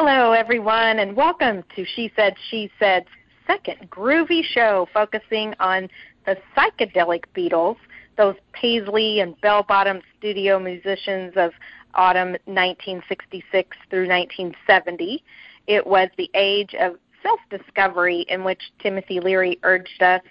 Hello, 0.00 0.30
everyone, 0.30 1.00
and 1.00 1.16
welcome 1.16 1.64
to 1.74 1.84
She 1.84 2.12
Said, 2.14 2.36
She 2.50 2.70
Said's 2.78 3.08
second 3.48 3.90
groovy 3.90 4.44
show 4.44 4.86
focusing 4.94 5.54
on 5.58 5.88
the 6.24 6.38
psychedelic 6.56 7.24
Beatles, 7.36 7.74
those 8.16 8.36
Paisley 8.52 9.18
and 9.18 9.38
bell 9.40 9.64
bottom 9.64 10.00
studio 10.16 10.60
musicians 10.60 11.32
of 11.34 11.50
autumn 11.94 12.36
1966 12.44 13.76
through 13.90 14.06
1970. 14.06 15.24
It 15.66 15.84
was 15.84 16.08
the 16.16 16.30
age 16.34 16.76
of 16.78 16.94
self 17.20 17.40
discovery 17.50 18.24
in 18.28 18.44
which 18.44 18.70
Timothy 18.78 19.18
Leary 19.18 19.58
urged 19.64 20.00
us 20.00 20.22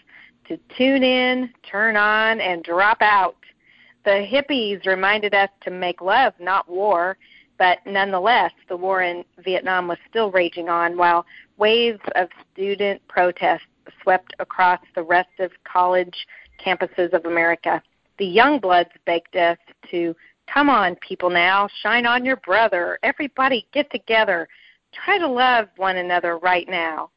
to 0.47 0.57
tune 0.77 1.03
in, 1.03 1.49
turn 1.69 1.97
on, 1.97 2.39
and 2.39 2.63
drop 2.63 3.01
out. 3.01 3.35
The 4.05 4.25
hippies 4.31 4.85
reminded 4.85 5.33
us 5.33 5.49
to 5.63 5.71
make 5.71 5.99
love, 5.99 6.31
not 6.39 6.69
war, 6.69 7.17
but 7.57 7.79
nonetheless, 7.85 8.51
the 8.69 8.77
war 8.77 9.01
in 9.01 9.23
Vietnam 9.43 9.87
was 9.87 9.97
still 10.09 10.31
raging 10.31 10.69
on 10.69 10.97
while 10.97 11.25
waves 11.57 11.99
of 12.15 12.29
student 12.53 13.01
protests 13.07 13.65
swept 14.01 14.33
across 14.39 14.79
the 14.95 15.03
rest 15.03 15.39
of 15.39 15.51
college 15.63 16.27
campuses 16.63 17.13
of 17.13 17.25
America. 17.25 17.81
The 18.19 18.25
young 18.25 18.59
bloods 18.59 18.89
begged 19.05 19.35
us 19.35 19.57
to 19.91 20.15
come 20.51 20.69
on, 20.69 20.95
people 20.95 21.29
now, 21.29 21.67
shine 21.81 22.05
on 22.05 22.25
your 22.25 22.37
brother. 22.37 22.99
Everybody 23.03 23.67
get 23.73 23.91
together. 23.91 24.47
Try 24.93 25.17
to 25.19 25.27
love 25.27 25.67
one 25.77 25.97
another 25.97 26.37
right 26.37 26.67
now. 26.67 27.11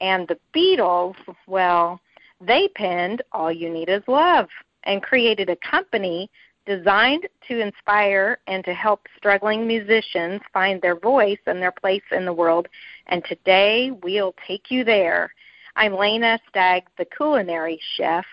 And 0.00 0.28
the 0.28 0.38
Beatles, 0.54 1.16
well, 1.46 2.00
they 2.40 2.68
penned 2.76 3.22
All 3.32 3.50
You 3.50 3.68
Need 3.70 3.88
Is 3.88 4.02
Love 4.06 4.48
and 4.84 5.02
created 5.02 5.50
a 5.50 5.56
company 5.56 6.30
designed 6.68 7.26
to 7.48 7.60
inspire 7.60 8.38
and 8.46 8.62
to 8.62 8.74
help 8.74 9.06
struggling 9.16 9.66
musicians 9.66 10.42
find 10.52 10.82
their 10.82 11.00
voice 11.00 11.38
and 11.46 11.62
their 11.62 11.72
place 11.72 12.02
in 12.12 12.26
the 12.26 12.32
world. 12.32 12.68
And 13.06 13.24
today 13.24 13.90
we'll 14.02 14.34
take 14.46 14.70
you 14.70 14.84
there. 14.84 15.32
I'm 15.76 15.94
Lena 15.94 16.38
Stagg, 16.50 16.82
the 16.98 17.06
culinary 17.06 17.80
chef, 17.96 18.26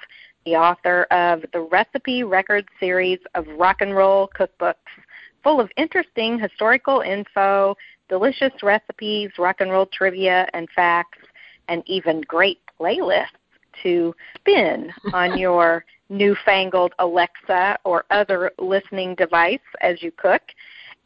the 0.46 0.58
author 0.58 1.04
of 1.12 1.46
the 1.54 1.62
Recipe 1.62 2.24
Records 2.24 2.68
series 2.78 3.20
of 3.36 3.48
rock 3.58 3.78
and 3.80 3.96
roll 3.96 4.30
cookbooks 4.38 4.76
full 5.42 5.62
of 5.62 5.72
interesting 5.78 6.38
historical 6.38 7.02
info, 7.02 7.78
delicious 8.10 8.52
recipes, 8.62 9.30
rock 9.38 9.62
and 9.62 9.72
roll 9.72 9.86
trivia 9.86 10.48
and 10.54 10.68
facts, 10.76 11.20
and 11.70 11.84
even 11.86 12.20
great 12.28 12.60
playlists 12.80 13.28
to 13.84 14.16
spin 14.36 14.92
on 15.14 15.38
your 15.38 15.86
newfangled 16.10 16.94
Alexa 17.00 17.78
or 17.84 18.06
other 18.12 18.52
listening 18.60 19.16
device 19.16 19.60
as 19.82 20.02
you 20.02 20.12
cook. 20.12 20.42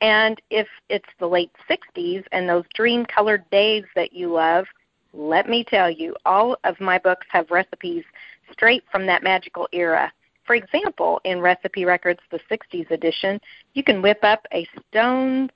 And 0.01 0.41
if 0.49 0.67
it's 0.89 1.09
the 1.19 1.27
late 1.27 1.51
60s 1.69 2.23
and 2.31 2.47
those 2.47 2.65
dream 2.73 3.05
colored 3.05 3.49
days 3.49 3.83
that 3.95 4.13
you 4.13 4.31
love, 4.31 4.65
let 5.13 5.49
me 5.49 5.63
tell 5.63 5.89
you, 5.89 6.15
all 6.25 6.57
of 6.63 6.79
my 6.79 6.97
books 6.99 7.27
have 7.31 7.49
recipes 7.51 8.03
straight 8.51 8.83
from 8.91 9.05
that 9.07 9.23
magical 9.23 9.67
era. 9.71 10.11
For 10.45 10.55
example, 10.55 11.19
in 11.25 11.41
Recipe 11.41 11.85
Records, 11.85 12.21
the 12.31 12.39
60s 12.49 12.89
edition, 12.91 13.39
you 13.73 13.83
can 13.83 14.01
whip 14.01 14.19
up 14.23 14.45
a 14.53 14.67
Stones 14.89 15.51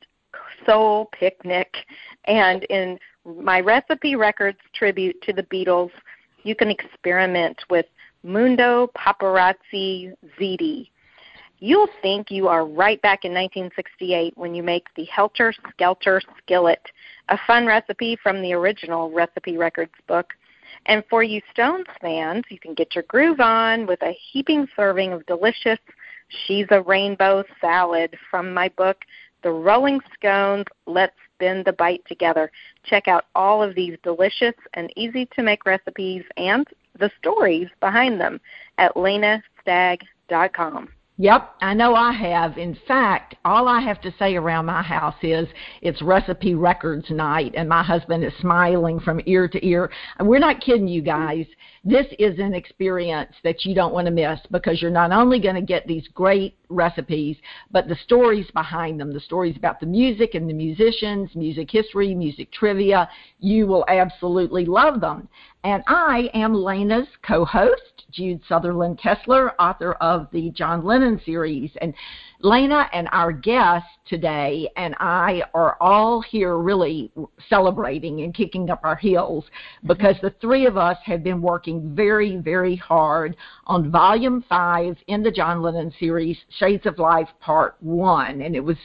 Soul 0.65 1.09
picnic. 1.17 1.75
And 2.25 2.63
in 2.65 2.99
my 3.25 3.59
Recipe 3.59 4.15
Records 4.15 4.59
tribute 4.73 5.21
to 5.23 5.33
the 5.33 5.43
Beatles, 5.43 5.91
you 6.43 6.55
can 6.55 6.69
experiment 6.69 7.57
with 7.69 7.85
Mundo 8.23 8.89
Paparazzi 8.97 10.13
Ziti. 10.39 10.89
You'll 11.59 11.89
think 12.01 12.29
you 12.29 12.47
are 12.47 12.65
right 12.65 13.01
back 13.01 13.23
in 13.23 13.31
1968 13.31 14.37
when 14.37 14.53
you 14.53 14.63
make 14.63 14.87
the 14.95 15.05
Helter 15.05 15.53
Skelter 15.71 16.21
Skillet, 16.39 16.81
a 17.29 17.39
fun 17.47 17.65
recipe 17.65 18.17
from 18.21 18.41
the 18.41 18.53
original 18.53 19.11
Recipe 19.11 19.57
Records 19.57 19.93
book. 20.07 20.33
And 20.87 21.03
for 21.09 21.23
you 21.23 21.41
Stones 21.51 21.85
fans, 22.01 22.43
you 22.49 22.59
can 22.59 22.73
get 22.73 22.95
your 22.95 23.05
groove 23.05 23.39
on 23.39 23.85
with 23.85 24.01
a 24.01 24.17
heaping 24.31 24.67
serving 24.75 25.13
of 25.13 25.25
delicious 25.25 25.79
She's 26.45 26.67
a 26.71 26.81
Rainbow 26.81 27.43
salad 27.61 28.17
from 28.29 28.53
my 28.53 28.69
book, 28.69 29.05
The 29.43 29.51
Rolling 29.51 29.99
Scones 30.13 30.65
Let's 30.85 31.15
The 31.43 31.75
Bite 31.77 32.03
Together. 32.07 32.49
Check 32.83 33.07
out 33.07 33.25
all 33.35 33.61
of 33.61 33.75
these 33.75 33.97
delicious 34.03 34.55
and 34.73 34.91
easy 34.95 35.27
to 35.35 35.43
make 35.43 35.65
recipes 35.65 36.23
and 36.37 36.65
the 36.97 37.11
stories 37.19 37.67
behind 37.79 38.19
them 38.21 38.39
at 38.77 38.95
lenastagg.com. 38.95 40.89
Yep, 41.17 41.57
I 41.61 41.75
know 41.75 41.93
I 41.93 42.11
have. 42.11 42.57
In 42.57 42.75
fact, 42.87 43.35
all 43.45 43.67
I 43.67 43.81
have 43.81 44.01
to 44.01 44.11
say 44.17 44.35
around 44.35 44.65
my 44.65 44.81
house 44.81 45.15
is 45.21 45.47
it's 45.83 46.01
recipe 46.01 46.55
records 46.55 47.11
night, 47.11 47.53
and 47.55 47.69
my 47.69 47.83
husband 47.83 48.23
is 48.23 48.33
smiling 48.41 48.99
from 48.99 49.21
ear 49.27 49.47
to 49.47 49.63
ear. 49.63 49.91
And 50.17 50.27
we're 50.27 50.39
not 50.39 50.59
kidding 50.59 50.87
you 50.87 51.03
guys. 51.03 51.45
This 51.83 52.07
is 52.17 52.39
an 52.39 52.55
experience 52.55 53.31
that 53.43 53.63
you 53.63 53.75
don't 53.75 53.93
want 53.93 54.07
to 54.07 54.11
miss 54.11 54.39
because 54.49 54.81
you're 54.81 54.89
not 54.89 55.11
only 55.11 55.39
going 55.39 55.53
to 55.53 55.61
get 55.61 55.85
these 55.85 56.07
great 56.15 56.57
recipes, 56.69 57.37
but 57.69 57.87
the 57.87 57.97
stories 58.03 58.49
behind 58.55 58.99
them, 58.99 59.13
the 59.13 59.19
stories 59.19 59.55
about 59.55 59.79
the 59.79 59.85
music 59.85 60.33
and 60.33 60.49
the 60.49 60.53
musicians, 60.53 61.29
music 61.35 61.69
history, 61.69 62.15
music 62.15 62.51
trivia. 62.51 63.07
You 63.39 63.67
will 63.67 63.85
absolutely 63.87 64.65
love 64.65 64.99
them. 64.99 65.29
And 65.63 65.83
I 65.85 66.31
am 66.33 66.55
Lena's 66.55 67.07
co 67.21 67.45
host, 67.45 67.92
Jude 68.13 68.41
Sutherland 68.47 68.99
Kessler, 69.01 69.51
author 69.59 69.93
of 69.93 70.27
the 70.31 70.51
John 70.51 70.85
Lennon 70.85 71.19
series. 71.25 71.71
And 71.81 71.93
Lena 72.39 72.89
and 72.93 73.07
our 73.11 73.31
guest 73.31 73.85
today 74.05 74.69
and 74.75 74.95
I 74.99 75.43
are 75.53 75.77
all 75.79 76.21
here 76.21 76.57
really 76.57 77.11
celebrating 77.49 78.21
and 78.21 78.33
kicking 78.33 78.69
up 78.69 78.81
our 78.83 78.95
heels 78.95 79.45
mm-hmm. 79.45 79.87
because 79.87 80.15
the 80.21 80.35
three 80.41 80.65
of 80.65 80.77
us 80.77 80.97
have 81.05 81.23
been 81.23 81.41
working 81.41 81.95
very, 81.95 82.37
very 82.37 82.75
hard 82.75 83.35
on 83.65 83.91
volume 83.91 84.43
five 84.47 84.97
in 85.07 85.23
the 85.23 85.31
John 85.31 85.61
Lennon 85.61 85.93
series, 85.99 86.37
Shades 86.59 86.85
of 86.85 86.99
Life 86.99 87.29
Part 87.39 87.77
One. 87.79 88.41
And 88.41 88.55
it 88.55 88.63
was 88.63 88.77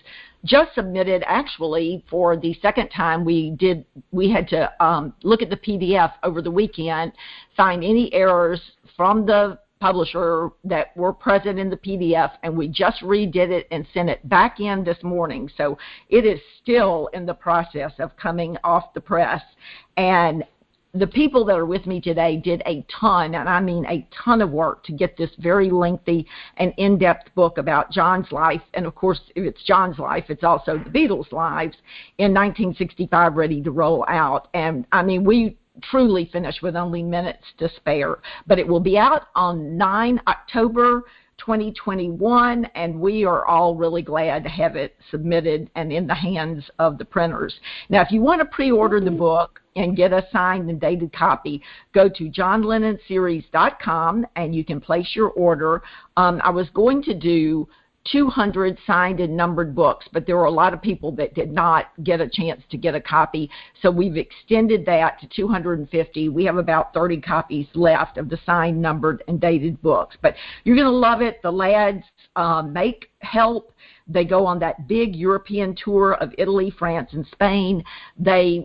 just 0.45 0.75
submitted 0.75 1.23
actually 1.27 2.05
for 2.09 2.37
the 2.37 2.55
second 2.63 2.89
time 2.89 3.25
we 3.25 3.51
did 3.59 3.85
we 4.13 4.31
had 4.31 4.49
to 4.49 4.71
um, 4.85 5.13
look 5.23 5.43
at 5.43 5.51
the 5.51 5.57
pdf 5.57 6.13
over 6.23 6.41
the 6.41 6.51
weekend 6.51 7.13
find 7.57 7.83
any 7.83 8.13
errors 8.15 8.61
from 8.97 9.27
the 9.27 9.59
publisher 9.81 10.51
that 10.65 10.97
were 10.97 11.13
present 11.13 11.59
in 11.59 11.71
the 11.71 11.77
PDF, 11.77 12.33
and 12.43 12.57
we 12.57 12.69
just 12.69 13.01
redid 13.03 13.51
it 13.51 13.67
and 13.71 13.87
sent 13.95 14.09
it 14.09 14.27
back 14.29 14.61
in 14.61 14.85
this 14.85 14.99
morning. 15.03 15.49
So 15.57 15.79
it 16.09 16.25
is 16.25 16.41
still 16.63 17.09
in 17.13 17.27
the 17.27 17.35
process 17.35 17.93
of 17.99 18.17
coming 18.17 18.57
off 18.65 18.93
the 18.95 19.01
press. 19.01 19.43
And 19.97 20.45
the 20.99 21.07
people 21.07 21.45
that 21.47 21.57
are 21.57 21.67
with 21.67 21.87
me 21.87 22.01
today 22.01 22.37
did 22.37 22.63
a 22.67 22.85
ton, 23.01 23.35
and 23.35 23.49
I 23.49 23.61
mean 23.61 23.87
a 23.87 24.07
ton 24.25 24.41
of 24.41 24.51
work 24.51 24.85
to 24.85 24.93
get 24.93 25.17
this 25.17 25.31
very 25.39 25.71
lengthy 25.71 26.27
and 26.57 26.73
in 26.77 26.99
depth 26.99 27.35
book 27.35 27.59
about 27.59 27.91
John's 27.91 28.31
life. 28.33 28.63
And 28.75 28.87
of 28.87 28.95
course, 28.95 29.21
if 29.35 29.45
it's 29.45 29.63
John's 29.63 29.99
life, 29.99 30.25
it's 30.29 30.45
also 30.45 30.79
the 30.79 30.91
Beatles' 30.91 31.33
lives 31.33 31.77
in 32.19 32.33
1965 32.35 33.35
ready 33.35 33.63
to 33.63 33.71
roll 33.71 34.05
out. 34.09 34.49
And 34.55 34.87
I 34.93 35.03
mean, 35.03 35.25
we 35.25 35.57
truly 35.83 36.29
finished 36.33 36.63
with 36.63 36.77
only 36.77 37.03
minutes 37.03 37.45
to 37.59 37.69
spare. 37.77 38.19
But 38.47 38.59
it 38.59 38.67
will 38.67 38.81
be 38.81 38.99
out 38.99 39.29
on 39.35 39.77
9 39.77 40.21
October 40.27 41.05
2021, 41.39 42.65
and 42.75 43.01
we 43.01 43.25
are 43.25 43.47
all 43.47 43.75
really 43.75 44.03
glad 44.03 44.43
to 44.45 44.49
have 44.49 44.77
it 44.77 44.97
submitted 45.11 45.71
and 45.75 45.93
in 45.93 46.07
the 46.07 46.15
hands 46.15 46.71
of 46.79 46.99
the 46.99 47.05
printers. 47.05 47.59
Now, 47.89 48.03
if 48.03 48.11
you 48.11 48.21
want 48.21 48.41
to 48.41 48.45
pre 48.45 48.71
order 48.71 49.01
the 49.01 49.11
book, 49.11 49.61
and 49.79 49.97
get 49.97 50.13
a 50.13 50.27
signed 50.33 50.69
and 50.69 50.81
dated 50.81 51.13
copy, 51.13 51.63
go 51.95 52.09
to 52.09 52.29
johnlennonseries.com 52.29 54.27
and 54.37 54.55
you 54.55 54.65
can 54.65 54.81
place 54.81 55.13
your 55.15 55.29
order. 55.31 55.83
Um, 56.17 56.41
I 56.45 56.51
was 56.51 56.69
going 56.71 57.03
to 57.05 57.15
do 57.15 57.69
200 58.13 58.79
signed 58.87 59.21
and 59.21 59.37
numbered 59.37 59.75
books, 59.75 60.07
but 60.13 60.27
there 60.27 60.37
were 60.37 60.45
a 60.45 60.51
lot 60.51 60.73
of 60.73 60.81
people 60.81 61.13
that 61.13 61.35
did 61.35 61.53
not 61.53 61.87
get 62.05 62.21
a 62.21 62.29
chance 62.29 62.63
to 62.71 62.77
get 62.77 62.95
a 62.95 63.01
copy. 63.01 63.51
So 63.83 63.91
we've 63.91 64.17
extended 64.17 64.87
that 64.87 65.21
to 65.21 65.29
250. 65.29 66.29
We 66.29 66.45
have 66.45 66.57
about 66.57 66.95
30 66.95 67.21
copies 67.21 67.67
left 67.75 68.17
of 68.19 68.29
the 68.29 68.39
signed, 68.47 68.81
numbered, 68.81 69.23
and 69.29 69.41
dated 69.41 69.81
books. 69.83 70.17
But 70.23 70.35
you're 70.65 70.77
going 70.77 70.87
to 70.87 70.91
love 70.91 71.21
it. 71.21 71.41
The 71.43 71.51
lads 71.51 72.05
um, 72.37 72.73
make 72.73 73.11
help. 73.21 73.73
They 74.07 74.25
go 74.25 74.47
on 74.47 74.59
that 74.61 74.89
big 74.89 75.15
European 75.15 75.77
tour 75.83 76.15
of 76.15 76.33
Italy, 76.39 76.73
France, 76.79 77.11
and 77.13 77.27
Spain. 77.33 77.85
They 78.19 78.65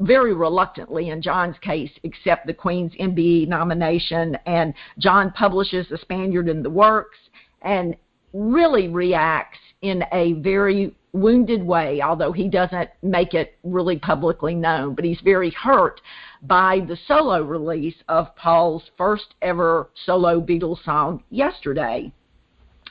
very 0.00 0.34
reluctantly, 0.34 1.10
in 1.10 1.22
John's 1.22 1.56
case, 1.60 1.90
accept 2.04 2.46
the 2.46 2.52
Queen's 2.54 2.92
MBE 3.00 3.48
nomination, 3.48 4.36
and 4.44 4.74
John 4.98 5.30
publishes 5.32 5.86
The 5.88 5.98
Spaniard 5.98 6.48
in 6.48 6.62
the 6.62 6.70
Works. 6.70 7.18
And 7.62 7.96
really 8.34 8.88
reacts 8.88 9.58
in 9.80 10.04
a 10.12 10.34
very 10.34 10.94
wounded 11.12 11.62
way, 11.62 12.02
although 12.02 12.32
he 12.32 12.48
doesn't 12.48 12.90
make 13.02 13.32
it 13.32 13.56
really 13.62 13.98
publicly 13.98 14.54
known. 14.54 14.94
But 14.94 15.04
he's 15.04 15.20
very 15.20 15.50
hurt 15.50 16.00
by 16.42 16.80
the 16.80 16.98
solo 17.06 17.42
release 17.42 17.94
of 18.08 18.34
Paul's 18.36 18.82
first 18.98 19.34
ever 19.40 19.88
solo 20.04 20.40
Beatles 20.40 20.84
song, 20.84 21.22
Yesterday. 21.30 22.12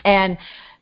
And 0.06 0.38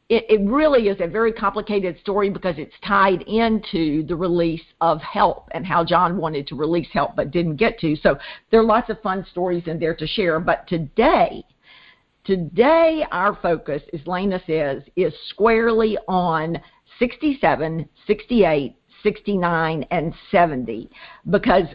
it, 0.10 0.26
it 0.30 0.42
really 0.42 0.90
is 0.90 1.00
a 1.00 1.08
very 1.08 1.32
complicated 1.32 1.98
story 2.00 2.30
because 2.30 2.56
it's 2.58 2.76
tied 2.86 3.22
into 3.24 4.06
the 4.06 4.16
release 4.16 4.64
of 4.82 5.02
Help 5.02 5.48
and 5.52 5.66
how 5.66 5.84
John 5.84 6.18
wanted 6.18 6.46
to 6.48 6.56
release 6.56 6.90
Help 6.92 7.16
but 7.16 7.32
didn't 7.32 7.56
get 7.56 7.80
to. 7.80 7.96
So 7.96 8.18
there 8.52 8.60
are 8.60 8.66
lots 8.66 8.90
of 8.90 9.02
fun 9.02 9.26
stories 9.32 9.64
in 9.68 9.80
there 9.80 9.96
to 9.96 10.06
share. 10.06 10.40
But 10.40 10.68
today, 10.68 11.44
today 12.24 13.06
our 13.12 13.38
focus, 13.42 13.82
as 13.94 14.06
Lena 14.06 14.42
says, 14.46 14.84
is 14.96 15.14
squarely 15.30 15.98
on 16.08 16.60
67, 17.00 17.88
68, 18.06 18.76
69, 19.04 19.86
and 19.92 20.14
70 20.32 20.90
because 21.30 21.66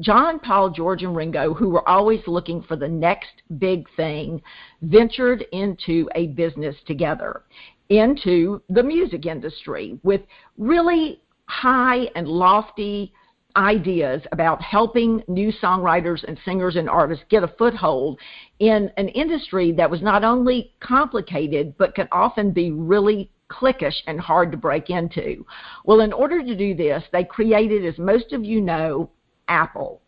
John, 0.00 0.38
Paul, 0.38 0.70
George, 0.70 1.02
and 1.02 1.14
Ringo, 1.14 1.52
who 1.52 1.68
were 1.68 1.86
always 1.86 2.20
looking 2.26 2.62
for 2.62 2.76
the 2.76 2.88
next 2.88 3.42
big 3.58 3.86
thing, 3.94 4.40
ventured 4.80 5.44
into 5.52 6.08
a 6.14 6.28
business 6.28 6.74
together, 6.86 7.42
into 7.90 8.62
the 8.70 8.82
music 8.82 9.26
industry 9.26 9.98
with 10.02 10.22
really 10.56 11.20
high 11.44 12.04
and 12.16 12.26
lofty 12.26 13.12
ideas 13.56 14.22
about 14.32 14.62
helping 14.62 15.22
new 15.28 15.52
songwriters 15.62 16.24
and 16.24 16.38
singers 16.44 16.76
and 16.76 16.88
artists 16.88 17.24
get 17.28 17.42
a 17.42 17.48
foothold 17.58 18.18
in 18.62 18.92
an 18.96 19.08
industry 19.08 19.72
that 19.72 19.90
was 19.90 20.02
not 20.02 20.22
only 20.22 20.72
complicated 20.78 21.74
but 21.78 21.96
can 21.96 22.06
often 22.12 22.52
be 22.52 22.70
really 22.70 23.28
cliquish 23.50 23.96
and 24.06 24.20
hard 24.20 24.52
to 24.52 24.56
break 24.56 24.88
into. 24.88 25.44
Well, 25.84 25.98
in 25.98 26.12
order 26.12 26.44
to 26.44 26.56
do 26.56 26.72
this, 26.72 27.02
they 27.12 27.24
created, 27.24 27.84
as 27.84 27.98
most 27.98 28.32
of 28.32 28.44
you 28.44 28.60
know, 28.60 29.10
Apple. 29.48 30.00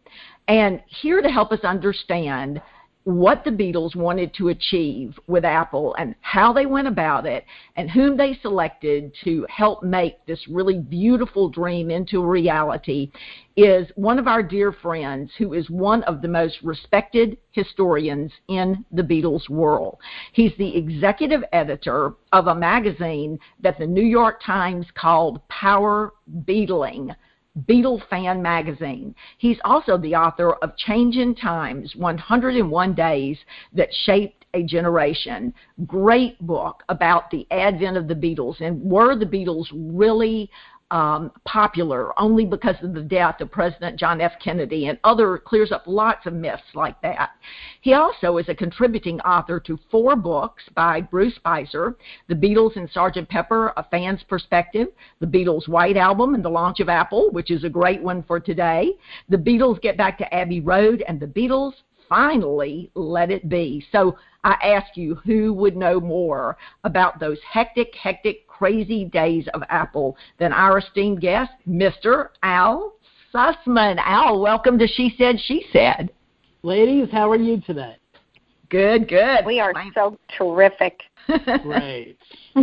And 0.46 0.80
here 0.86 1.20
to 1.20 1.28
help 1.28 1.50
us 1.50 1.64
understand 1.64 2.62
what 3.04 3.44
the 3.44 3.50
Beatles 3.50 3.94
wanted 3.94 4.32
to 4.34 4.48
achieve 4.48 5.18
with 5.26 5.44
Apple 5.44 5.94
and 5.98 6.14
how 6.22 6.52
they 6.54 6.64
went 6.64 6.88
about 6.88 7.26
it 7.26 7.44
and 7.76 7.90
whom 7.90 8.16
they 8.16 8.38
selected 8.40 9.14
to 9.24 9.46
help 9.50 9.82
make 9.82 10.24
this 10.26 10.48
really 10.48 10.78
beautiful 10.78 11.50
dream 11.50 11.90
into 11.90 12.24
reality 12.24 13.10
is 13.56 13.86
one 13.94 14.18
of 14.18 14.26
our 14.26 14.42
dear 14.42 14.72
friends 14.72 15.30
who 15.38 15.52
is 15.52 15.68
one 15.68 16.02
of 16.04 16.22
the 16.22 16.28
most 16.28 16.58
respected 16.62 17.36
historians 17.52 18.32
in 18.48 18.84
the 18.90 19.02
Beatles 19.02 19.48
world. 19.50 19.98
He's 20.32 20.52
the 20.56 20.74
executive 20.74 21.44
editor 21.52 22.14
of 22.32 22.46
a 22.46 22.54
magazine 22.54 23.38
that 23.60 23.78
the 23.78 23.86
New 23.86 24.02
York 24.02 24.42
Times 24.42 24.86
called 24.94 25.46
Power 25.48 26.14
Beatling 26.46 27.14
Beatle 27.68 28.00
Fan 28.08 28.42
Magazine. 28.42 29.14
He's 29.38 29.58
also 29.64 29.96
the 29.96 30.14
author 30.14 30.54
of 30.54 30.76
Changing 30.76 31.34
Times 31.34 31.94
101 31.96 32.94
Days 32.94 33.38
That 33.72 33.88
Shaped 34.04 34.44
a 34.54 34.62
Generation. 34.62 35.52
Great 35.86 36.38
book 36.46 36.82
about 36.88 37.30
the 37.30 37.46
advent 37.50 37.96
of 37.96 38.08
the 38.08 38.14
Beatles 38.14 38.60
and 38.60 38.80
were 38.82 39.16
the 39.16 39.26
Beatles 39.26 39.66
really 39.72 40.50
um, 40.90 41.32
popular 41.44 42.18
only 42.20 42.44
because 42.44 42.76
of 42.82 42.94
the 42.94 43.02
death 43.02 43.40
of 43.40 43.50
President 43.50 43.98
John 43.98 44.20
F. 44.20 44.32
Kennedy 44.42 44.86
and 44.86 44.98
other 45.02 45.38
clears 45.38 45.72
up 45.72 45.84
lots 45.86 46.26
of 46.26 46.34
myths 46.34 46.62
like 46.74 47.00
that. 47.02 47.30
He 47.80 47.94
also 47.94 48.36
is 48.36 48.48
a 48.48 48.54
contributing 48.54 49.20
author 49.20 49.58
to 49.60 49.78
four 49.90 50.14
books 50.14 50.62
by 50.74 51.00
Bruce 51.00 51.38
Spizer, 51.44 51.96
The 52.28 52.34
Beatles 52.34 52.76
and 52.76 52.90
Sgt. 52.90 53.28
Pepper, 53.28 53.72
A 53.76 53.84
Fan's 53.90 54.22
Perspective, 54.24 54.88
The 55.20 55.26
Beatles' 55.26 55.68
White 55.68 55.96
Album 55.96 56.34
and 56.34 56.44
the 56.44 56.50
Launch 56.50 56.80
of 56.80 56.88
Apple, 56.88 57.30
which 57.32 57.50
is 57.50 57.64
a 57.64 57.68
great 57.68 58.02
one 58.02 58.22
for 58.22 58.38
today, 58.38 58.92
The 59.28 59.38
Beatles 59.38 59.80
Get 59.80 59.96
Back 59.96 60.18
to 60.18 60.34
Abbey 60.34 60.60
Road, 60.60 61.02
and 61.08 61.18
The 61.18 61.26
Beatles 61.26 61.72
finally 62.08 62.90
let 62.94 63.30
it 63.30 63.48
be. 63.48 63.84
So 63.90 64.16
I 64.44 64.52
ask 64.62 64.96
you, 64.96 65.14
who 65.24 65.54
would 65.54 65.76
know 65.76 65.98
more 65.98 66.56
about 66.84 67.18
those 67.18 67.38
hectic, 67.50 67.94
hectic, 67.94 68.43
crazy 68.58 69.04
days 69.06 69.46
of 69.52 69.62
Apple 69.68 70.16
than 70.38 70.52
our 70.52 70.78
esteemed 70.78 71.20
guest, 71.20 71.50
Mr. 71.68 72.28
Al 72.42 72.94
Sussman? 73.34 73.98
Al, 73.98 74.40
welcome 74.40 74.78
to 74.78 74.86
She 74.86 75.14
Said, 75.18 75.36
She 75.44 75.66
Said. 75.72 76.10
Ladies, 76.62 77.08
how 77.10 77.30
are 77.30 77.36
you 77.36 77.60
today? 77.60 77.96
Good, 78.70 79.08
good. 79.08 79.44
We 79.44 79.60
are 79.60 79.72
so 79.92 80.18
terrific. 80.38 81.00
Great. 81.62 82.16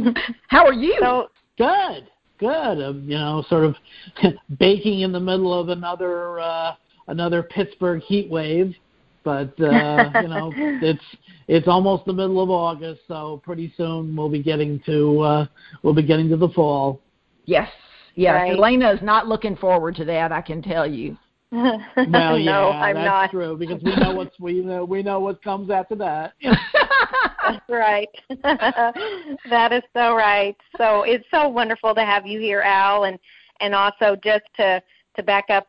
how 0.47 0.65
are 0.65 0.73
you? 0.73 0.97
So, 0.99 1.27
good, 1.57 2.09
good. 2.39 2.81
Um, 2.81 3.03
you 3.05 3.17
know, 3.17 3.43
sort 3.49 3.65
of 3.65 3.75
baking 4.59 5.01
in 5.01 5.11
the 5.11 5.19
middle 5.19 5.57
of 5.57 5.69
another 5.69 6.39
uh, 6.39 6.73
another 7.07 7.43
Pittsburgh 7.43 8.01
heat 8.01 8.29
wave 8.29 8.75
but 9.23 9.59
uh, 9.61 10.11
you 10.21 10.27
know 10.27 10.51
it's 10.81 11.03
it's 11.47 11.67
almost 11.67 12.05
the 12.05 12.13
middle 12.13 12.41
of 12.41 12.49
August, 12.49 13.01
so 13.07 13.41
pretty 13.43 13.73
soon 13.77 14.15
we'll 14.15 14.29
be 14.29 14.41
getting 14.41 14.81
to 14.85 15.19
uh, 15.21 15.45
we'll 15.83 15.93
be 15.93 16.03
getting 16.03 16.29
to 16.29 16.37
the 16.37 16.49
fall. 16.49 17.01
Yes, 17.45 17.69
yes. 18.15 18.33
Right. 18.33 18.53
Elena 18.53 18.91
is 18.91 19.01
not 19.01 19.27
looking 19.27 19.55
forward 19.55 19.95
to 19.95 20.05
that. 20.05 20.31
I 20.31 20.41
can 20.41 20.61
tell 20.61 20.87
you. 20.87 21.17
Well, 21.51 22.39
yeah, 22.39 22.51
no, 22.51 22.69
I'm 22.71 22.95
that's 22.95 23.05
not. 23.05 23.31
true 23.31 23.57
because 23.57 23.83
we 23.83 23.93
know 23.97 24.15
what's 24.15 24.39
we 24.39 24.61
know 24.61 24.85
we 24.85 25.03
know 25.03 25.19
what 25.19 25.43
comes 25.43 25.69
after 25.69 25.95
that. 25.95 26.33
That's 26.41 27.69
right. 27.69 28.07
that 28.29 29.73
is 29.73 29.83
so 29.93 30.15
right. 30.15 30.55
So 30.77 31.03
it's 31.03 31.25
so 31.29 31.49
wonderful 31.49 31.93
to 31.95 32.05
have 32.05 32.25
you 32.25 32.39
here, 32.39 32.61
Al, 32.61 33.03
and 33.03 33.19
and 33.59 33.75
also 33.75 34.15
just 34.23 34.43
to 34.57 34.81
to 35.15 35.23
back 35.23 35.45
up 35.49 35.67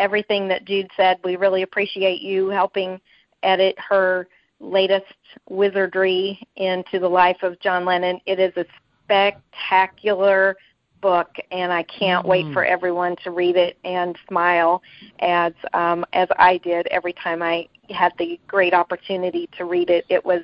everything 0.00 0.48
that 0.48 0.64
Jude 0.64 0.90
said. 0.96 1.18
We 1.22 1.36
really 1.36 1.62
appreciate 1.62 2.20
you 2.22 2.48
helping 2.48 3.00
edit 3.42 3.76
her 3.78 4.26
latest 4.58 5.04
wizardry 5.48 6.40
into 6.56 6.98
the 6.98 7.08
life 7.08 7.42
of 7.42 7.60
John 7.60 7.84
Lennon. 7.84 8.20
It 8.26 8.40
is 8.40 8.52
a 8.56 8.64
spectacular 9.04 10.56
book, 11.00 11.28
and 11.50 11.72
I 11.72 11.82
can't 11.84 12.24
mm 12.24 12.28
wait 12.28 12.52
for 12.52 12.64
everyone 12.64 13.16
to 13.24 13.30
read 13.30 13.56
it 13.56 13.78
and 13.84 14.16
smile 14.28 14.82
as 15.20 15.52
um, 15.72 16.04
as 16.12 16.28
I 16.38 16.58
did 16.58 16.86
every 16.88 17.12
time 17.14 17.42
I 17.42 17.68
had 17.88 18.12
the 18.18 18.38
great 18.46 18.74
opportunity 18.74 19.48
to 19.56 19.64
read 19.64 19.90
it. 19.90 20.04
It 20.08 20.24
was 20.24 20.42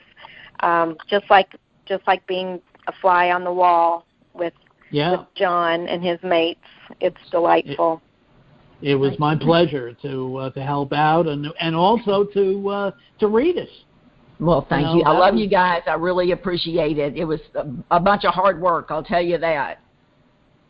um, 0.61 0.97
just 1.09 1.29
like 1.31 1.55
just 1.87 2.07
like 2.07 2.27
being 2.27 2.61
a 2.89 2.93
fly 3.01 3.31
on 3.31 3.45
the 3.45 3.53
wall 3.53 4.07
with 4.35 4.55
yeah. 4.91 5.13
with 5.13 5.27
John 5.35 5.87
and 5.89 6.03
his 6.03 6.19
mates. 6.23 6.61
It's 7.01 7.21
delightful. 7.31 8.01
It, 8.83 8.95
was 8.95 9.19
my 9.19 9.35
pleasure 9.37 9.95
to 10.03 10.37
uh, 10.37 10.51
to 10.51 10.63
help 10.63 10.93
out 10.93 11.27
and 11.27 11.47
and 11.61 11.75
also 11.75 12.25
to 12.35 12.69
uh, 12.69 12.91
to 13.21 13.27
read 13.29 13.57
it. 13.57 13.71
Well, 14.39 14.67
thank 14.69 14.83
You 14.83 14.87
know, 14.87 14.97
you. 14.97 15.03
I 15.05 15.11
love 15.19 15.35
was- 15.35 15.43
you 15.43 15.49
guys. 15.49 15.83
I 15.87 15.95
really 15.95 16.33
appreciate 16.33 16.99
it. 16.99 17.17
It 17.17 17.25
was 17.25 17.41
a, 17.55 17.67
a 17.91 18.01
bunch 18.01 18.25
of 18.25 18.35
hard 18.35 18.61
work. 18.61 18.89
I'll 18.91 19.03
tell 19.03 19.23
you 19.23 19.39
that. 19.39 19.79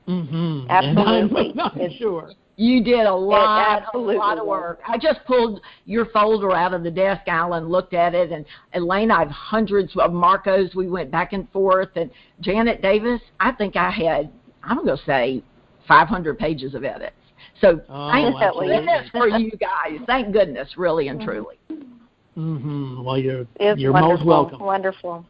Mm-hmm. 0.08 0.66
Absolutely. 0.70 1.50
And 1.50 1.60
I'm, 1.60 1.70
I'm 1.72 1.80
It's- 1.80 1.98
sure. 1.98 2.30
You 2.58 2.82
did 2.82 3.04
a 3.04 3.14
lot, 3.14 3.82
a 3.92 3.98
lot 3.98 4.38
of 4.38 4.46
work. 4.46 4.80
I 4.88 4.96
just 4.96 5.20
pulled 5.26 5.60
your 5.84 6.06
folder 6.06 6.52
out 6.52 6.72
of 6.72 6.82
the 6.84 6.90
desk, 6.90 7.20
Alan, 7.26 7.68
looked 7.68 7.92
at 7.92 8.14
it, 8.14 8.32
and 8.32 8.46
Elaine, 8.72 9.10
I 9.10 9.18
have 9.18 9.28
hundreds 9.30 9.92
of 9.94 10.14
Marcos. 10.14 10.74
We 10.74 10.88
went 10.88 11.10
back 11.10 11.34
and 11.34 11.46
forth, 11.50 11.90
and 11.96 12.10
Janet 12.40 12.80
Davis, 12.80 13.20
I 13.40 13.52
think 13.52 13.76
I 13.76 13.90
had, 13.90 14.30
I'm 14.62 14.86
going 14.86 14.96
to 14.96 15.04
say, 15.04 15.42
500 15.86 16.38
pages 16.38 16.72
of 16.74 16.82
edits. 16.82 17.12
So 17.60 17.80
Oh, 17.88 18.10
thank 18.12 18.36
absolutely. 18.42 18.76
goodness 18.76 19.08
for 19.10 19.28
you 19.28 19.50
guys. 19.52 20.00
Thank 20.06 20.32
goodness, 20.32 20.76
really 20.76 21.08
and 21.08 21.20
truly. 21.20 21.58
Mm-hmm. 22.36 23.02
Well, 23.02 23.18
you're 23.18 23.46
It's 23.56 23.80
you're 23.80 23.92
most 23.92 24.24
welcome. 24.24 24.60
Wonderful. 24.60 25.24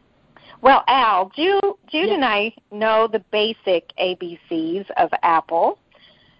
Well, 0.61 0.83
Al, 0.87 1.31
Jude, 1.35 1.61
Jude 1.87 2.09
Yeah. 2.09 2.15
and 2.15 2.25
I 2.25 2.53
know 2.71 3.07
the 3.07 3.23
basic 3.31 3.91
ABCs 3.97 4.89
of 4.97 5.09
Apple, 5.23 5.77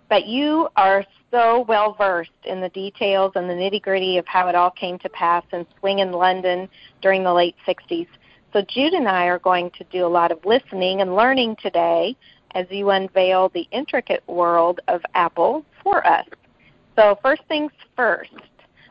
but 0.10 0.26
you 0.26 0.68
are 0.76 1.06
so 1.32 1.66
well 1.68 1.94
versed 1.94 2.32
in 2.46 2.60
the 2.60 2.70
details 2.70 3.34
and 3.36 3.50
the 3.50 3.54
nitty 3.54 3.82
gritty 3.82 4.18
of 4.18 4.26
how 4.28 4.48
it 4.48 4.56
all 4.56 4.72
came 4.72 4.98
to 5.00 5.10
pass 5.10 5.44
in 5.54 5.66
Swing 5.80 6.00
in 6.00 6.12
London 6.12 6.68
during 7.02 7.24
the 7.24 7.34
late 7.34 7.56
60s. 7.66 8.08
So 8.54 8.62
Jude 8.62 8.94
and 8.94 9.08
I 9.08 9.26
are 9.26 9.40
going 9.40 9.70
to 9.72 9.84
do 9.86 10.06
a 10.06 10.08
lot 10.08 10.32
of 10.32 10.44
listening 10.46 11.02
and 11.02 11.16
learning 11.16 11.58
today 11.62 12.16
as 12.52 12.66
you 12.70 12.90
unveil 12.90 13.50
the 13.50 13.68
intricate 13.72 14.24
world 14.28 14.80
of 14.88 15.02
Apple 15.14 15.66
for 15.84 16.06
us. 16.06 16.26
So 16.96 17.18
first 17.22 17.42
things 17.48 17.72
first, 17.96 18.32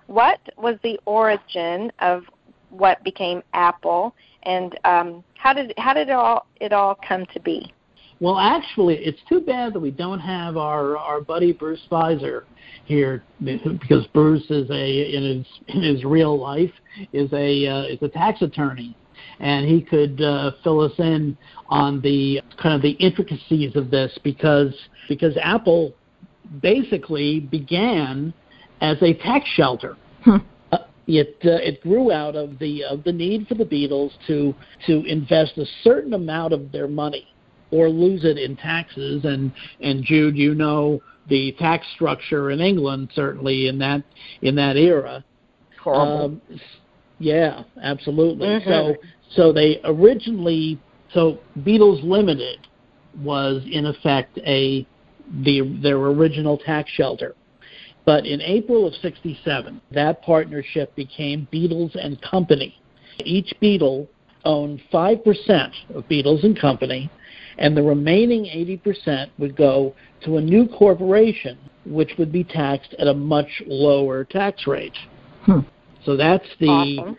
what 0.07 0.41
was 0.57 0.77
the 0.83 0.99
origin 1.05 1.91
of 1.99 2.25
what 2.71 3.03
became 3.03 3.43
Apple, 3.53 4.15
and 4.45 4.79
um, 4.85 5.25
how 5.35 5.53
did 5.53 5.73
how 5.77 5.95
did 5.95 6.09
it 6.09 6.13
all 6.13 6.47
it 6.61 6.73
all 6.73 6.99
come 7.07 7.27
to 7.33 7.41
be? 7.41 7.73
Well, 8.19 8.39
actually, 8.39 8.95
it's 8.97 9.21
too 9.29 9.41
bad 9.41 9.75
that 9.75 9.81
we 9.81 9.91
don't 9.91 10.21
have 10.21 10.57
our 10.57 10.97
our 10.97 11.21
buddy 11.21 11.53
Bruce 11.53 11.81
Spizer 11.91 12.45
here 12.85 13.25
because 13.43 14.07
Bruce 14.15 14.49
is 14.51 14.71
a 14.71 15.15
in 15.15 15.23
his 15.23 15.47
in 15.69 15.83
his 15.83 16.05
real 16.05 16.39
life 16.39 16.73
is 17.13 17.31
a 17.33 17.67
uh, 17.67 17.83
is 17.85 17.99
a 18.03 18.09
tax 18.09 18.43
attorney, 18.43 18.97
and 19.41 19.67
he 19.67 19.81
could 19.83 20.21
uh, 20.21 20.53
fill 20.63 20.81
us 20.81 20.93
in 20.99 21.37
on 21.69 22.01
the 22.01 22.41
kind 22.63 22.75
of 22.75 22.83
the 22.83 22.93
intricacies 22.93 23.77
of 23.77 23.91
this 23.91 24.17
because 24.23 24.75
because 25.09 25.37
Apple 25.43 25.95
basically 26.63 27.41
began 27.41 28.33
as 28.81 28.97
a 29.03 29.15
tax 29.15 29.49
shelter. 29.51 29.97
Hmm. 30.23 30.37
Uh, 30.73 30.79
it 31.07 31.37
uh, 31.45 31.51
it 31.63 31.81
grew 31.83 32.13
out 32.13 32.37
of 32.37 32.59
the 32.59 32.85
of 32.85 33.05
the 33.05 33.13
need 33.13 33.47
for 33.47 33.55
the 33.55 33.65
Beatles 33.65 34.11
to 34.27 34.55
to 34.87 35.05
invest 35.05 35.59
a 35.59 35.67
certain 35.83 36.15
amount 36.15 36.53
of 36.53 36.73
their 36.73 36.89
money 36.89 37.27
or 37.71 37.89
lose 37.89 38.25
it 38.25 38.39
in 38.39 38.57
taxes 38.57 39.25
and 39.25 39.53
and 39.81 40.05
Jude 40.05 40.37
you 40.37 40.55
know 40.55 41.01
the 41.29 41.53
tax 41.59 41.87
structure 41.95 42.51
in 42.51 42.61
England 42.61 43.11
certainly 43.15 43.67
in 43.67 43.79
that 43.79 44.03
in 44.43 44.55
that 44.57 44.77
era 44.77 45.25
Horrible. 45.83 46.25
um, 46.25 46.41
yeah 47.19 47.63
absolutely 47.83 48.47
Mhm. 48.47 48.65
so 48.65 48.97
so 49.37 49.53
they 49.53 49.81
originally 49.85 50.81
so 51.13 51.39
Beatles 51.61 52.03
Limited 52.03 52.67
was 53.23 53.63
in 53.71 53.87
effect 53.87 54.39
a 54.39 54.87
the 55.43 55.79
their 55.83 55.99
original 55.99 56.59
tax 56.59 56.91
shelter 56.91 57.35
but 58.07 58.25
in 58.25 58.41
April 58.41 58.87
of 58.87 58.95
67, 58.95 59.81
that 59.91 60.23
partnership 60.23 60.95
became 60.95 61.49
Beatles 61.53 61.97
and 62.01 62.23
Company. 62.23 62.81
Each 63.25 63.53
Beatle 63.61 64.07
owned 64.45 64.81
5% 64.93 65.73
of 65.93 66.09
Beatles 66.09 66.45
and 66.45 66.59
Company, 66.59 67.11
and 67.59 67.77
the 67.77 67.83
remaining 67.83 68.45
80% 68.45 69.31
would 69.39 69.57
go 69.57 69.93
to 70.25 70.37
a 70.37 70.41
new 70.41 70.69
corporation, 70.69 71.59
which 71.85 72.13
would 72.17 72.31
be 72.31 72.45
taxed 72.45 72.95
at 73.01 73.09
a 73.09 73.15
much 73.15 73.61
lower 73.67 74.23
tax 74.25 74.69
rate. 74.69 74.97
Hmm. 75.43 75.61
So 76.05 76.17
that's 76.17 76.47
the 76.61 76.69
Awesome. 76.69 77.17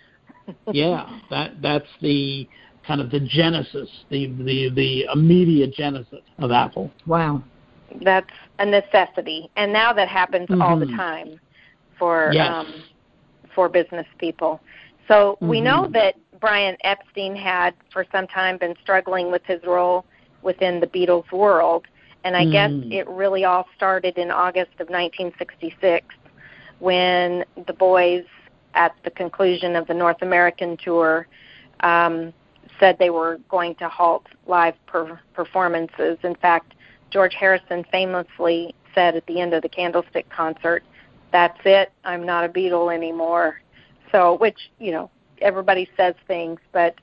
Yeah, 0.72 1.20
that 1.30 1.62
that's 1.62 1.88
the 2.01 2.48
kind 2.86 3.01
of 3.01 3.12
the 3.12 3.20
genesis, 3.20 3.89
the 4.10 4.27
the 4.27 4.70
the 4.70 5.06
immediate 5.13 5.74
genesis 5.74 6.22
of 6.39 6.51
Apple. 6.51 6.92
Wow. 7.06 7.44
That's 8.01 8.30
a 8.60 8.66
necessity, 8.66 9.50
and 9.56 9.72
now 9.72 9.94
that 9.94 10.08
happens 10.08 10.48
all 10.62 10.77
the 10.77 10.86
Mhm. 10.86 10.96
time 10.98 11.39
for 11.98 12.32
Yes. 12.34 12.51
um, 12.54 12.84
for 13.56 13.70
business 13.70 14.06
people. 14.20 14.62
So 15.08 15.38
we 15.42 15.62
know 15.62 15.88
that 15.94 16.16
Brian 16.39 16.75
Epstein 16.82 17.36
had 17.36 17.74
for 17.92 18.06
some 18.12 18.27
time 18.27 18.58
been 18.58 18.75
struggling 18.82 19.32
with 19.32 19.42
his 19.46 19.63
role 19.63 20.06
within 20.42 20.80
the 20.80 20.88
Beatles 20.88 21.32
world, 21.32 21.86
and 22.24 22.36
I 22.36 22.46
guess 22.46 22.72
Mhm. 22.72 22.92
it 22.92 23.08
really 23.08 23.46
all 23.46 23.66
started 23.75 24.18
in 24.18 24.30
August 24.32 24.72
of 24.80 24.89
1966 24.89 26.06
when 26.80 27.46
the 27.66 27.74
boys, 27.74 28.25
at 28.77 28.96
the 29.03 29.12
conclusion 29.12 29.75
of 29.75 29.88
the 29.88 29.93
North 29.93 30.22
American 30.22 30.77
tour, 30.77 31.27
um, 31.81 32.31
said 32.79 32.98
they 33.00 33.10
were 33.10 33.39
going 33.50 33.74
to 33.75 33.89
halt 33.89 34.27
live 34.46 34.75
per- 34.86 35.19
performances. 35.34 36.17
In 36.24 36.36
fact, 36.36 36.75
George 37.10 37.34
Harrison 37.34 37.84
famously 37.91 38.75
said 38.93 39.15
at 39.15 39.25
the 39.25 39.41
end 39.41 39.53
of 39.53 39.63
the 39.63 39.69
Candlestick 39.69 40.29
concert, 40.29 40.84
"That's 41.31 41.60
it. 41.65 41.91
I'm 42.05 42.25
not 42.25 42.46
a 42.46 42.50
Beatle 42.50 42.93
anymore." 42.93 43.62
So, 44.12 44.36
which 44.36 44.72
you 44.79 44.91
know, 44.91 45.10
everybody 45.41 45.89
says 45.98 46.15
things, 46.27 46.60
but 46.72 46.96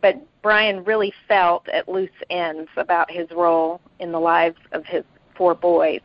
but 0.00 0.16
Brian 0.42 0.82
really 0.82 1.14
felt 1.28 1.68
at 1.68 1.88
loose 1.88 2.10
ends 2.30 2.68
about 2.76 3.08
his 3.10 3.30
role 3.30 3.80
in 4.00 4.10
the 4.10 4.18
lives 4.18 4.58
of 4.72 4.84
his 4.84 5.04
four 5.36 5.54
boys. 5.54 6.00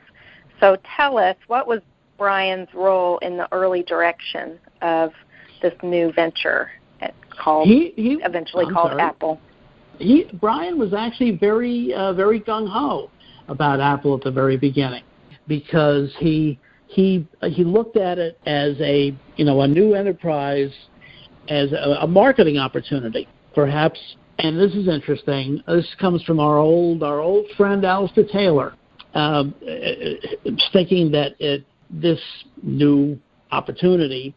So, 0.59 0.77
tell 0.95 1.17
us 1.17 1.35
what 1.47 1.67
was 1.67 1.81
Brian's 2.17 2.73
role 2.73 3.17
in 3.19 3.37
the 3.37 3.47
early 3.51 3.83
direction 3.83 4.59
of 4.81 5.11
this 5.61 5.73
new 5.83 6.11
venture 6.13 6.71
called 7.37 7.67
He, 7.67 7.93
he 7.95 8.17
eventually 8.23 8.65
I'm 8.65 8.73
called 8.73 8.91
sorry. 8.91 9.01
Apple. 9.01 9.39
he 9.99 10.25
Brian 10.39 10.77
was 10.77 10.93
actually 10.93 11.37
very 11.37 11.93
uh, 11.93 12.13
very 12.13 12.39
gung 12.41 12.67
ho 12.67 13.09
about 13.47 13.79
Apple 13.79 14.15
at 14.15 14.23
the 14.23 14.31
very 14.31 14.57
beginning 14.57 15.03
because 15.47 16.13
he 16.19 16.59
he 16.87 17.27
he 17.43 17.63
looked 17.63 17.97
at 17.97 18.17
it 18.17 18.39
as 18.45 18.75
a 18.81 19.15
you 19.35 19.45
know 19.45 19.61
a 19.61 19.67
new 19.67 19.93
enterprise 19.93 20.71
as 21.49 21.71
a, 21.71 21.97
a 22.01 22.07
marketing 22.07 22.57
opportunity 22.57 23.27
perhaps 23.55 23.99
and 24.39 24.59
this 24.59 24.73
is 24.73 24.87
interesting 24.87 25.61
this 25.67 25.95
comes 25.99 26.21
from 26.23 26.39
our 26.39 26.57
old 26.57 27.03
our 27.03 27.19
old 27.19 27.45
friend 27.55 27.85
Alistair 27.85 28.25
Taylor 28.31 28.73
um, 29.13 29.55
uh, 29.67 30.51
thinking 30.73 31.11
that 31.11 31.35
it, 31.39 31.65
this 31.89 32.19
new 32.61 33.17
opportunity 33.51 34.35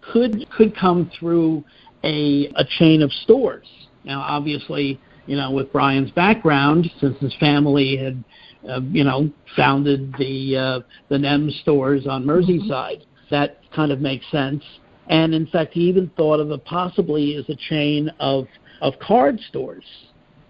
could 0.00 0.48
could 0.50 0.76
come 0.76 1.10
through 1.18 1.64
a 2.04 2.48
a 2.56 2.64
chain 2.78 3.02
of 3.02 3.12
stores 3.12 3.68
now 4.04 4.20
obviously 4.20 4.98
you 5.26 5.36
know, 5.36 5.50
with 5.50 5.72
Brian's 5.72 6.10
background, 6.10 6.90
since 7.00 7.18
his 7.18 7.34
family 7.36 7.96
had, 7.96 8.24
uh, 8.68 8.80
you 8.90 9.04
know, 9.04 9.30
founded 9.56 10.14
the 10.18 10.56
uh, 10.56 10.80
the 11.08 11.16
NEMS 11.16 11.60
stores 11.60 12.06
on 12.06 12.24
Merseyside, 12.24 13.04
that 13.30 13.60
kind 13.74 13.92
of 13.92 14.00
makes 14.00 14.28
sense. 14.30 14.62
And 15.08 15.34
in 15.34 15.46
fact, 15.46 15.74
he 15.74 15.82
even 15.82 16.10
thought 16.16 16.40
of 16.40 16.50
it 16.50 16.64
possibly 16.64 17.36
as 17.36 17.48
a 17.48 17.56
chain 17.56 18.10
of 18.18 18.46
of 18.80 18.94
card 18.98 19.38
stores, 19.48 19.84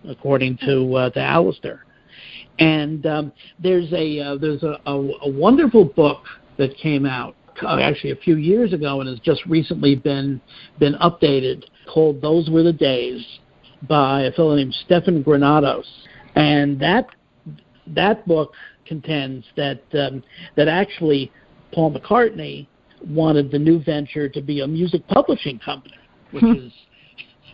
according 0.08 0.58
to 0.58 0.94
uh, 0.94 1.10
to 1.10 1.20
Alistair. 1.20 1.84
And 2.58 3.04
um, 3.06 3.32
there's 3.58 3.92
a 3.92 4.20
uh, 4.20 4.36
there's 4.36 4.62
a, 4.62 4.78
a, 4.86 4.94
a 5.22 5.30
wonderful 5.30 5.84
book 5.84 6.22
that 6.58 6.76
came 6.76 7.06
out 7.06 7.34
actually 7.62 8.10
a 8.10 8.16
few 8.16 8.36
years 8.36 8.72
ago 8.72 9.00
and 9.00 9.08
has 9.08 9.18
just 9.20 9.44
recently 9.46 9.94
been 9.94 10.40
been 10.78 10.94
updated 10.94 11.64
called 11.92 12.20
"Those 12.20 12.50
Were 12.50 12.62
the 12.62 12.72
Days." 12.72 13.24
by 13.88 14.22
a 14.22 14.32
fellow 14.32 14.54
named 14.54 14.74
Stefan 14.84 15.22
Granados, 15.22 15.86
and 16.36 16.78
that 16.80 17.06
that 17.88 18.26
book 18.26 18.54
contends 18.86 19.44
that 19.56 19.82
um, 19.94 20.22
that 20.56 20.68
actually 20.68 21.32
Paul 21.72 21.92
McCartney 21.92 22.66
wanted 23.08 23.50
the 23.50 23.58
new 23.58 23.82
venture 23.82 24.28
to 24.28 24.40
be 24.40 24.60
a 24.60 24.66
music 24.66 25.06
publishing 25.08 25.58
company, 25.58 25.96
which 26.30 26.44
Hmm. 26.44 26.52
is 26.52 26.72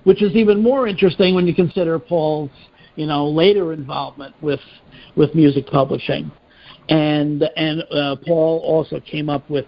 which 0.05 0.23
is 0.23 0.35
even 0.35 0.62
more 0.62 0.87
interesting 0.87 1.35
when 1.35 1.47
you 1.47 1.55
consider 1.55 1.99
Paul's 1.99 2.50
you 2.97 3.07
know 3.07 3.26
later 3.28 3.73
involvement 3.73 4.35
with 4.43 4.61
with 5.17 5.35
music 5.35 5.67
publishing, 5.67 6.31
and 6.88 7.42
and 7.57 7.83
uh, 7.90 8.16
Paul 8.26 8.61
also 8.61 9.00
came 9.00 9.28
up 9.28 9.49
with 9.50 9.66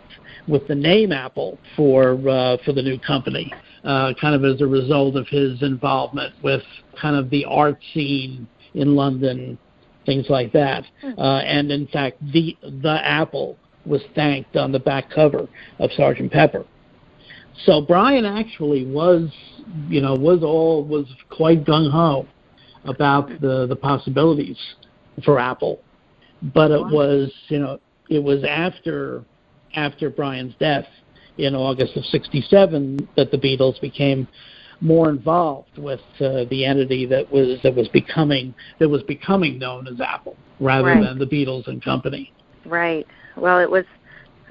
with 0.48 0.66
the 0.68 0.74
name 0.74 1.12
Apple 1.12 1.58
for 1.76 2.12
uh, 2.28 2.56
for 2.64 2.72
the 2.72 2.82
new 2.82 2.98
company, 2.98 3.52
uh, 3.84 4.12
kind 4.20 4.34
of 4.34 4.44
as 4.44 4.60
a 4.60 4.66
result 4.66 5.16
of 5.16 5.26
his 5.28 5.62
involvement 5.62 6.34
with 6.42 6.62
kind 7.00 7.16
of 7.16 7.30
the 7.30 7.44
art 7.44 7.78
scene 7.92 8.48
in 8.74 8.94
London, 8.94 9.58
things 10.06 10.26
like 10.28 10.52
that. 10.52 10.84
Uh, 11.18 11.38
and 11.38 11.70
in 11.70 11.86
fact, 11.88 12.18
the 12.32 12.56
the 12.62 13.00
Apple 13.02 13.56
was 13.84 14.02
thanked 14.14 14.56
on 14.56 14.72
the 14.72 14.78
back 14.78 15.10
cover 15.10 15.46
of 15.78 15.90
Sergeant 15.92 16.32
Pepper. 16.32 16.64
So 17.64 17.80
Brian 17.80 18.24
actually 18.24 18.86
was, 18.86 19.28
you 19.88 20.00
know, 20.00 20.14
was 20.14 20.42
all 20.42 20.84
was 20.84 21.06
quite 21.28 21.64
gung 21.64 21.90
ho 21.90 22.26
about 22.84 23.28
the 23.40 23.66
the 23.66 23.76
possibilities 23.76 24.58
for 25.24 25.38
Apple, 25.38 25.82
but 26.54 26.70
it 26.70 26.80
was, 26.80 27.32
you 27.48 27.58
know, 27.58 27.78
it 28.08 28.22
was 28.22 28.42
after 28.44 29.24
after 29.74 30.10
Brian's 30.10 30.54
death 30.58 30.86
in 31.38 31.54
August 31.54 31.96
of 31.96 32.04
'67 32.04 33.08
that 33.16 33.30
the 33.30 33.38
Beatles 33.38 33.80
became 33.80 34.26
more 34.80 35.10
involved 35.10 35.76
with 35.76 36.00
uh, 36.20 36.44
the 36.50 36.64
entity 36.64 37.06
that 37.06 37.30
was 37.30 37.58
that 37.62 37.74
was 37.74 37.88
becoming 37.88 38.54
that 38.78 38.88
was 38.88 39.02
becoming 39.02 39.58
known 39.58 39.86
as 39.86 40.00
Apple 40.00 40.36
rather 40.58 40.88
Right. 40.88 41.02
than 41.02 41.18
the 41.18 41.26
Beatles 41.26 41.66
and 41.68 41.82
Company. 41.82 42.32
Right. 42.64 43.06
Well, 43.36 43.58
it 43.58 43.70
was 43.70 43.84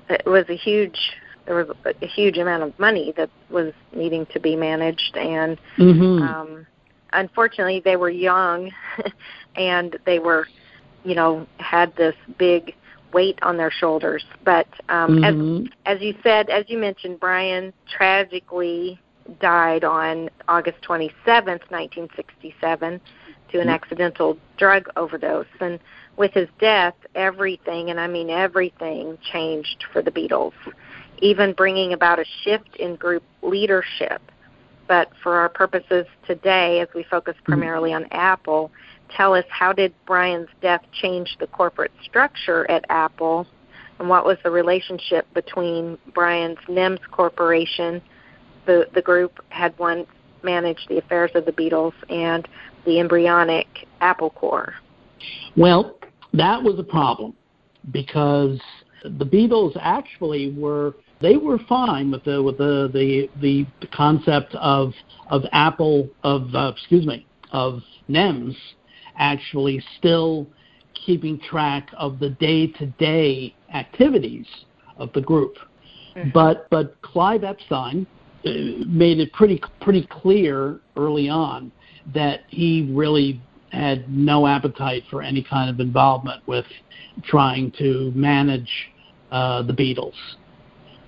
it 0.10 0.26
was 0.26 0.46
a 0.50 0.56
huge 0.56 0.98
there 1.46 1.56
was 1.56 1.76
a 1.86 2.08
huge 2.08 2.38
amount 2.38 2.64
of 2.64 2.78
money 2.78 3.14
that 3.18 3.30
was 3.50 3.74
needing 3.96 4.26
to 4.28 4.40
be 4.40 4.56
managed 4.56 5.18
and 5.18 5.60
Mm-hmm. 5.78 6.24
um 6.24 6.68
unfortunately 7.14 7.82
they 7.84 7.96
were 7.96 8.10
young 8.12 8.72
and 9.56 9.98
they 10.06 10.20
were 10.20 10.48
you 11.04 11.16
know 11.16 11.46
had 11.58 11.96
this 11.96 12.16
big 12.38 12.76
weight 13.14 13.40
on 13.42 13.58
their 13.58 13.72
shoulders. 13.72 14.24
But 14.44 14.68
um 14.90 15.24
as 15.24 15.36
Mhm. 15.36 15.72
as 15.86 16.02
you 16.02 16.16
said 16.24 16.50
as 16.50 16.66
you 16.70 16.78
mentioned 16.78 17.20
Brian 17.20 17.74
tragically 17.90 19.00
died 19.40 19.84
on 19.84 20.30
August 20.48 20.82
27th 20.82 21.70
1967 21.70 23.00
to 23.52 23.60
an 23.60 23.70
accidental 23.70 24.38
drug 24.58 24.90
overdose. 24.96 25.46
And 25.60 25.80
with 26.18 26.34
his 26.34 26.50
death 26.60 26.96
everything 27.16 27.90
and 27.90 28.00
I 28.00 28.08
mean 28.08 28.30
everything 28.30 29.18
changed 29.32 29.86
for 29.92 30.02
the 30.02 30.12
Beatles. 30.12 30.54
Even 31.22 31.54
bringing 31.54 31.94
about 31.94 32.20
a 32.20 32.26
shift 32.44 32.76
in 32.78 32.96
group 32.96 33.24
leadership. 33.42 34.22
But 34.88 35.12
for 35.22 35.36
our 35.36 35.50
purposes 35.50 36.08
today, 36.26 36.80
as 36.80 36.88
we 36.96 37.04
focus 37.04 37.36
primarily 37.44 37.94
on 37.94 38.06
Apple, 38.12 38.72
tell 39.16 39.34
us 39.34 39.46
how 39.50 39.74
did 39.74 39.94
Brian's 40.06 40.50
death 40.62 40.82
change 41.02 41.38
the 41.40 41.48
corporate 41.48 41.92
structure 42.04 42.70
at 42.70 42.86
Apple, 42.90 43.48
and 44.00 44.10
what 44.10 44.26
was 44.26 44.38
the 44.44 44.52
relationship 44.52 45.32
between 45.34 45.98
Brian's 46.14 46.58
NEMS 46.68 47.00
Corporation, 47.12 48.02
the 48.66 48.88
the 48.94 49.02
group 49.02 49.40
had 49.50 49.78
once 49.78 50.08
managed 50.44 50.88
the 50.88 50.98
affairs 50.98 51.32
of 51.36 51.46
the 51.46 51.52
Beatles, 51.52 51.94
and 52.10 52.48
the 52.86 53.00
embryonic 53.00 53.68
Apple 54.02 54.30
Corps. 54.30 54.74
Well, 55.58 56.00
that 56.34 56.64
was 56.64 56.80
a 56.80 56.84
problem 56.84 57.34
because 57.92 58.60
the 59.04 59.26
Beatles 59.26 59.78
actually 59.82 60.54
were 60.58 60.96
they 61.22 61.38
were 61.38 61.60
fine 61.68 62.12
with 62.12 62.24
the 62.24 62.42
with 62.42 62.58
the 62.58 62.90
the 62.94 63.30
the, 63.42 63.88
concept 63.88 64.56
of 64.56 64.94
of 65.30 65.44
Apple 65.52 66.10
of 66.24 66.54
uh, 66.56 66.72
excuse 66.76 67.06
me 67.06 67.26
of 67.52 67.82
NEMS 68.08 68.56
actually 69.20 69.84
still 69.98 70.48
keeping 71.06 71.40
track 71.40 71.90
of 71.98 72.20
the 72.20 72.30
day 72.30 72.68
to 72.68 72.88
day 72.98 73.54
activities 73.74 74.48
of 74.98 75.12
the 75.14 75.22
group. 75.22 75.56
Mm-hmm. 76.16 76.30
But 76.34 76.70
but 76.70 77.00
Clive 77.02 77.44
Epstein 77.44 78.08
uh, 78.46 78.50
made 78.88 79.20
it 79.20 79.32
pretty 79.34 79.62
pretty 79.82 80.08
clear 80.10 80.80
early 80.98 81.30
on 81.30 81.72
that 82.14 82.42
he 82.48 82.90
really 82.92 83.42
had 83.72 84.10
no 84.10 84.48
appetite 84.48 85.04
for 85.10 85.22
any 85.22 85.44
kind 85.44 85.70
of 85.70 85.80
involvement 85.80 86.42
with 86.48 86.66
trying 87.24 87.72
to 87.78 88.12
manage 88.16 88.70
uh, 89.32 89.62
the 89.62 89.74
Beatles, 89.74 90.16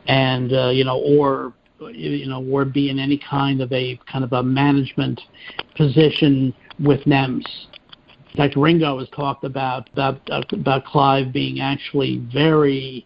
and 0.07 0.53
uh, 0.53 0.69
you 0.69 0.83
know, 0.83 0.99
or 0.99 1.53
you 1.91 2.27
know, 2.27 2.43
or 2.43 2.65
be 2.65 2.89
in 2.89 2.99
any 2.99 3.17
kind 3.17 3.61
of 3.61 3.71
a 3.71 3.99
kind 4.11 4.23
of 4.23 4.33
a 4.33 4.43
management 4.43 5.19
position 5.75 6.53
with 6.79 7.01
NEMS. 7.01 7.45
In 8.31 8.37
fact, 8.37 8.55
Ringo 8.55 8.99
has 8.99 9.09
talked 9.09 9.43
about 9.43 9.89
about, 9.93 10.21
about 10.53 10.85
Clive 10.85 11.33
being 11.33 11.59
actually 11.59 12.23
very 12.33 13.05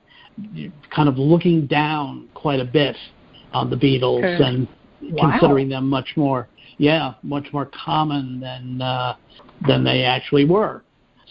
kind 0.93 1.09
of 1.09 1.17
looking 1.17 1.65
down 1.65 2.27
quite 2.33 2.59
a 2.59 2.65
bit 2.65 2.95
on 3.53 3.69
the 3.69 3.75
Beatles 3.75 4.19
okay. 4.19 4.43
and 4.43 4.67
wow. 5.01 5.31
considering 5.31 5.69
them 5.69 5.89
much 5.89 6.09
more, 6.15 6.47
yeah, 6.77 7.13
much 7.23 7.47
more 7.53 7.69
common 7.85 8.39
than 8.39 8.81
uh, 8.81 9.15
than 9.67 9.83
they 9.83 10.03
actually 10.03 10.45
were. 10.45 10.83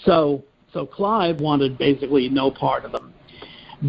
So 0.04 0.42
so 0.72 0.84
Clive 0.84 1.40
wanted 1.40 1.78
basically 1.78 2.28
no 2.28 2.50
part 2.50 2.84
of 2.84 2.90
them. 2.90 3.14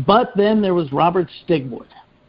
But 0.06 0.32
then 0.36 0.62
there 0.62 0.76
was 0.76 0.92
Robert 0.92 1.30
Stigwood. 1.48 1.88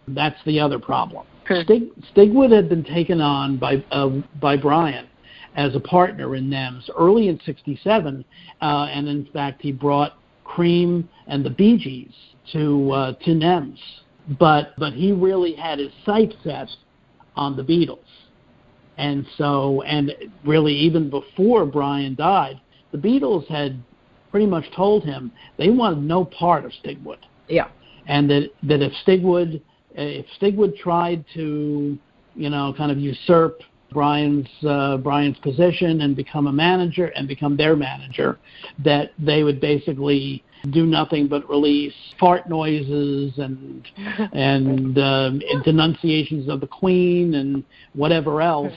That's 0.09 0.39
the 0.47 0.61
other 0.61 0.79
problem. 0.79 1.27
Stig, 1.65 1.89
Stigwood 2.15 2.53
had 2.53 2.69
been 2.69 2.85
taken 2.85 3.21
on 3.21 3.59
by 3.59 3.85
uh, 3.91 4.09
by 4.41 4.57
Brian 4.57 5.09
as 5.57 5.75
a 5.75 5.81
partner 5.81 6.37
in 6.37 6.49
NEMS 6.49 6.89
early 6.97 7.29
in 7.29 7.41
'67, 7.45 8.25
uh, 8.61 8.65
and 8.65 9.09
in 9.09 9.27
fact 9.33 9.63
he 9.63 9.73
brought 9.73 10.13
Cream 10.45 11.09
and 11.27 11.45
the 11.45 11.51
Bee 11.51 11.77
Gees 11.77 12.15
to 12.53 12.91
uh, 12.93 13.13
to 13.25 13.31
NEMS. 13.31 13.79
But 14.39 14.75
but 14.79 14.93
he 14.93 15.13
really 15.13 15.55
had 15.55 15.79
his 15.79 15.93
sights 16.05 16.37
set 16.45 16.69
on 17.37 17.57
the 17.57 17.63
Beatles, 17.63 17.99
and 18.99 19.27
so 19.37 19.83
and 19.83 20.13
really 20.45 20.75
even 20.75 21.11
before 21.11 21.67
Brian 21.67 22.15
died, 22.15 22.61
the 22.93 22.99
Beatles 22.99 23.47
had 23.49 23.83
pretty 24.31 24.47
much 24.47 24.65
told 24.75 25.05
him 25.05 25.33
they 25.57 25.71
wanted 25.71 26.03
no 26.03 26.25
part 26.25 26.65
of 26.65 26.73
Stigwood. 26.85 27.19
Yeah. 27.49 27.69
And 28.07 28.29
that 28.31 28.51
that 28.65 28.83
if 28.83 28.93
Stigwood 29.07 29.61
if 29.95 30.27
Stigwood 30.41 30.77
tried 30.77 31.25
to, 31.35 31.99
you 32.35 32.51
know, 32.51 32.75
kind 32.77 32.93
of 32.93 32.99
usurp 32.99 33.61
Brian's 33.93 34.49
uh, 34.67 34.97
Brian's 34.99 35.39
position 35.39 36.01
and 36.01 36.17
become 36.17 36.47
a 36.47 36.53
manager 36.53 37.07
and 37.17 37.27
become 37.29 37.57
their 37.57 37.77
manager, 37.77 38.39
that 38.85 39.13
they 39.19 39.43
would 39.43 39.61
basically 39.61 40.45
do 40.71 40.85
nothing 40.85 41.29
but 41.29 41.49
release 41.49 41.95
fart 42.19 42.49
noises 42.49 43.33
and 43.39 43.87
and 44.33 44.99
um, 44.99 45.43
denunciations 45.65 46.49
of 46.49 46.61
the 46.61 46.67
Queen 46.67 47.35
and 47.35 47.65
whatever 47.95 48.43
else 48.43 48.77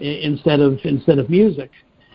instead 0.00 0.60
of 0.60 0.78
instead 0.84 1.18
of 1.18 1.28
music 1.28 1.70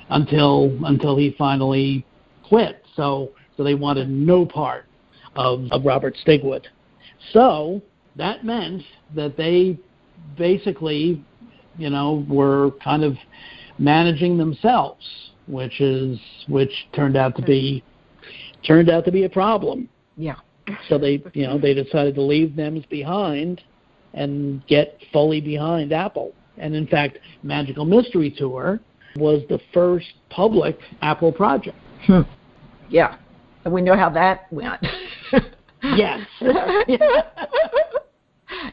until 0.09 0.77
until 0.85 1.17
he 1.17 1.35
finally 1.37 2.05
quit. 2.43 2.83
So 2.95 3.31
so 3.57 3.63
they 3.63 3.75
wanted 3.75 4.09
no 4.09 4.45
part 4.45 4.85
of, 5.35 5.65
of 5.71 5.85
Robert 5.85 6.15
Stigwood. 6.25 6.65
So 7.31 7.81
that 8.15 8.43
meant 8.43 8.83
that 9.15 9.37
they 9.37 9.77
basically, 10.37 11.23
you 11.77 11.89
know, 11.89 12.25
were 12.27 12.71
kind 12.83 13.03
of 13.03 13.15
managing 13.77 14.37
themselves, 14.37 15.05
which 15.47 15.81
is 15.81 16.19
which 16.47 16.71
turned 16.95 17.17
out 17.17 17.35
to 17.35 17.41
be 17.41 17.83
turned 18.65 18.89
out 18.89 19.05
to 19.05 19.11
be 19.11 19.23
a 19.23 19.29
problem. 19.29 19.89
Yeah. 20.17 20.35
So 20.87 20.97
they, 20.97 21.21
you 21.33 21.45
know, 21.45 21.57
they 21.57 21.73
decided 21.73 22.15
to 22.15 22.21
leave 22.21 22.51
NEMS 22.51 22.87
behind 22.89 23.61
and 24.13 24.65
get 24.67 24.99
fully 25.11 25.41
behind 25.41 25.91
Apple. 25.91 26.33
And 26.57 26.75
in 26.75 26.87
fact, 26.87 27.17
Magical 27.41 27.83
Mystery 27.83 28.31
Tour 28.31 28.79
was 29.15 29.43
the 29.49 29.59
first 29.73 30.13
public 30.29 30.77
Apple 31.01 31.31
project. 31.31 31.77
Hmm. 32.05 32.21
Yeah. 32.89 33.17
And 33.65 33.73
we 33.73 33.81
know 33.81 33.97
how 33.97 34.09
that 34.11 34.51
went. 34.51 34.85
yes. 35.83 36.19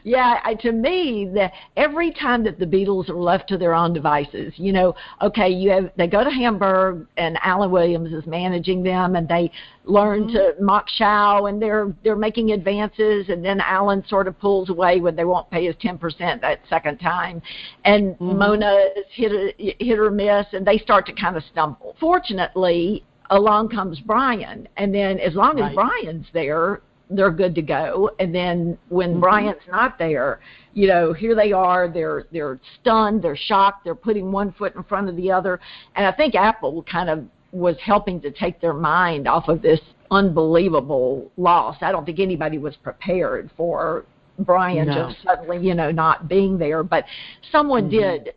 yeah, 0.03 0.39
I, 0.43 0.55
to 0.55 0.71
me, 0.71 1.29
the, 1.31 1.51
every 1.77 2.11
time 2.11 2.43
that 2.43 2.59
the 2.59 2.65
Beatles 2.65 3.09
are 3.09 3.15
left 3.15 3.47
to 3.49 3.57
their 3.57 3.73
own 3.73 3.93
devices, 3.93 4.53
you 4.57 4.71
know, 4.71 4.95
okay, 5.21 5.49
you 5.49 5.69
have 5.71 5.91
they 5.97 6.07
go 6.07 6.23
to 6.23 6.29
Hamburg 6.29 7.07
and 7.17 7.37
Alan 7.43 7.71
Williams 7.71 8.13
is 8.13 8.25
managing 8.25 8.83
them, 8.83 9.15
and 9.15 9.27
they 9.27 9.51
learn 9.85 10.23
mm-hmm. 10.23 10.33
to 10.33 10.53
mach 10.59 10.87
schau, 10.99 11.49
and 11.49 11.61
they're 11.61 11.93
they're 12.03 12.15
making 12.15 12.51
advances, 12.51 13.29
and 13.29 13.43
then 13.43 13.59
Alan 13.61 14.05
sort 14.07 14.27
of 14.27 14.39
pulls 14.39 14.69
away 14.69 14.99
when 14.99 15.15
they 15.15 15.25
won't 15.25 15.49
pay 15.49 15.65
his 15.65 15.75
ten 15.81 15.97
percent 15.97 16.41
that 16.41 16.61
second 16.69 16.99
time, 16.99 17.41
and 17.85 18.15
mm-hmm. 18.15 18.37
Mona 18.37 18.85
is 18.95 19.05
hit 19.11 19.31
a, 19.31 19.75
hit 19.83 19.99
or 19.99 20.11
miss, 20.11 20.47
and 20.53 20.65
they 20.65 20.77
start 20.77 21.05
to 21.07 21.13
kind 21.13 21.35
of 21.35 21.43
stumble. 21.51 21.95
Fortunately, 21.99 23.03
along 23.31 23.69
comes 23.69 23.99
Brian, 23.99 24.67
and 24.77 24.93
then 24.93 25.19
as 25.19 25.35
long 25.35 25.57
right. 25.59 25.69
as 25.69 25.75
Brian's 25.75 26.27
there, 26.33 26.81
they're 27.11 27.31
good 27.31 27.55
to 27.55 27.61
go. 27.61 28.11
And 28.19 28.33
then 28.33 28.77
when 28.89 29.11
mm-hmm. 29.11 29.19
Brian's 29.19 29.61
not 29.69 29.99
there, 29.99 30.39
you 30.73 30.87
know, 30.87 31.13
here 31.13 31.35
they 31.35 31.51
are, 31.51 31.87
they're 31.87 32.25
they're 32.31 32.59
stunned, 32.79 33.21
they're 33.21 33.35
shocked, 33.35 33.83
they're 33.83 33.95
putting 33.95 34.31
one 34.31 34.53
foot 34.53 34.75
in 34.75 34.83
front 34.83 35.09
of 35.09 35.15
the 35.15 35.31
other. 35.31 35.59
And 35.95 36.05
I 36.05 36.11
think 36.11 36.35
Apple 36.35 36.83
kind 36.83 37.09
of 37.09 37.25
was 37.51 37.75
helping 37.83 38.21
to 38.21 38.31
take 38.31 38.61
their 38.61 38.73
mind 38.73 39.27
off 39.27 39.49
of 39.49 39.61
this 39.61 39.79
unbelievable 40.09 41.31
loss. 41.37 41.77
I 41.81 41.91
don't 41.91 42.05
think 42.05 42.19
anybody 42.19 42.57
was 42.57 42.75
prepared 42.77 43.49
for 43.57 44.05
Brian 44.39 44.87
no. 44.87 45.09
just 45.09 45.23
suddenly, 45.23 45.65
you 45.65 45.75
know, 45.75 45.91
not 45.91 46.27
being 46.27 46.57
there, 46.57 46.83
but 46.83 47.05
someone 47.51 47.89
mm-hmm. 47.89 47.99
did. 47.99 48.33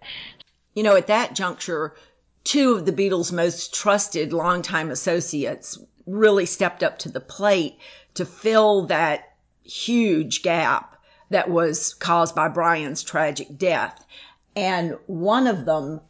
You 0.75 0.83
know, 0.83 0.97
at 0.97 1.07
that 1.07 1.35
juncture, 1.35 1.95
two 2.43 2.75
of 2.75 2.87
the 2.87 2.93
Beatles' 2.93 3.33
most 3.33 3.73
trusted 3.73 4.33
longtime 4.33 4.91
associates 4.91 5.79
really 6.07 6.47
stepped 6.47 6.83
up 6.83 6.99
to 6.99 7.09
the 7.09 7.21
plate 7.21 7.79
to 8.15 8.25
fill 8.25 8.87
that 8.87 9.35
huge 9.63 10.43
gap 10.43 10.97
that 11.31 11.51
was 11.51 11.95
caused 11.95 12.35
by 12.35 12.49
Brian's 12.49 13.03
tragic 13.03 13.59
death. 13.59 14.05
And 14.55 14.97
one 15.07 15.47
of 15.47 15.65
them 15.65 16.01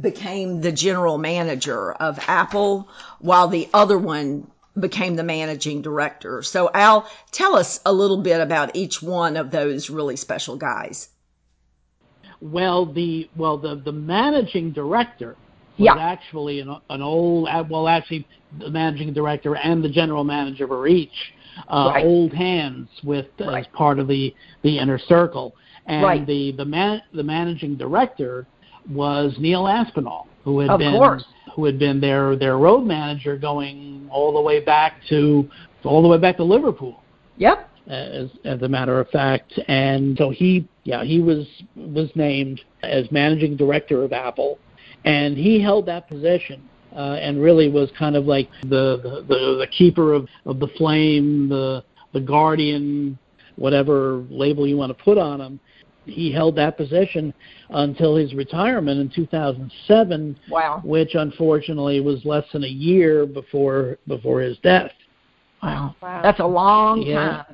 became 0.00 0.60
the 0.60 0.72
general 0.72 1.18
manager 1.18 1.92
of 1.92 2.18
Apple 2.26 2.88
while 3.18 3.48
the 3.48 3.68
other 3.74 3.98
one 3.98 4.46
became 4.78 5.16
the 5.16 5.22
managing 5.22 5.82
director. 5.82 6.42
So 6.42 6.70
Al, 6.72 7.06
tell 7.30 7.56
us 7.56 7.80
a 7.84 7.92
little 7.92 8.22
bit 8.22 8.40
about 8.40 8.74
each 8.74 9.02
one 9.02 9.36
of 9.36 9.50
those 9.50 9.90
really 9.90 10.16
special 10.16 10.56
guys. 10.56 11.10
Well, 12.40 12.86
the 12.86 13.28
well 13.36 13.58
the 13.58 13.76
the 13.76 13.92
managing 13.92 14.72
director 14.72 15.36
yeah. 15.76 15.96
actually 15.98 16.60
an, 16.60 16.76
an 16.90 17.02
old, 17.02 17.48
uh, 17.48 17.64
well, 17.68 17.88
actually, 17.88 18.26
the 18.58 18.70
managing 18.70 19.12
director 19.12 19.56
and 19.56 19.82
the 19.82 19.88
general 19.88 20.24
manager 20.24 20.66
were 20.66 20.86
each 20.86 21.10
uh, 21.68 21.92
right. 21.94 22.04
old 22.04 22.32
hands 22.32 22.88
with 23.04 23.26
right. 23.40 23.60
as 23.60 23.66
part 23.72 23.98
of 23.98 24.08
the 24.08 24.34
the 24.62 24.78
inner 24.78 24.98
circle. 24.98 25.54
And 25.86 26.02
right. 26.02 26.26
the 26.26 26.52
the 26.52 26.64
man 26.64 27.02
the 27.12 27.22
managing 27.22 27.76
director 27.76 28.46
was 28.90 29.34
Neil 29.38 29.66
Aspinall, 29.66 30.28
who 30.44 30.60
had 30.60 30.70
of 30.70 30.78
been 30.78 30.92
course. 30.92 31.24
who 31.54 31.64
had 31.64 31.78
been 31.78 32.00
their 32.00 32.36
their 32.36 32.58
road 32.58 32.84
manager 32.84 33.36
going 33.36 34.08
all 34.10 34.32
the 34.32 34.40
way 34.40 34.64
back 34.64 34.94
to 35.08 35.48
all 35.84 36.02
the 36.02 36.08
way 36.08 36.18
back 36.18 36.36
to 36.36 36.44
Liverpool. 36.44 37.02
Yep. 37.38 37.68
As 37.88 38.28
as 38.44 38.62
a 38.62 38.68
matter 38.68 39.00
of 39.00 39.08
fact, 39.08 39.58
and 39.66 40.16
so 40.16 40.30
he 40.30 40.68
yeah 40.84 41.02
he 41.02 41.20
was 41.20 41.46
was 41.74 42.10
named 42.14 42.60
as 42.84 43.10
managing 43.10 43.56
director 43.56 44.04
of 44.04 44.12
Apple 44.12 44.58
and 45.04 45.36
he 45.36 45.60
held 45.60 45.86
that 45.86 46.08
position 46.08 46.62
uh, 46.94 47.16
and 47.20 47.40
really 47.40 47.68
was 47.68 47.90
kind 47.98 48.16
of 48.16 48.26
like 48.26 48.48
the 48.62 48.98
the, 49.02 49.24
the, 49.28 49.56
the 49.60 49.66
keeper 49.66 50.12
of, 50.12 50.28
of 50.46 50.60
the 50.60 50.68
flame, 50.78 51.48
the 51.48 51.84
the 52.12 52.20
guardian, 52.20 53.18
whatever 53.56 54.24
label 54.28 54.66
you 54.66 54.76
want 54.76 54.96
to 54.96 55.04
put 55.04 55.18
on 55.18 55.40
him. 55.40 55.60
He 56.04 56.32
held 56.32 56.56
that 56.56 56.76
position 56.76 57.32
until 57.70 58.16
his 58.16 58.34
retirement 58.34 59.00
in 59.00 59.08
2007, 59.08 60.36
wow. 60.50 60.82
which 60.84 61.14
unfortunately 61.14 62.00
was 62.00 62.24
less 62.24 62.44
than 62.52 62.64
a 62.64 62.68
year 62.68 63.24
before 63.24 63.98
before 64.08 64.40
his 64.40 64.58
death. 64.58 64.90
Wow, 65.62 65.94
wow. 66.02 66.20
that's 66.22 66.40
a 66.40 66.46
long 66.46 67.02
yeah. 67.02 67.14
time. 67.14 67.44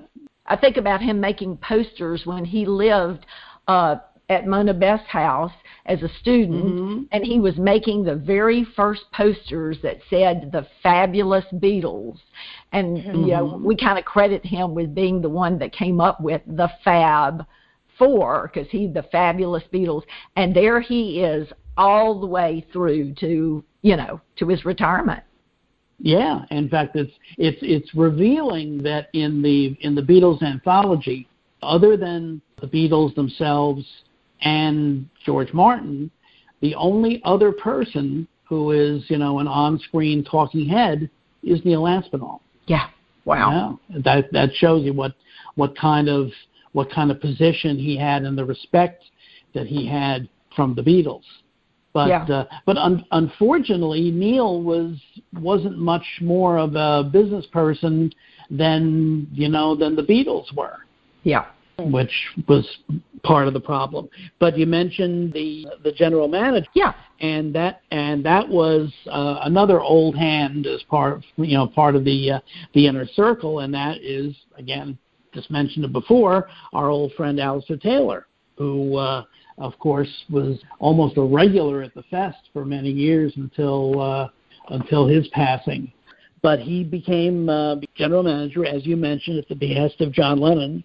I 0.47 0.57
think 0.57 0.79
about 0.79 1.03
him 1.03 1.21
making 1.21 1.59
posters 1.59 2.23
when 2.25 2.45
he 2.45 2.65
lived. 2.67 3.27
Uh, 3.67 3.97
at 4.29 4.47
Mona 4.47 4.75
Best's 4.75 5.07
house 5.07 5.53
as 5.89 6.03
a 6.03 6.09
student, 6.21 6.65
Mhm. 6.65 7.09
and 7.13 7.25
he 7.25 7.41
was 7.41 7.57
making 7.57 8.05
the 8.05 8.15
very 8.15 8.63
first 8.63 9.11
posters 9.11 9.81
that 9.81 9.99
said 10.11 10.53
the 10.53 10.67
fabulous 10.83 11.47
Beatles. 11.55 12.19
And 12.73 12.99
you 12.99 13.33
know, 13.33 13.49
Mhm. 13.49 13.63
we 13.63 13.75
kind 13.75 13.99
of 13.99 14.05
credit 14.05 14.45
him 14.45 14.75
with 14.75 14.95
being 14.95 15.23
the 15.23 15.31
one 15.31 15.59
that 15.59 15.73
came 15.73 16.01
up 16.01 16.21
with 16.21 16.43
the 16.47 16.71
Fab 16.85 17.45
Four 17.97 18.51
because 18.53 18.71
he's 18.71 18.93
the 18.93 19.03
fabulous 19.05 19.65
Beatles. 19.73 20.03
And 20.37 20.55
there 20.55 20.79
he 20.79 21.21
is 21.21 21.51
all 21.77 22.21
the 22.21 22.27
way 22.27 22.65
through 22.73 23.15
to 23.15 23.65
you 23.83 23.97
know 23.97 24.21
to 24.37 24.47
his 24.47 24.65
retirement. 24.65 25.23
Yeah, 26.01 26.45
in 26.51 26.69
fact, 26.69 26.97
it's 26.97 27.13
it's 27.39 27.59
it's 27.63 27.95
revealing 27.95 28.83
that 28.83 29.09
in 29.15 29.43
the 29.43 29.77
in 29.81 29.95
the 29.95 30.03
Beatles 30.03 30.43
anthology, 30.43 31.27
other 31.63 31.97
than 31.97 32.41
the 32.61 32.69
Beatles 32.69 33.15
themselves 33.15 33.85
and 34.43 35.09
George 35.25 35.53
Martin, 35.53 36.11
the 36.61 36.75
only 36.75 37.21
other 37.25 37.53
person 37.53 38.27
who 38.49 38.71
is 38.73 39.05
you 39.09 39.19
know 39.19 39.39
an 39.39 39.49
on-screen 39.49 40.25
talking 40.25 40.69
head 40.69 41.11
is 41.43 41.65
Neil 41.65 41.87
Aspinall. 41.87 42.43
Yeah. 42.67 42.89
Wow. 43.25 43.79
Yeah, 43.89 43.99
that 44.05 44.33
that 44.33 44.51
shows 44.55 44.85
you 44.85 44.93
what 44.93 45.15
what 45.55 45.77
kind 45.77 46.09
of 46.09 46.31
what 46.73 46.91
kind 46.91 47.11
of 47.11 47.21
position 47.21 47.77
he 47.77 47.97
had 47.97 48.23
and 48.23 48.37
the 48.37 48.45
respect 48.45 49.05
that 49.55 49.67
he 49.67 49.87
had 49.87 50.29
from 50.55 50.75
the 50.75 50.83
Beatles. 50.83 51.25
But 51.93 52.09
Yeah. 52.09 52.25
uh, 52.25 52.45
but 52.67 52.77
un- 52.77 53.05
unfortunately, 53.13 54.11
Neil 54.11 54.63
was 54.63 54.99
wasn't 55.41 55.79
much 55.79 56.07
more 56.21 56.59
of 56.59 56.77
a 56.77 57.09
business 57.11 57.47
person 57.47 58.13
than 58.51 59.27
you 59.33 59.49
know 59.49 59.75
than 59.75 59.97
the 59.97 60.03
Beatles 60.03 60.53
were, 60.55 60.79
Yeah. 61.25 61.47
which 61.79 62.13
was 62.47 62.67
part 63.23 63.49
of 63.49 63.55
the 63.55 63.61
problem. 63.61 64.09
But 64.39 64.57
you 64.59 64.67
mentioned 64.67 65.33
the 65.33 65.67
the 65.83 65.93
general 65.93 66.29
manager 66.29 66.69
Yeah. 66.75 66.95
and 67.21 67.55
that 67.55 67.83
and 67.91 68.25
that 68.25 68.49
was 68.49 68.93
uh, 69.11 69.41
another 69.43 69.81
old 69.81 70.17
hand 70.17 70.67
as 70.67 70.83
part 70.85 71.25
you 71.37 71.57
know 71.57 71.67
part 71.67 71.97
of 71.97 72.05
the 72.05 72.33
uh, 72.33 72.41
the 72.75 72.87
inner 72.87 73.07
circle, 73.07 73.61
and 73.61 73.73
that 73.75 73.99
is 74.03 74.35
again 74.57 74.99
just 75.35 75.51
mentioned 75.51 75.85
it 75.85 75.93
before 75.93 76.49
our 76.73 76.89
old 76.89 77.13
friend 77.13 77.39
Alistair 77.39 77.77
Taylor, 77.77 78.27
who 78.57 78.97
uh, 78.97 79.25
of 79.59 79.79
course 79.79 80.25
was 80.31 80.59
almost 80.79 81.17
a 81.17 81.23
regular 81.23 81.83
at 81.83 81.95
the 81.95 82.03
fest 82.05 82.49
for 82.53 82.65
many 82.65 82.91
years 82.91 83.33
until 83.37 84.01
uh, 84.01 84.29
until 84.71 85.07
his 85.07 85.29
passing. 85.29 85.93
But 86.41 86.61
he 86.61 86.85
became 86.85 87.49
uh, 87.49 87.77
general 87.97 88.23
manager, 88.23 88.65
as 88.65 88.87
you 88.87 88.97
mentioned, 88.97 89.39
at 89.39 89.49
the 89.49 89.57
behest 89.57 90.01
of 90.01 90.13
John 90.13 90.39
Lennon. 90.41 90.85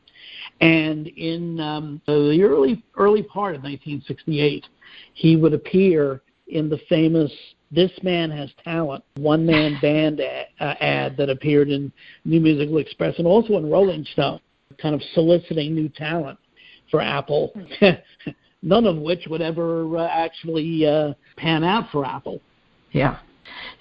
And 0.63 1.07
in 1.07 1.59
um, 1.59 2.01
the 2.07 2.41
early 2.41 2.81
early 2.95 3.21
part 3.21 3.53
of 3.53 3.63
1968, 3.63 4.65
he 5.13 5.35
would 5.35 5.53
appear 5.53 6.21
in 6.47 6.69
the 6.69 6.79
famous 6.87 7.29
"This 7.69 7.91
Man 8.01 8.31
Has 8.31 8.49
Talent" 8.63 9.03
one-man 9.17 9.77
band 9.81 10.21
ad, 10.21 10.47
uh, 10.61 10.75
ad 10.79 11.17
that 11.17 11.29
appeared 11.29 11.69
in 11.69 11.91
New 12.23 12.39
Musical 12.39 12.77
Express 12.77 13.15
and 13.17 13.27
also 13.27 13.57
in 13.57 13.69
Rolling 13.69 14.05
Stone, 14.13 14.39
kind 14.81 14.95
of 14.95 15.01
soliciting 15.13 15.75
new 15.75 15.89
talent 15.89 16.39
for 16.89 17.01
Apple. 17.01 17.53
None 18.61 18.85
of 18.85 18.95
which 18.95 19.27
would 19.29 19.41
ever 19.41 19.97
uh, 19.97 20.07
actually 20.07 20.87
uh, 20.87 21.13
pan 21.35 21.65
out 21.65 21.91
for 21.91 22.05
Apple. 22.05 22.39
Yeah. 22.93 23.19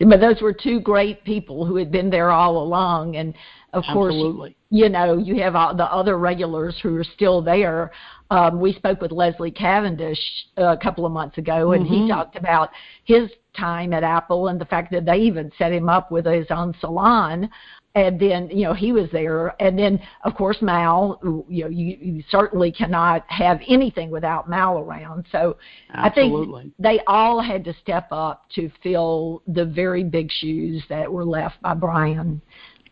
But 0.01 0.21
those 0.21 0.41
were 0.43 0.53
two 0.53 0.81
great 0.81 1.23
people 1.23 1.65
who 1.65 1.77
had 1.77 1.93
been 1.93 2.11
there 2.11 2.31
all 2.31 2.61
along. 2.61 3.17
And 3.17 3.35
of 3.73 3.85
course, 3.93 4.13
Absolutely. 4.15 4.57
you 4.71 4.89
know, 4.89 5.17
you 5.17 5.41
have 5.41 5.57
all 5.57 5.75
the 5.75 5.85
other 5.85 6.19
regulars 6.19 6.79
who 6.83 6.95
are 6.97 7.05
still 7.05 7.41
there. 7.41 7.91
Um, 8.31 8.61
we 8.61 8.75
spoke 8.75 9.01
with 9.01 9.13
Leslie 9.13 9.51
Cavendish 9.51 10.21
uh, 10.59 10.65
a 10.73 10.77
couple 10.77 11.07
of 11.07 11.13
months 11.13 11.39
ago, 11.39 11.73
and 11.73 11.87
Mhm. 11.87 11.89
he 11.89 12.09
talked 12.09 12.37
about 12.37 12.71
his 13.05 13.31
time 13.55 13.93
at 13.93 14.03
Apple 14.03 14.49
and 14.49 14.61
the 14.61 14.65
fact 14.65 14.91
that 14.93 15.05
they 15.05 15.19
even 15.19 15.51
set 15.59 15.73
him 15.73 15.89
up 15.89 16.11
with 16.11 16.27
his 16.27 16.51
own 16.51 16.75
salon. 16.81 17.49
And 17.95 18.19
then, 18.19 18.49
you 18.49 18.65
know, 18.65 18.73
he 18.73 18.91
was 18.91 19.11
there. 19.11 19.55
And 19.61 19.79
then, 19.79 20.01
of 20.25 20.35
course, 20.35 20.63
Mal, 20.63 21.21
you 21.47 21.65
know, 21.65 21.69
you, 21.69 21.99
you 22.01 22.25
certainly 22.31 22.73
cannot 22.73 23.23
have 23.29 23.61
anything 23.69 24.11
without 24.11 24.49
Mal 24.49 24.79
around. 24.79 25.27
So 25.31 25.59
I 25.91 26.09
think 26.09 26.73
they 26.79 27.01
all 27.07 27.41
had 27.41 27.63
to 27.65 27.75
step 27.83 28.09
up 28.11 28.45
to 28.55 28.71
fill 28.83 29.43
the 29.47 29.67
very 29.67 30.05
big 30.05 30.31
shoes 30.31 30.83
that 30.89 31.13
were 31.13 31.27
left 31.27 31.61
by 31.61 31.75
Brian. 31.75 32.41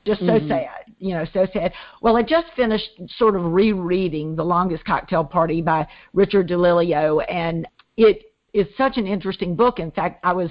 Just 0.05 0.21
so 0.21 0.39
Mhm. 0.39 0.49
sad, 0.49 0.85
you 0.99 1.15
know, 1.15 1.25
so 1.27 1.47
sad. 1.53 1.73
Well, 2.01 2.17
I 2.17 2.23
just 2.23 2.49
finished 2.57 2.91
sort 3.19 3.37
of 3.37 3.53
rereading 3.53 4.35
The 4.35 4.45
Longest 4.45 4.85
Cocktail 4.85 5.25
Party 5.25 5.61
by 5.61 5.87
Richard 6.15 6.49
DiLello, 6.49 7.23
and 7.29 7.67
it 7.97 8.33
is 8.55 8.67
such 8.77 8.97
an 8.97 9.07
interesting 9.07 9.55
book. 9.55 9.79
In 9.79 9.91
fact, 9.91 10.25
I 10.25 10.33
was 10.33 10.51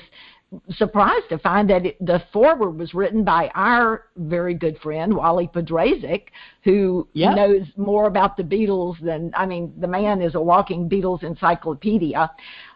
surprised 0.78 1.30
to 1.30 1.38
find 1.38 1.70
that 1.70 1.86
it, 1.86 2.04
the 2.04 2.20
foreword 2.34 2.78
was 2.80 2.96
written 2.96 3.24
by 3.24 3.52
our 3.54 4.06
very 4.18 4.56
good 4.56 4.80
friend 4.80 5.14
Wally 5.14 5.48
Podrazik, 5.48 6.30
who 6.64 7.08
Yep. 7.14 7.36
knows 7.36 7.68
more 7.78 8.08
about 8.08 8.36
the 8.36 8.44
Beatles 8.44 9.00
than 9.00 9.32
I 9.36 9.46
mean, 9.46 9.74
the 9.80 9.88
man 9.88 10.22
is 10.24 10.34
a 10.34 10.42
walking 10.42 10.90
Beatles 10.90 11.22
encyclopedia. 11.24 12.32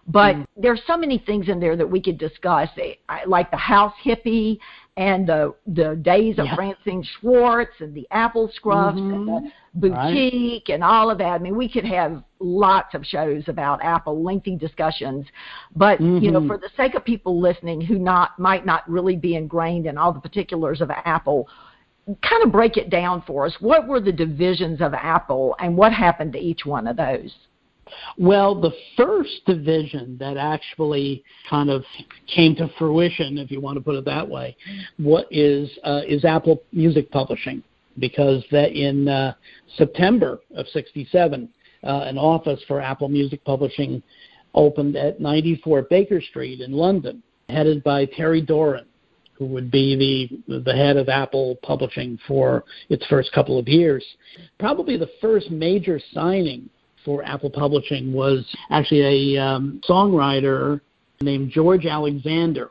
But 0.08 0.36
Mm. 0.36 0.46
there's 0.58 0.84
so 0.86 0.98
many 0.98 1.18
things 1.18 1.48
in 1.50 1.60
there 1.60 1.76
that 1.76 1.90
we 1.90 2.00
could 2.02 2.18
discuss, 2.20 2.70
eh, 2.78 2.94
I- 3.10 3.24
like 3.24 3.50
the 3.50 3.58
house 3.58 3.94
hippie 4.04 4.60
and 4.98 5.26
the 5.28 5.54
the 5.66 5.96
days 5.96 6.38
of 6.38 6.46
Yeah. 6.46 6.56
Francine 6.56 7.04
Schwartz 7.04 7.80
and 7.80 7.96
the 7.96 8.08
Apple 8.12 8.48
Scruffs 8.50 8.98
and 8.98 9.28
Mhm. 9.28 9.52
the 9.74 9.90
Right. 9.90 10.14
boutique 10.14 10.70
and 10.70 10.84
all 10.84 11.10
of 11.10 11.18
that. 11.18 11.34
I 11.34 11.38
mean, 11.40 11.56
we 11.58 11.68
could 11.68 11.86
have 11.86 12.24
lots 12.40 12.94
of 12.94 13.06
shows 13.06 13.48
about 13.48 13.84
Apple, 13.84 14.22
lengthy 14.22 14.56
discussions. 14.56 15.26
But 15.76 16.00
you 16.00 16.30
know, 16.30 16.42
Mhm. 16.42 16.48
for 16.48 16.58
the 16.58 16.70
sake 16.78 16.94
of 16.94 17.04
people 17.04 17.40
listening 17.40 17.82
who 17.82 17.98
not 17.98 18.38
might 18.38 18.66
not 18.66 18.88
really 18.88 19.16
be 19.16 19.36
ingrained 19.36 19.88
in 19.88 19.98
all 19.98 20.12
the 20.14 20.20
particulars 20.20 20.80
of 20.80 20.92
Apple, 20.92 21.48
kind 22.22 22.44
of 22.44 22.52
break 22.52 22.78
it 22.78 22.90
down 22.90 23.22
for 23.22 23.46
us. 23.46 23.60
What 23.62 23.88
were 23.88 24.00
the 24.00 24.12
divisions 24.12 24.80
of 24.82 24.94
Apple, 24.94 25.56
and 25.60 25.76
what 25.76 25.92
happened 25.94 26.34
to 26.34 26.40
each 26.40 26.66
one 26.66 26.86
of 26.86 26.98
those? 26.98 27.34
Well, 28.18 28.60
the 28.60 28.72
first 28.96 29.46
division 29.46 30.18
that 30.20 30.38
actually 30.38 31.24
kind 31.50 31.70
of 31.70 31.84
came 32.34 32.56
to 32.56 32.70
fruition, 32.78 33.38
if 33.38 33.52
you 33.52 33.60
want 33.60 33.78
to 33.78 33.84
put 33.84 33.96
it 33.96 34.06
that 34.06 34.28
way, 34.28 34.56
what 34.98 35.28
is 35.32 35.70
uh, 35.84 36.02
is 36.08 36.26
Apple 36.26 36.62
Music 36.72 37.10
Publishing, 37.12 37.64
because 38.00 38.44
that 38.52 38.72
in 38.72 39.08
uh, 39.08 39.34
September 39.78 40.40
of 40.56 40.68
'67, 40.68 41.50
uh, 41.84 41.88
an 41.88 42.18
office 42.18 42.62
for 42.68 42.80
Apple 42.82 43.10
Music 43.10 43.44
Publishing 43.44 44.02
opened 44.54 44.96
at 44.96 45.20
94 45.20 45.84
Baker 45.84 46.22
Street 46.22 46.62
in 46.62 46.72
London, 46.72 47.24
headed 47.50 47.84
by 47.84 48.06
Terry 48.06 48.42
Doran, 48.42 48.86
who 49.34 49.46
would 49.48 49.72
be 49.72 50.40
the 50.48 50.62
the 50.64 50.74
head 50.74 50.98
of 50.98 51.10
Apple 51.10 51.58
Publishing 51.64 52.20
for 52.28 52.64
its 52.90 53.06
first 53.08 53.32
couple 53.34 53.58
of 53.58 53.68
years. 53.68 54.06
Probably 54.60 54.98
the 54.98 55.10
first 55.20 55.50
major 55.50 56.00
signing 56.14 56.70
for 57.06 57.24
Apple 57.26 57.50
Publishing 57.50 58.14
was 58.14 58.46
actually 58.70 59.36
a 59.36 59.42
um, 59.44 59.82
songwriter 59.88 60.82
named 61.22 61.52
George 61.52 61.86
Alexander, 61.86 62.70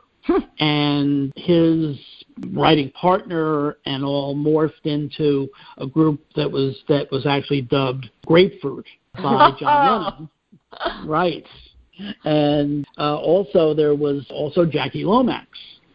and 0.59 1.33
his 1.35 1.97
writing 2.51 2.89
partner 2.91 3.77
and 3.85 4.03
all 4.03 4.35
morphed 4.35 4.85
into 4.85 5.49
a 5.77 5.85
group 5.87 6.21
that 6.35 6.49
was 6.51 6.75
that 6.87 7.11
was 7.11 7.25
actually 7.25 7.61
dubbed 7.61 8.09
Grapefruit 8.25 8.85
by 9.15 9.51
John 9.59 10.29
Lennon. 10.71 11.07
Right. 11.07 11.45
And 12.23 12.85
uh, 12.97 13.17
also 13.17 13.73
there 13.73 13.95
was 13.95 14.25
also 14.29 14.65
Jackie 14.65 15.03
Lomax 15.05 15.47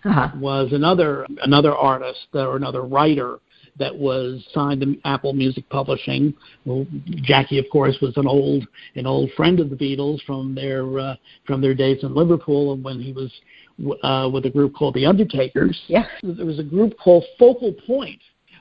Uh-huh. 0.05 0.31
was 0.39 0.73
another 0.73 1.27
another 1.43 1.75
artist 1.75 2.29
or 2.33 2.57
another 2.57 2.83
writer 2.83 3.41
that 3.79 3.97
was 3.97 4.45
signed 4.53 4.81
to 4.81 4.97
Apple 5.05 5.33
Music 5.33 5.69
Publishing. 5.71 6.35
Well, 6.65 6.87
Jackie, 7.23 7.59
of 7.59 7.67
course, 7.71 7.97
was 8.01 8.17
an 8.17 8.27
old 8.27 8.67
an 8.95 9.07
old 9.07 9.31
friend 9.37 9.61
of 9.61 9.71
the 9.71 9.77
Beatles 9.77 10.23
from 10.25 10.55
their 10.55 10.99
uh, 10.99 11.15
from 11.47 11.61
their 11.61 11.75
days 11.75 12.03
in 12.03 12.15
Liverpool, 12.15 12.73
and 12.73 12.83
when 12.83 13.01
he 13.01 13.13
was 13.13 13.33
uh, 14.03 14.29
with 14.33 14.47
a 14.47 14.51
group 14.51 14.75
called 14.75 14.95
the 14.95 15.07
Undertakers. 15.07 15.81
Yeah. 15.87 16.07
There 16.23 16.47
was 16.47 16.59
a 16.59 16.65
group 16.65 16.95
called 16.99 17.25
Focal 17.39 17.75
Point 17.87 18.21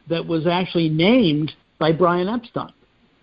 that 0.09 0.25
was 0.25 0.47
actually 0.47 0.89
named 0.89 1.51
by 1.79 1.91
Brian 1.91 2.27
Epstein 2.27 2.73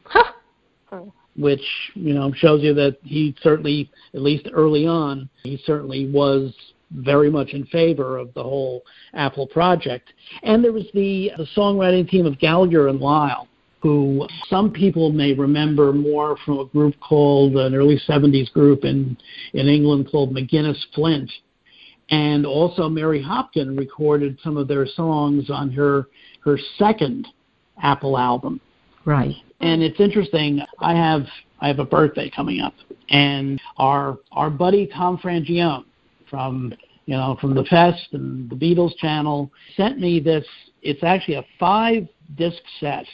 Huh. 0.06 1.02
which 1.36 1.62
you 1.94 2.14
know 2.14 2.32
shows 2.32 2.62
you 2.62 2.74
that 2.74 2.98
he 3.02 3.34
certainly, 3.42 3.90
at 4.14 4.20
least 4.20 4.48
early 4.52 4.86
on, 4.86 5.28
he 5.42 5.60
certainly 5.64 6.10
was 6.10 6.54
very 6.92 7.30
much 7.30 7.50
in 7.50 7.66
favor 7.66 8.18
of 8.18 8.32
the 8.34 8.42
whole 8.42 8.82
Apple 9.14 9.46
project. 9.46 10.12
And 10.42 10.62
there 10.62 10.72
was 10.72 10.86
the 10.94 11.32
the 11.36 11.46
songwriting 11.56 12.08
team 12.08 12.26
of 12.26 12.38
Gallagher 12.38 12.88
and 12.88 13.00
Lyle, 13.00 13.48
who 13.80 14.26
some 14.48 14.70
people 14.70 15.10
may 15.12 15.32
remember 15.32 15.92
more 15.92 16.36
from 16.44 16.58
a 16.60 16.66
group 16.66 16.94
called 17.00 17.56
an 17.56 17.74
early 17.74 18.00
'70s 18.08 18.52
group 18.52 18.84
in 18.84 19.16
in 19.52 19.68
England 19.68 20.08
called 20.10 20.34
McGuinness 20.34 20.78
Flint. 20.94 21.30
And 22.10 22.44
also 22.44 22.88
Mary 22.88 23.22
Hopkin 23.22 23.78
recorded 23.78 24.38
some 24.44 24.56
of 24.58 24.68
their 24.68 24.86
songs 24.86 25.48
on 25.50 25.70
her 25.72 26.08
her 26.40 26.58
second 26.78 27.26
Apple 27.82 28.18
album 28.18 28.60
Right. 29.04 29.34
And 29.60 29.82
it's 29.82 30.00
interesting. 30.00 30.60
I 30.78 30.94
have 30.94 31.26
I 31.60 31.68
have 31.68 31.78
a 31.78 31.84
birthday 31.84 32.30
coming 32.34 32.60
up, 32.60 32.74
and 33.10 33.60
our 33.78 34.18
our 34.32 34.50
buddy 34.50 34.86
Tom 34.86 35.18
Frangione 35.18 35.84
from 36.28 36.74
you 37.06 37.16
know 37.16 37.36
from 37.40 37.54
the 37.54 37.64
Fest 37.64 38.08
and 38.12 38.48
the 38.50 38.56
Beatles 38.56 38.96
channel 38.96 39.50
sent 39.76 39.98
me 39.98 40.20
this. 40.20 40.44
It's 40.82 41.02
actually 41.02 41.36
a 41.36 41.44
five 41.58 42.06
disc 42.36 42.62
set 42.80 43.06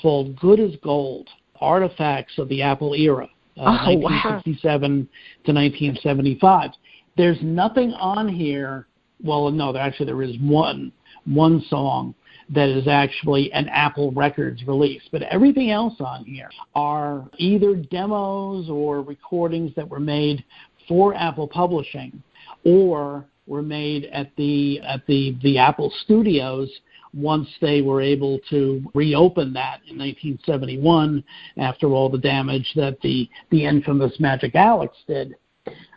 called 0.00 0.38
Good 0.38 0.60
as 0.60 0.76
Gold: 0.82 1.28
Artifacts 1.60 2.38
of 2.38 2.48
the 2.48 2.62
Apple 2.62 2.94
Era, 2.94 3.28
uh, 3.58 3.86
Oh, 3.86 3.96
1967 3.98 5.08
to 5.44 5.52
1975. 5.52 6.70
There's 7.16 7.38
nothing 7.42 7.92
on 7.92 8.28
here. 8.28 8.86
Well, 9.22 9.50
no, 9.50 9.72
there 9.72 9.82
actually 9.82 10.06
there 10.06 10.22
is 10.22 10.36
one 10.40 10.92
one 11.24 11.62
song 11.68 12.14
that 12.48 12.68
is 12.68 12.86
actually 12.86 13.52
an 13.52 13.68
Apple 13.68 14.12
Records 14.12 14.64
release, 14.66 15.02
but 15.10 15.22
everything 15.22 15.70
else 15.70 15.94
on 15.98 16.24
here 16.24 16.48
are 16.74 17.28
either 17.38 17.74
demos 17.74 18.70
or 18.70 19.02
recordings 19.02 19.72
that 19.74 19.88
were 19.88 20.00
made 20.00 20.44
for 20.88 21.14
Apple 21.14 21.48
Publishing 21.48 22.22
or 22.64 23.24
were 23.46 23.62
made 23.62 24.04
at 24.06 24.34
the 24.36 24.80
at 24.80 25.06
the 25.06 25.36
the 25.42 25.58
Apple 25.58 25.92
Studios 26.04 26.68
once 27.14 27.48
they 27.60 27.80
were 27.80 28.02
able 28.02 28.38
to 28.50 28.82
reopen 28.94 29.52
that 29.54 29.80
in 29.88 29.96
1971 29.98 31.24
after 31.56 31.88
all 31.88 32.08
the 32.10 32.18
damage 32.18 32.70
that 32.76 33.00
the 33.02 33.28
the 33.50 33.64
infamous 33.64 34.18
Magic 34.20 34.54
Alex 34.54 34.96
did. 35.06 35.34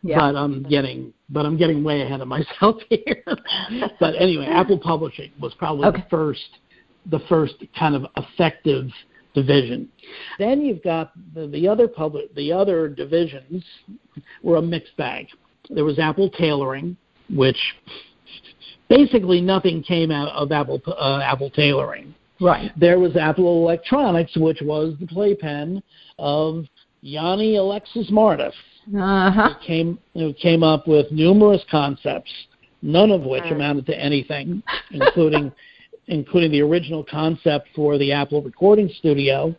Yeah. 0.03 0.17
But 0.19 0.35
I'm 0.35 0.63
getting 0.63 1.13
but 1.29 1.45
I'm 1.45 1.57
getting 1.57 1.83
way 1.83 2.01
ahead 2.01 2.21
of 2.21 2.27
myself 2.27 2.77
here. 2.89 3.23
but 3.99 4.15
anyway, 4.19 4.45
Apple 4.45 4.77
Publishing 4.79 5.31
was 5.39 5.53
probably 5.55 5.87
Okay. 5.87 6.01
the 6.01 6.07
first 6.09 6.49
the 7.11 7.19
first 7.27 7.55
kind 7.77 7.95
of 7.95 8.05
effective 8.17 8.87
division. 9.33 9.89
Then 10.37 10.61
you've 10.61 10.83
got 10.83 11.11
the, 11.33 11.47
the 11.47 11.67
other 11.67 11.87
public 11.87 12.33
the 12.35 12.51
other 12.51 12.87
divisions 12.87 13.63
were 14.43 14.57
a 14.57 14.61
mixed 14.61 14.95
bag. 14.97 15.27
There 15.69 15.85
was 15.85 15.99
Apple 15.99 16.29
Tailoring, 16.31 16.97
which 17.29 17.57
basically 18.89 19.39
nothing 19.41 19.83
came 19.83 20.11
out 20.11 20.29
of 20.29 20.51
Apple 20.51 20.81
uh, 20.87 21.21
Apple 21.23 21.49
Tailoring. 21.49 22.13
Right. 22.41 22.71
There 22.79 22.99
was 22.99 23.15
Apple 23.17 23.63
Electronics, 23.63 24.35
which 24.37 24.59
was 24.61 24.95
the 24.99 25.07
playpen 25.07 25.83
of 26.17 26.65
Yanni 27.01 27.57
Alexis 27.57 28.09
Mardas, 28.09 28.53
Uh 28.97 29.29
huh. 29.31 29.53
who 29.53 29.65
came 29.65 29.99
who 30.13 30.33
came 30.33 30.63
up 30.63 30.87
with 30.87 31.11
numerous 31.11 31.63
concepts, 31.69 32.31
none 32.81 33.11
of 33.11 33.23
which 33.23 33.43
amounted 33.51 33.85
to 33.87 33.97
anything, 33.97 34.63
including 34.91 35.51
including 36.09 36.51
the 36.51 36.61
original 36.61 37.03
concept 37.03 37.67
for 37.75 37.97
the 37.97 38.11
Apple 38.11 38.41
Recording 38.41 38.89
Studio, 38.99 39.55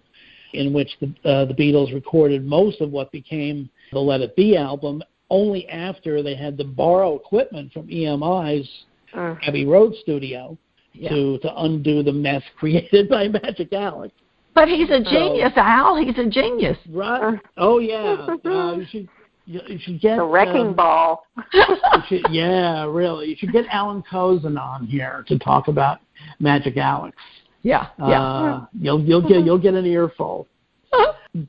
in 0.52 0.72
which 0.72 0.90
the 1.00 1.06
uh, 1.28 1.44
the 1.46 1.54
Beatles 1.54 1.94
recorded 1.94 2.44
most 2.44 2.80
of 2.80 2.90
what 2.90 3.10
became 3.12 3.70
the 3.92 3.98
Let 3.98 4.20
It 4.20 4.36
Be 4.36 4.56
album, 4.56 5.02
only 5.30 5.68
after 5.68 6.22
they 6.22 6.34
had 6.34 6.58
to 6.58 6.64
borrow 6.64 7.14
equipment 7.16 7.72
from 7.72 7.88
EMI's 7.88 8.68
Mm. 9.14 9.38
Abbey 9.48 9.66
Road 9.66 9.92
studio 10.02 10.56
Yeah. 10.92 11.08
to 11.10 11.38
to 11.38 11.62
undo 11.64 12.02
the 12.04 12.12
mess 12.12 12.42
created 12.56 13.08
by 13.08 13.26
Magic 13.26 13.72
Alex. 13.72 14.14
But 14.54 14.68
he's 14.68 14.90
a 14.90 15.00
genius, 15.02 15.52
Al. 15.56 15.96
He's 15.96 16.18
a 16.18 16.28
genius. 16.28 16.78
Right? 16.88 17.38
Oh 17.56 17.78
yeah. 17.80 18.26
Uh, 18.44 18.74
you 18.76 18.86
should 18.90 19.08
you, 19.50 19.60
you 19.66 19.78
should 19.80 20.00
get 20.00 20.16
The 20.16 20.24
wrecking 20.24 20.68
um, 20.68 20.74
ball. 20.74 21.26
you 21.52 21.64
should, 22.08 22.22
yeah, 22.30 22.84
really. 22.84 23.28
You 23.28 23.36
should 23.36 23.52
get 23.52 23.64
Alan 23.70 24.02
Kozinn 24.10 24.60
on 24.60 24.86
here 24.86 25.24
to 25.26 25.38
talk 25.38 25.68
about 25.68 25.98
Magic 26.38 26.76
Alex. 26.76 27.16
Yeah. 27.62 27.88
Yeah. 27.98 28.22
Uh, 28.22 28.66
you'll 28.78 29.02
you'll 29.02 29.28
get 29.28 29.44
you'll 29.44 29.58
get 29.58 29.74
an 29.74 29.86
earful. 29.86 30.46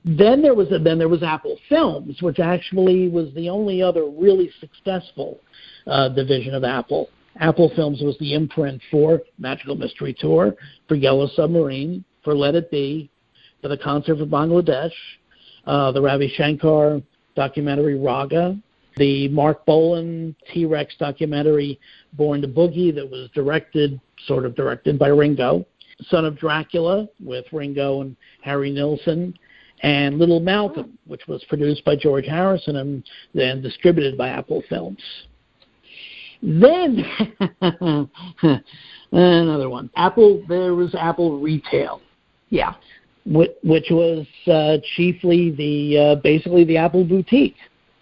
Then 0.05 0.41
there 0.41 0.53
was 0.53 0.71
a, 0.71 0.77
then 0.77 0.99
there 0.99 1.09
was 1.09 1.23
Apple 1.23 1.57
Films, 1.67 2.21
which 2.21 2.39
actually 2.39 3.07
was 3.07 3.33
the 3.33 3.49
only 3.49 3.81
other 3.81 4.05
really 4.05 4.51
successful 4.59 5.39
uh, 5.87 6.09
division 6.09 6.53
of 6.53 6.63
Apple. 6.63 7.09
Apple 7.39 7.71
Films 7.75 8.01
was 8.01 8.15
the 8.19 8.33
imprint 8.33 8.81
for 8.91 9.21
Magical 9.39 9.75
Mystery 9.75 10.15
Tour, 10.19 10.55
for 10.87 10.95
Yellow 10.95 11.27
Submarine, 11.35 12.03
for 12.23 12.35
Let 12.35 12.53
It 12.53 12.69
Be, 12.69 13.09
for 13.61 13.69
the 13.69 13.77
Concert 13.77 14.17
for 14.17 14.25
Bangladesh, 14.25 14.91
uh, 15.65 15.91
the 15.91 16.01
Ravi 16.01 16.31
Shankar 16.35 17.01
documentary 17.35 17.97
Raga, 17.99 18.57
the 18.97 19.27
Marc 19.29 19.65
Bolan 19.65 20.35
T 20.53 20.65
Rex 20.65 20.93
documentary 20.99 21.79
Born 22.13 22.41
to 22.41 22.47
Boogie 22.47 22.93
that 22.93 23.09
was 23.09 23.29
directed, 23.33 23.99
sort 24.27 24.45
of 24.45 24.55
directed 24.55 24.99
by 24.99 25.07
Ringo, 25.07 25.65
Son 26.09 26.25
of 26.25 26.37
Dracula 26.37 27.07
with 27.23 27.45
Ringo 27.51 28.01
and 28.01 28.15
Harry 28.41 28.71
Nilsson, 28.71 29.33
and 29.83 30.17
Little 30.17 30.39
Malcolm, 30.39 30.97
which 31.05 31.27
was 31.27 31.43
produced 31.45 31.83
by 31.85 31.95
George 31.95 32.25
Harrison 32.25 32.77
and 32.77 33.03
then 33.33 33.61
distributed 33.61 34.17
by 34.17 34.29
Apple 34.29 34.63
Films. 34.69 34.99
Then 36.43 37.03
another 39.11 39.69
one. 39.69 39.89
Apple. 39.95 40.43
There 40.47 40.73
was 40.73 40.93
Apple 40.95 41.39
Retail, 41.39 42.01
Yeah. 42.49 42.73
Whi- 43.25 43.53
which 43.63 43.87
was 43.89 44.25
uh, 44.47 44.77
chiefly 44.95 45.51
the 45.51 45.97
uh, 45.97 46.15
basically 46.21 46.63
the 46.63 46.77
Apple 46.77 47.03
boutique. 47.03 47.55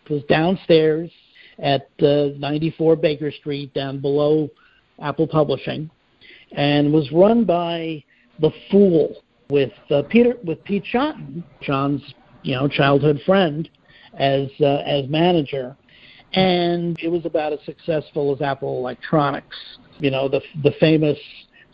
It 0.05 0.13
was 0.13 0.23
downstairs 0.23 1.12
at 1.60 1.89
uh, 2.01 2.29
94 2.38 2.95
Baker 2.95 3.32
Street, 3.32 3.73
down 3.73 3.99
below 3.99 4.49
Apple 5.01 5.27
Publishing, 5.27 5.89
and 6.53 6.91
was 6.91 7.12
run 7.12 7.45
by 7.45 8.03
the 8.39 8.51
Fool 8.71 9.15
with 9.49 9.71
uh, 9.91 10.03
Peter 10.10 10.36
with 10.43 10.63
Pete 10.63 10.86
Shotton, 10.91 11.43
John's 11.62 12.01
you 12.43 12.55
know 12.55 12.67
childhood 12.67 13.19
friend, 13.25 13.69
as 14.15 14.47
uh, 14.62 14.84
as 14.86 15.08
manager, 15.10 15.75
and 16.34 16.97
it 17.01 17.10
was 17.10 17.25
about 17.25 17.53
as 17.53 17.60
successful 17.65 18.34
as 18.34 18.41
Apple 18.41 18.79
Electronics. 18.79 19.58
You 19.99 20.12
know 20.12 20.29
the 20.29 20.41
the 20.63 20.71
famous 20.79 21.17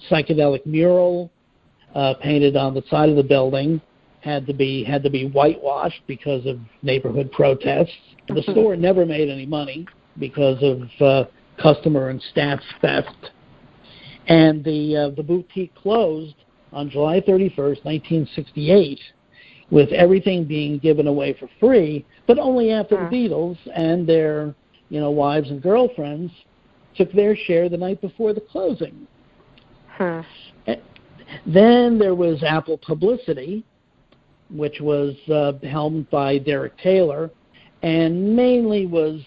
psychedelic 0.10 0.65
mural 0.65 1.31
uh, 1.95 2.13
painted 2.21 2.55
on 2.55 2.73
the 2.73 2.84
side 2.89 3.10
of 3.10 3.15
the 3.15 3.23
building 3.23 3.81
had 4.21 4.45
to 4.47 4.53
be 4.53 4.84
had 4.84 5.03
to 5.03 5.10
be 5.10 5.29
whitewashed 5.29 6.01
because 6.08 6.45
of 6.45 6.60
neighborhood 6.81 7.31
protests. 7.31 7.93
The 8.27 8.41
store 8.51 8.75
never 8.75 9.05
made 9.05 9.29
any 9.29 9.45
money 9.45 9.88
because 10.19 10.62
of 10.62 11.01
uh, 11.01 11.29
customer 11.62 12.10
and 12.10 12.21
staff 12.31 12.60
theft, 12.81 13.31
and 14.27 14.63
the 14.63 14.97
uh, 14.97 15.10
the 15.15 15.23
boutique 15.23 15.73
closed 15.75 16.36
on 16.73 16.89
July 16.89 17.21
31st, 17.21 17.86
1968, 17.86 18.99
with 19.69 19.89
everything 19.91 20.43
being 20.43 20.79
given 20.79 21.08
away 21.08 21.34
for 21.39 21.47
free, 21.60 22.05
but 22.27 22.38
only 22.38 22.71
after 22.71 22.97
Hmm. 22.97 23.05
the 23.05 23.29
Beatles 23.29 23.58
and 23.73 24.08
their 24.08 24.55
you 24.89 24.99
know 24.99 25.12
wives 25.12 25.49
and 25.51 25.62
girlfriends 25.62 26.31
took 26.97 27.12
their 27.12 27.36
share 27.36 27.69
the 27.69 27.77
night 27.77 28.01
before 28.01 28.34
the 28.34 28.41
closing. 28.41 29.08
Hmm. 29.97 30.21
Then 31.45 31.97
there 31.97 32.15
was 32.15 32.43
Apple 32.43 32.77
Publicity, 32.77 33.63
which 34.49 34.79
was 34.79 35.15
uh, 35.31 35.53
helmed 35.67 36.09
by 36.09 36.37
Derek 36.37 36.77
Taylor, 36.77 37.31
and 37.81 38.35
mainly 38.35 38.85
was 38.85 39.21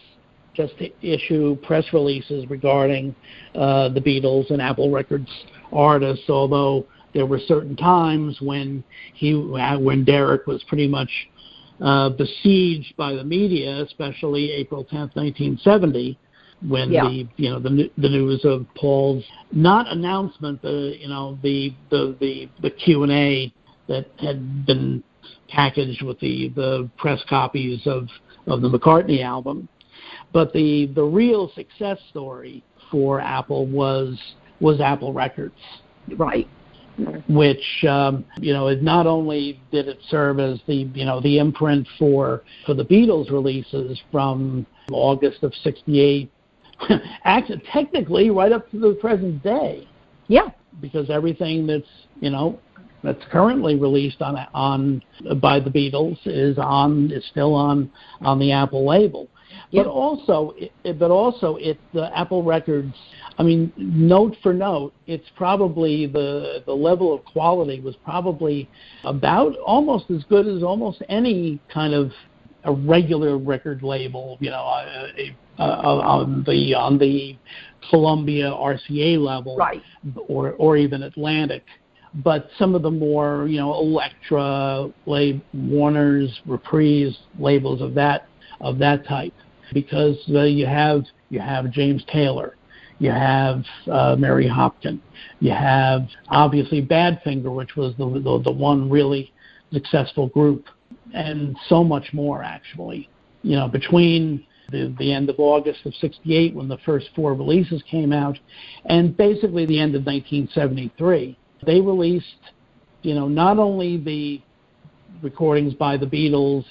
just 0.54 0.76
to 0.78 0.90
issue 1.02 1.56
press 1.62 1.84
releases 1.92 2.48
regarding 2.50 3.14
uh, 3.54 3.88
the 3.90 4.00
Beatles 4.00 4.50
and 4.50 4.60
Apple 4.60 4.90
Records 4.90 5.30
artists. 5.72 6.28
Although 6.28 6.86
there 7.14 7.26
were 7.26 7.38
certain 7.46 7.76
times 7.76 8.38
when 8.40 8.82
he, 9.14 9.34
when 9.34 10.04
Derek 10.04 10.46
was 10.46 10.62
pretty 10.64 10.88
much 10.88 11.10
uh, 11.80 12.08
besieged 12.10 12.96
by 12.96 13.12
the 13.14 13.24
media, 13.24 13.82
especially 13.82 14.50
April 14.50 14.84
10th, 14.84 15.14
1970, 15.14 16.18
when 16.66 16.90
Yeah. 16.92 17.08
the 17.08 17.28
you 17.36 17.50
know 17.50 17.58
the 17.58 17.90
the 17.98 18.08
news 18.08 18.44
of 18.44 18.66
Paul's 18.74 19.24
not 19.52 19.90
announcement, 19.90 20.60
the 20.62 20.96
you 20.98 21.08
know 21.08 21.38
the 21.42 21.72
the 21.90 22.16
the 22.20 22.48
the 22.60 22.70
Q 22.70 23.04
and 23.04 23.12
A 23.12 23.52
that 23.88 24.06
had 24.18 24.66
been 24.66 25.02
packaged 25.48 26.02
with 26.02 26.18
the 26.20 26.48
the 26.50 26.88
press 26.96 27.20
copies 27.28 27.86
of 27.86 28.08
of 28.46 28.60
the 28.60 28.68
McCartney 28.68 29.22
album, 29.22 29.68
but 30.32 30.52
the 30.52 30.86
the 30.94 31.04
real 31.04 31.50
success 31.54 31.98
story 32.10 32.62
for 32.90 33.20
Apple 33.20 33.66
was 33.66 34.18
was 34.60 34.80
Apple 34.80 35.12
Records 35.12 35.54
Right. 36.16 36.48
which 37.28 37.84
um, 37.88 38.24
you 38.40 38.52
know 38.52 38.68
it 38.68 38.82
not 38.82 39.06
only 39.06 39.60
did 39.70 39.86
it 39.88 39.98
serve 40.08 40.40
as 40.40 40.58
the 40.66 40.88
you 40.94 41.04
know 41.04 41.20
the 41.20 41.38
imprint 41.38 41.86
for 41.98 42.42
for 42.66 42.74
the 42.74 42.84
Beatles 42.84 43.30
releases 43.30 44.00
from 44.10 44.66
August 44.90 45.42
of 45.42 45.54
'68, 45.62 46.30
actually 47.24 47.62
technically 47.72 48.30
right 48.30 48.52
up 48.52 48.70
to 48.70 48.78
the 48.78 48.94
present 49.00 49.42
day, 49.42 49.88
Yeah. 50.28 50.50
because 50.80 51.10
everything 51.10 51.66
that's 51.66 51.88
you 52.20 52.30
know 52.30 52.58
that's 53.02 53.22
currently 53.30 53.76
released 53.76 54.22
on 54.22 54.36
on 54.54 55.02
by 55.40 55.60
the 55.60 55.70
Beatles 55.70 56.18
is 56.24 56.58
on 56.58 57.10
is 57.10 57.24
still 57.30 57.54
on 57.54 57.90
on 58.22 58.38
the 58.38 58.52
Apple 58.52 58.86
label. 58.86 59.28
But 59.72 59.86
also, 59.86 60.54
it, 60.56 60.98
but 60.98 61.10
also, 61.10 61.56
it 61.56 61.78
the 61.92 62.16
Apple 62.16 62.42
Records. 62.42 62.94
I 63.38 63.42
mean, 63.42 63.72
note 63.76 64.36
for 64.42 64.52
note, 64.52 64.94
it's 65.06 65.28
probably 65.36 66.06
the 66.06 66.62
the 66.66 66.72
level 66.72 67.14
of 67.14 67.24
quality 67.24 67.80
was 67.80 67.94
probably 68.04 68.68
about 69.04 69.56
almost 69.58 70.10
as 70.10 70.24
good 70.24 70.46
as 70.46 70.62
almost 70.62 71.02
any 71.08 71.60
kind 71.72 71.94
of 71.94 72.12
a 72.64 72.72
regular 72.72 73.38
record 73.38 73.82
label. 73.82 74.38
You 74.40 74.50
know, 74.50 74.62
a, 74.62 75.12
a, 75.16 75.36
on 75.58 76.44
the 76.46 76.74
on 76.74 76.98
the 76.98 77.36
Columbia 77.90 78.50
RCA 78.50 79.18
level, 79.18 79.56
right. 79.56 79.82
or 80.28 80.52
or 80.52 80.76
even 80.76 81.02
Atlantic 81.02 81.64
but 82.14 82.48
some 82.58 82.74
of 82.74 82.82
the 82.82 82.90
more 82.90 83.46
you 83.48 83.58
know 83.58 83.74
Elektra, 83.74 84.90
lab, 85.06 85.40
Warner's, 85.54 86.40
Reprise 86.46 87.16
labels 87.38 87.80
of 87.80 87.94
that 87.94 88.26
of 88.60 88.78
that 88.78 89.06
type, 89.06 89.34
because 89.72 90.16
uh, 90.30 90.42
you 90.42 90.66
have 90.66 91.04
you 91.30 91.40
have 91.40 91.70
James 91.70 92.02
Taylor, 92.12 92.56
you 92.98 93.10
have 93.10 93.64
uh, 93.90 94.16
Mary 94.18 94.48
Hopkin, 94.48 95.00
you 95.40 95.52
have 95.52 96.06
obviously 96.28 96.84
Badfinger, 96.84 97.54
which 97.54 97.76
was 97.76 97.94
the, 97.98 98.06
the 98.06 98.42
the 98.44 98.52
one 98.52 98.88
really 98.90 99.32
successful 99.72 100.28
group, 100.28 100.66
and 101.14 101.56
so 101.68 101.84
much 101.84 102.12
more 102.12 102.42
actually. 102.42 103.08
You 103.42 103.56
know, 103.56 103.68
between 103.68 104.44
the, 104.70 104.94
the 104.98 105.12
end 105.12 105.30
of 105.30 105.36
August 105.38 105.80
of 105.86 105.94
68 105.94 106.54
when 106.54 106.68
the 106.68 106.78
first 106.84 107.08
four 107.16 107.34
releases 107.34 107.82
came 107.90 108.12
out, 108.12 108.38
and 108.86 109.16
basically 109.16 109.66
the 109.66 109.78
end 109.78 109.94
of 109.94 110.04
1973 110.04 111.38
they 111.64 111.80
released, 111.80 112.26
you 113.02 113.14
know, 113.14 113.28
not 113.28 113.58
only 113.58 113.96
the 113.96 114.40
recordings 115.22 115.74
by 115.74 115.96
the 115.96 116.06
Beatles 116.06 116.64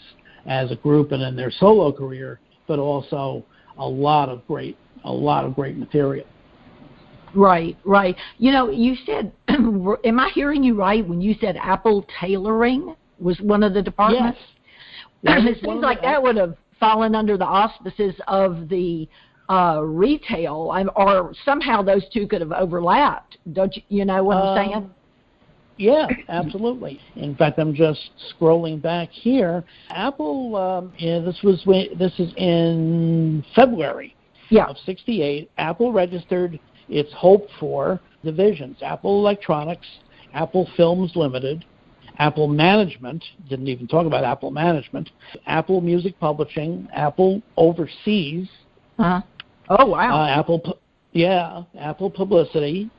as 0.45 0.71
a 0.71 0.75
group 0.75 1.11
and 1.11 1.21
in 1.21 1.35
their 1.35 1.51
solo 1.51 1.91
career, 1.91 2.39
but 2.67 2.79
also 2.79 3.43
a 3.77 3.87
lot 3.87 4.29
of 4.29 4.45
great, 4.47 4.77
a 5.03 5.11
lot 5.11 5.45
of 5.45 5.55
great 5.55 5.77
material. 5.77 6.25
Right, 7.35 7.77
right. 7.83 8.15
You 8.37 8.51
know, 8.51 8.69
you 8.69 8.95
said, 9.05 9.31
am 9.49 10.19
I 10.19 10.29
hearing 10.33 10.63
you 10.63 10.75
right 10.75 11.05
when 11.05 11.21
you 11.21 11.35
said 11.41 11.57
Apple 11.57 12.05
tailoring 12.19 12.95
was 13.19 13.39
one 13.41 13.63
of 13.63 13.73
the 13.73 13.81
departments? 13.81 14.39
Yes. 15.23 15.41
it 15.45 15.63
seems 15.63 15.81
like 15.81 16.01
that 16.03 16.21
would 16.21 16.37
have 16.37 16.55
fallen 16.79 17.15
under 17.15 17.37
the 17.37 17.45
auspices 17.45 18.15
of 18.27 18.69
the 18.69 19.07
uh, 19.49 19.79
retail, 19.81 20.73
or 20.95 21.33
somehow 21.45 21.81
those 21.81 22.03
two 22.13 22.27
could 22.27 22.41
have 22.41 22.51
overlapped. 22.51 23.37
Don't 23.53 23.75
you, 23.75 23.81
you 23.89 24.05
know 24.05 24.23
what 24.23 24.37
I'm 24.37 24.47
um, 24.47 24.57
saying? 24.57 24.91
Yeah, 25.77 26.07
absolutely. 26.29 26.99
In 27.15 27.35
fact, 27.35 27.59
I'm 27.59 27.73
just 27.73 28.09
scrolling 28.33 28.81
back 28.81 29.09
here. 29.09 29.63
Apple, 29.89 30.55
um, 30.55 30.93
yeah, 30.97 31.19
this 31.19 31.39
was 31.43 31.63
this 31.97 32.13
is 32.19 32.33
in 32.35 33.45
February 33.55 34.15
yeah. 34.49 34.65
of 34.65 34.77
'68. 34.85 35.49
Apple 35.57 35.93
registered 35.93 36.59
its 36.89 37.13
hoped 37.13 37.51
for 37.59 37.99
divisions: 38.23 38.77
Apple 38.81 39.19
Electronics, 39.19 39.87
Apple 40.33 40.67
Films 40.75 41.11
Limited, 41.15 41.63
Apple 42.19 42.47
Management. 42.47 43.23
Didn't 43.49 43.67
even 43.67 43.87
talk 43.87 44.05
about 44.05 44.23
Apple 44.23 44.51
Management. 44.51 45.09
Apple 45.45 45.81
Music 45.81 46.19
Publishing, 46.19 46.87
Apple 46.93 47.41
Overseas. 47.55 48.47
Uh-huh. 48.97 49.21
Oh 49.69 49.85
wow. 49.85 50.23
Uh, 50.23 50.27
Apple, 50.27 50.79
yeah, 51.11 51.63
Apple 51.79 52.09
Publicity, 52.09 52.89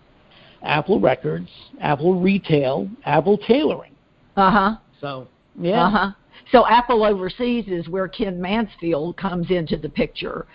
Apple 0.63 1.01
Records, 1.01 1.49
Apple 1.81 2.21
Retail, 2.21 2.89
Apple 3.05 3.39
Tailoring. 3.39 3.95
Uh 4.37 4.51
huh. 4.51 4.77
So 5.01 5.29
yeah. 5.59 5.85
Uh 5.85 5.91
huh. 5.91 6.13
So 6.53 6.67
Apple 6.67 7.05
Overseas 7.05 7.67
is 7.69 7.89
where 7.89 8.09
Ken 8.09 8.41
Mansfield 8.41 9.17
comes 9.17 9.51
into 9.51 9.77
the 9.77 9.89
picture 9.89 10.47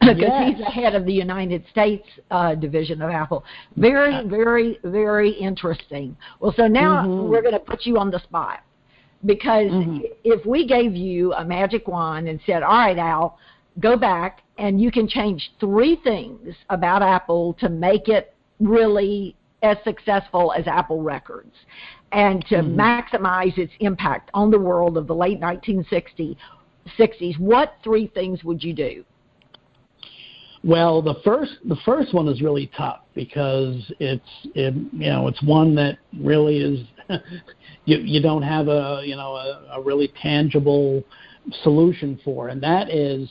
because 0.00 0.16
yes. 0.18 0.48
he's 0.48 0.58
the 0.58 0.70
head 0.70 0.94
of 0.94 1.04
the 1.04 1.12
United 1.12 1.64
States 1.70 2.06
uh, 2.30 2.54
division 2.54 3.02
of 3.02 3.10
Apple. 3.10 3.44
Very, 3.76 4.26
very, 4.26 4.78
very 4.82 5.30
interesting. 5.30 6.16
Well, 6.40 6.54
so 6.56 6.66
now 6.66 7.04
mm-hmm. 7.04 7.30
we're 7.30 7.42
going 7.42 7.54
to 7.54 7.60
put 7.60 7.84
you 7.84 7.98
on 7.98 8.10
the 8.10 8.20
spot 8.20 8.60
because 9.26 9.70
mm-hmm. 9.70 9.98
if 10.24 10.44
we 10.46 10.66
gave 10.66 10.94
you 10.94 11.34
a 11.34 11.44
magic 11.44 11.86
wand 11.86 12.28
and 12.28 12.40
said, 12.46 12.62
"All 12.62 12.78
right, 12.78 12.98
Al, 12.98 13.38
go 13.78 13.96
back 13.96 14.42
and 14.58 14.80
you 14.80 14.90
can 14.90 15.08
change 15.08 15.52
three 15.60 15.96
things 16.02 16.54
about 16.70 17.02
Apple 17.02 17.54
to 17.60 17.68
make 17.68 18.08
it 18.08 18.34
really 18.60 19.36
as 19.62 19.76
successful 19.84 20.52
as 20.52 20.66
Apple 20.66 21.02
Records 21.02 21.54
and 22.12 22.44
to 22.46 22.56
mm-hmm. 22.56 22.78
maximize 22.78 23.56
its 23.58 23.72
impact 23.80 24.30
on 24.34 24.50
the 24.50 24.58
world 24.58 24.96
of 24.96 25.06
the 25.06 25.14
late 25.14 25.40
1960s, 25.40 26.36
60s, 26.98 27.38
what 27.38 27.74
three 27.82 28.06
things 28.08 28.44
would 28.44 28.62
you 28.62 28.74
do? 28.74 29.04
Well, 30.64 31.02
the 31.02 31.16
first 31.24 31.54
the 31.64 31.76
first 31.84 32.14
one 32.14 32.28
is 32.28 32.40
really 32.40 32.70
tough 32.76 33.00
because 33.14 33.92
it's 33.98 34.22
it, 34.54 34.72
you 34.92 35.10
know 35.10 35.26
it's 35.26 35.42
one 35.42 35.74
that 35.74 35.98
really 36.20 36.58
is 36.58 36.86
you 37.84 37.98
you 37.98 38.22
don't 38.22 38.42
have 38.42 38.68
a 38.68 39.02
you 39.04 39.16
know 39.16 39.34
a, 39.34 39.66
a 39.72 39.82
really 39.82 40.12
tangible 40.22 41.02
solution 41.64 42.20
for, 42.24 42.48
and 42.48 42.62
that 42.62 42.90
is 42.90 43.28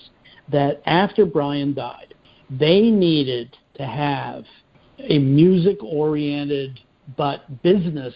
that 0.51 0.81
after 0.85 1.25
Brian 1.25 1.73
died, 1.73 2.13
they 2.49 2.81
needed 2.81 3.55
to 3.75 3.85
have 3.85 4.43
a 4.99 5.17
music 5.17 5.81
oriented 5.81 6.81
but 7.15 7.61
business 7.63 8.13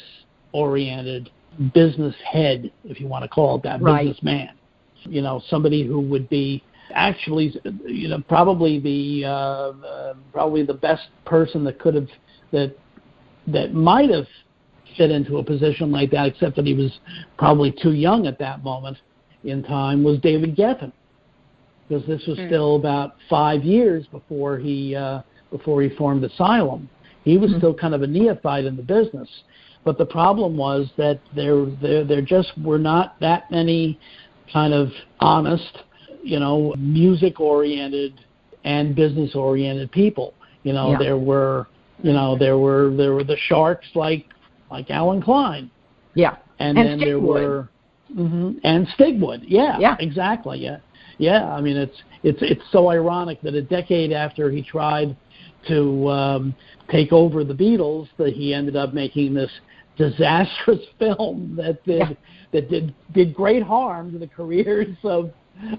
oriented 0.56 1.30
business 1.74 2.16
head, 2.30 2.72
if 2.86 3.00
you 3.00 3.08
want 3.08 3.24
to 3.24 3.30
call 3.30 3.58
it 3.58 3.64
that, 3.64 3.82
right. 3.82 4.06
businessman. 4.06 4.52
You 5.04 5.22
know, 5.22 5.42
somebody 5.50 5.86
who 5.86 6.00
would 6.00 6.30
be 6.30 6.64
actually, 6.94 7.54
you 7.86 8.08
know, 8.08 8.24
probably 8.28 8.80
the 8.80 9.26
uh, 9.26 9.30
uh, 9.30 10.14
probably 10.32 10.64
the 10.64 10.74
best 10.74 11.04
person 11.26 11.64
that 11.66 11.80
could 11.80 11.96
have 11.96 12.08
that 12.52 12.76
that 13.48 13.74
might 13.74 14.10
have 14.10 14.28
fit 14.98 15.12
into 15.12 15.38
a 15.38 15.44
position 15.44 15.92
like 15.92 16.10
that, 16.12 16.28
except 16.28 16.56
that 16.56 16.66
he 16.66 16.74
was 16.74 17.00
probably 17.38 17.72
too 17.84 17.92
young 17.92 18.28
at 18.28 18.40
that 18.40 18.64
moment 18.64 18.98
in 19.44 19.62
time, 19.62 20.04
was 20.04 20.20
David 20.22 20.56
Geffen 20.56 20.92
because 21.88 22.06
this 22.08 22.26
was 22.28 22.38
mm. 22.38 22.48
still 22.48 22.76
about 22.78 23.16
five 23.30 23.64
years 23.64 24.06
before 24.08 24.58
he 24.58 24.96
uh, 24.96 25.22
before 25.52 25.82
he 25.82 25.90
formed 25.96 26.24
Asylum. 26.24 26.90
He 27.24 27.38
was 27.38 27.50
mm-hmm. 27.50 27.60
still 27.60 27.74
kind 27.74 27.94
of 27.96 28.04
a 28.04 28.08
neophyte 28.08 28.66
in 28.66 28.76
the 28.76 28.84
business, 28.84 29.30
but 29.86 29.98
the 29.98 30.06
problem 30.06 30.58
was 30.58 30.88
that 30.98 31.20
there 31.36 31.66
there 31.82 32.04
there 32.04 32.22
just 32.22 32.52
were 32.62 32.80
not 32.80 33.20
that 33.22 33.50
many 33.52 34.00
kind 34.52 34.74
of 34.74 34.90
honest, 35.20 35.80
you 36.24 36.40
know, 36.40 36.74
music 36.78 37.40
oriented 37.40 38.20
and 38.64 38.96
business 38.96 39.36
oriented 39.36 39.92
people. 39.92 40.34
You 40.64 40.74
know, 40.74 40.92
yeah. 40.92 40.98
there 40.98 41.18
were 41.18 41.68
you 42.04 42.12
know 42.12 42.38
there 42.38 42.58
were 42.58 42.94
there 42.98 43.14
were 43.14 43.24
the 43.24 43.38
sharks 43.48 43.88
like 43.96 44.26
like 44.70 44.90
Allen 44.90 45.22
Klein. 45.22 45.72
Yeah. 46.16 46.38
And, 46.60 46.78
and 46.78 46.88
then 46.88 47.00
Stigwood. 47.00 47.06
there 47.06 47.20
were 47.20 47.70
mm-hmm, 48.14 48.52
and 48.64 48.88
Stigwood. 48.98 49.44
Yeah. 49.48 49.78
Yeah. 49.80 49.96
Exactly. 50.00 50.60
Yeah 50.60 50.80
yeah, 51.18 51.54
I 51.54 51.62
mean 51.62 51.78
it's 51.78 51.96
it's 52.24 52.40
it's 52.42 52.62
so 52.72 52.90
ironic 52.90 53.42
that 53.42 53.54
a 53.54 53.62
decade 53.62 54.12
after 54.12 54.52
he 54.52 54.62
tried 54.62 55.16
to 55.68 56.10
um, 56.10 56.56
take 56.92 57.12
over 57.12 57.44
the 57.44 57.54
Beatles, 57.54 58.08
that 58.18 58.34
he 58.34 58.54
ended 58.54 58.76
up 58.76 58.94
making 58.94 59.34
this 59.34 59.50
disastrous 59.98 60.82
film 61.00 61.56
that 61.58 61.84
did 61.86 62.00
yeah. 62.00 62.14
that 62.52 62.70
did 62.70 62.94
did 63.14 63.34
great 63.34 63.64
harm 63.64 64.12
to 64.12 64.18
the 64.18 64.28
careers 64.28 64.96
of 65.04 65.32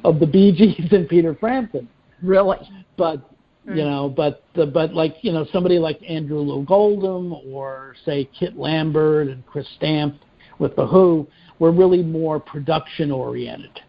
of 0.05 0.21
the 0.21 0.27
Bee 0.27 0.53
Gees 0.53 0.93
and 0.93 1.09
Peter 1.09 1.35
Frampton. 1.35 1.89
Really, 2.23 2.59
but 2.97 3.31
you 3.65 3.73
hmm. 3.73 3.79
know, 3.79 4.09
but 4.09 4.45
the, 4.55 4.67
but 4.67 4.95
like 4.95 5.17
you 5.23 5.33
know 5.33 5.47
somebody 5.53 5.79
like 5.79 6.01
Andrew 6.09 6.39
Loog 6.39 6.71
Oldham 6.71 7.33
or 7.33 7.95
say 8.05 8.29
Kit 8.39 8.57
Lambert 8.57 9.29
and 9.29 9.45
Chris 9.47 9.67
Stamp 9.77 10.19
with 10.59 10.75
the 10.77 10.87
Who 10.87 11.27
were 11.59 11.73
really 11.73 12.03
more 12.03 12.41
production 12.41 13.11
oriented 13.11 13.81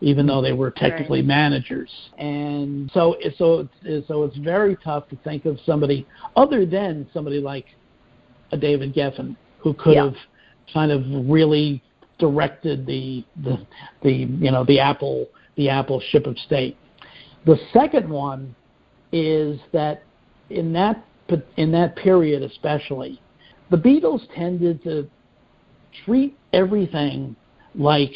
even 0.00 0.26
though 0.26 0.42
they 0.42 0.52
were 0.52 0.70
technically 0.70 1.20
right. 1.20 1.26
managers. 1.26 1.90
And 2.18 2.90
so, 2.92 3.16
so, 3.38 3.68
so 4.06 4.24
it's 4.24 4.36
very 4.36 4.76
tough 4.84 5.08
to 5.08 5.16
think 5.24 5.46
of 5.46 5.58
somebody 5.64 6.06
other 6.36 6.66
than 6.66 7.08
somebody 7.14 7.40
like 7.40 7.66
a 8.52 8.56
David 8.56 8.94
Geffen 8.94 9.36
who 9.66 9.74
could 9.74 9.94
yeah. 9.94 10.04
have 10.04 10.14
kind 10.72 10.92
of 10.92 11.02
really 11.28 11.82
directed 12.20 12.86
the, 12.86 13.24
the, 13.42 13.66
the, 14.00 14.12
you 14.12 14.52
know, 14.52 14.64
the 14.64 14.78
Apple, 14.78 15.26
the 15.56 15.68
Apple 15.68 16.00
ship 16.10 16.24
of 16.24 16.38
state. 16.38 16.76
The 17.46 17.58
second 17.72 18.08
one 18.08 18.54
is 19.10 19.58
that 19.72 20.04
in 20.50 20.72
that 20.74 21.04
in 21.56 21.72
that 21.72 21.96
period 21.96 22.44
especially, 22.44 23.20
the 23.72 23.76
Beatles 23.76 24.20
tended 24.36 24.84
to 24.84 25.10
treat 26.04 26.38
everything 26.52 27.34
like 27.74 28.12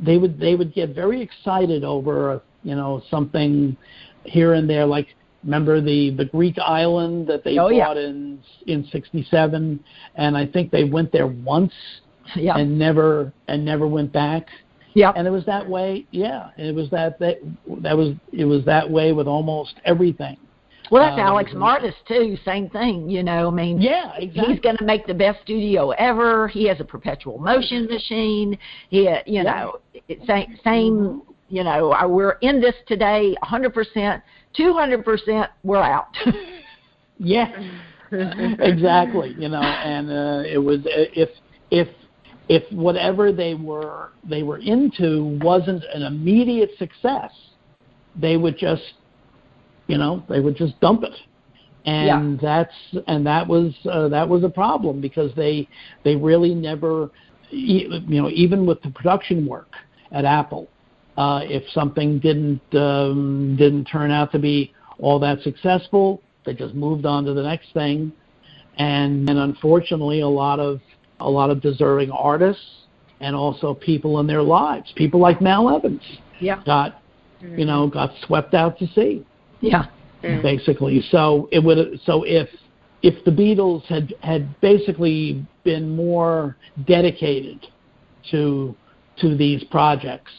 they 0.00 0.16
would 0.18 0.36
they 0.40 0.56
would 0.56 0.74
get 0.74 0.96
very 0.96 1.22
excited 1.22 1.84
over 1.84 2.42
you 2.64 2.74
know 2.74 3.00
something 3.08 3.76
here 4.24 4.54
and 4.54 4.68
there 4.68 4.84
like 4.84 5.06
remember 5.44 5.80
the 5.80 6.10
the 6.10 6.24
Greek 6.26 6.58
island 6.58 7.26
that 7.26 7.44
they 7.44 7.58
oh, 7.58 7.68
bought 7.68 7.96
yeah. 7.96 8.02
in 8.02 8.40
in 8.66 8.86
67 8.90 9.82
and 10.16 10.36
I 10.36 10.46
think 10.46 10.70
they 10.70 10.84
went 10.84 11.12
there 11.12 11.26
once 11.26 11.72
yeah. 12.36 12.56
and 12.56 12.78
never 12.78 13.32
and 13.48 13.64
never 13.64 13.86
went 13.86 14.12
back 14.12 14.48
Yeah. 14.94 15.12
And 15.16 15.26
it 15.26 15.30
was 15.30 15.44
that 15.46 15.68
way. 15.68 16.06
Yeah, 16.10 16.50
it 16.56 16.74
was 16.74 16.90
that 16.90 17.18
that 17.18 17.38
that 17.82 17.96
was 17.96 18.14
it 18.32 18.44
was 18.44 18.64
that 18.66 18.88
way 18.88 19.12
with 19.12 19.26
almost 19.26 19.74
everything. 19.84 20.36
Well, 20.90 21.02
that's 21.02 21.18
uh, 21.18 21.22
Alex 21.22 21.52
Mardas 21.52 21.94
too. 22.06 22.36
Same 22.44 22.68
thing, 22.68 23.08
you 23.08 23.22
know. 23.22 23.48
I 23.48 23.50
mean, 23.50 23.80
yeah, 23.80 24.12
exactly. 24.16 24.52
He's 24.52 24.60
going 24.60 24.76
to 24.76 24.84
make 24.84 25.06
the 25.06 25.14
best 25.14 25.40
studio 25.42 25.90
ever. 25.92 26.48
He 26.48 26.68
has 26.68 26.80
a 26.80 26.84
perpetual 26.84 27.38
motion 27.38 27.86
machine. 27.86 28.58
He, 28.90 29.04
you 29.04 29.22
yeah. 29.24 29.42
know, 29.42 29.78
same, 30.26 30.58
same. 30.62 31.22
You 31.48 31.64
know, 31.64 31.94
we're 32.08 32.38
in 32.40 32.60
this 32.60 32.74
today, 32.86 33.34
100%, 33.42 34.22
200%. 34.58 35.48
We're 35.62 35.82
out. 35.82 36.14
yeah, 37.18 37.50
exactly. 38.10 39.34
You 39.38 39.48
know, 39.48 39.62
and 39.62 40.10
uh, 40.10 40.42
it 40.48 40.58
was 40.58 40.80
if 40.84 41.30
if 41.70 41.88
if 42.48 42.70
whatever 42.72 43.32
they 43.32 43.54
were 43.54 44.10
they 44.28 44.42
were 44.42 44.58
into 44.58 45.38
wasn't 45.42 45.84
an 45.94 46.02
immediate 46.02 46.70
success, 46.78 47.30
they 48.20 48.36
would 48.36 48.58
just 48.58 48.94
you 49.86 49.98
know 49.98 50.22
they 50.28 50.40
would 50.40 50.56
just 50.56 50.78
dump 50.80 51.02
it 51.02 51.14
and 51.84 52.40
yeah. 52.40 52.60
that's 52.60 53.04
and 53.08 53.26
that 53.26 53.46
was 53.46 53.74
uh, 53.90 54.08
that 54.08 54.28
was 54.28 54.44
a 54.44 54.48
problem 54.48 55.00
because 55.00 55.32
they 55.34 55.68
they 56.04 56.14
really 56.14 56.54
never 56.54 57.10
you 57.50 58.00
know 58.06 58.28
even 58.30 58.66
with 58.66 58.80
the 58.82 58.90
production 58.90 59.46
work 59.46 59.72
at 60.12 60.24
Apple 60.24 60.68
uh, 61.16 61.40
if 61.44 61.62
something 61.70 62.18
didn't 62.18 62.62
um, 62.74 63.56
didn't 63.58 63.84
turn 63.84 64.10
out 64.10 64.32
to 64.32 64.38
be 64.38 64.72
all 64.98 65.18
that 65.18 65.40
successful 65.42 66.22
they 66.44 66.54
just 66.54 66.74
moved 66.74 67.06
on 67.06 67.24
to 67.24 67.34
the 67.34 67.42
next 67.42 67.72
thing 67.72 68.12
and 68.78 69.28
and 69.28 69.38
unfortunately 69.38 70.20
a 70.20 70.28
lot 70.28 70.58
of 70.58 70.80
a 71.20 71.28
lot 71.28 71.50
of 71.50 71.60
deserving 71.60 72.10
artists 72.10 72.64
and 73.20 73.36
also 73.36 73.74
people 73.74 74.20
in 74.20 74.26
their 74.26 74.42
lives 74.42 74.92
people 74.96 75.20
like 75.20 75.40
Mal 75.40 75.74
Evans 75.74 76.02
yeah. 76.40 76.62
got 76.64 77.02
you 77.40 77.64
know 77.64 77.88
got 77.88 78.10
swept 78.26 78.54
out 78.54 78.78
to 78.78 78.86
sea 78.88 79.24
yeah. 79.62 79.86
Mm. 80.22 80.42
Basically, 80.42 81.02
so 81.10 81.48
it 81.50 81.60
would. 81.60 82.00
So 82.04 82.24
if 82.24 82.48
if 83.02 83.24
the 83.24 83.30
Beatles 83.30 83.84
had 83.86 84.12
had 84.20 84.60
basically 84.60 85.44
been 85.64 85.96
more 85.96 86.56
dedicated 86.86 87.66
to 88.30 88.76
to 89.20 89.36
these 89.36 89.64
projects 89.64 90.32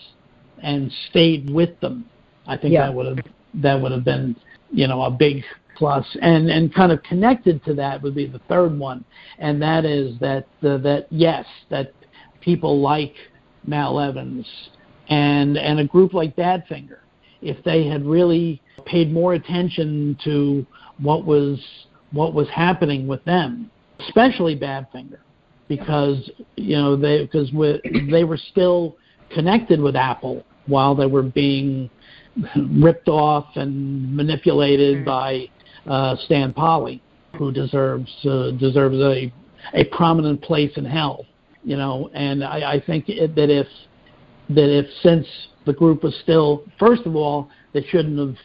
and 0.64 0.92
stayed 1.10 1.50
with 1.50 1.80
them, 1.82 2.06
I 2.48 2.58
think 2.58 2.74
yeah. 2.74 2.88
that 2.88 2.94
would 2.94 3.06
have 3.06 3.26
that 3.56 3.80
would 3.82 3.92
have 3.92 4.04
been 4.04 4.36
you 4.72 4.88
know 4.88 5.04
a 5.04 5.12
big 5.12 5.44
plus. 5.76 6.06
And 6.22 6.50
and 6.50 6.74
kind 6.74 6.92
of 6.92 7.04
connected 7.04 7.64
to 7.66 7.74
that 7.76 8.02
would 8.02 8.16
be 8.16 8.28
the 8.28 8.40
third 8.50 8.78
one, 8.78 9.06
and 9.40 9.62
that 9.62 9.86
is 9.86 10.18
that 10.20 10.48
uh, 10.64 10.78
that 10.78 11.08
yes 11.10 11.46
that 11.70 11.94
people 12.42 12.82
like 12.82 13.14
Mal 13.66 14.00
Evans 14.00 14.46
and 15.10 15.58
and 15.58 15.80
a 15.80 15.86
group 15.86 16.14
like 16.14 16.36
Badfinger, 16.36 17.00
if 17.42 17.64
they 17.64 17.88
had 17.88 18.06
really 18.06 18.62
paid 18.86 19.12
more 19.12 19.34
attention 19.34 20.18
to 20.24 20.66
what 21.00 21.26
was 21.26 21.60
what 22.12 22.34
was 22.34 22.48
happening 22.50 23.08
with 23.08 23.24
them, 23.26 23.70
especially 24.00 24.58
Badfinger, 24.58 25.20
because 25.68 26.30
you 26.56 26.76
know 26.76 26.96
they 26.96 27.24
because 27.24 27.52
with 27.52 27.82
they 28.12 28.24
were 28.24 28.38
still 28.38 28.96
connected 29.32 29.80
with 29.80 29.96
Apple 29.96 30.44
while 30.68 30.96
they 30.96 31.06
were 31.06 31.24
being 31.24 31.90
ripped 32.80 33.08
off 33.08 33.46
and 33.56 34.16
manipulated 34.16 34.98
mm-hmm. 34.98 35.06
by 35.06 35.50
uh, 35.88 36.16
Stan 36.26 36.54
Polley, 36.54 37.02
who 37.38 37.52
deserves 37.52 38.12
uh, 38.26 38.52
deserves 38.52 38.98
a 38.98 39.32
a 39.74 39.86
prominent 39.86 40.42
place 40.42 40.72
in 40.76 40.86
hell. 40.86 41.26
You 41.64 41.78
know, 41.78 42.10
and 42.14 42.44
I, 42.44 42.74
I 42.74 42.84
think 42.86 43.06
it, 43.08 43.36
that 43.36 43.50
if 43.50 43.68
that 44.50 44.70
if 44.70 44.86
since 45.02 45.28
the 45.66 45.74
group 45.74 46.04
was 46.04 46.16
still, 46.24 46.64
first 46.78 47.04
of 47.06 47.16
all, 47.16 47.50
they 47.74 47.84
shouldn't 47.84 48.20
have 48.20 48.36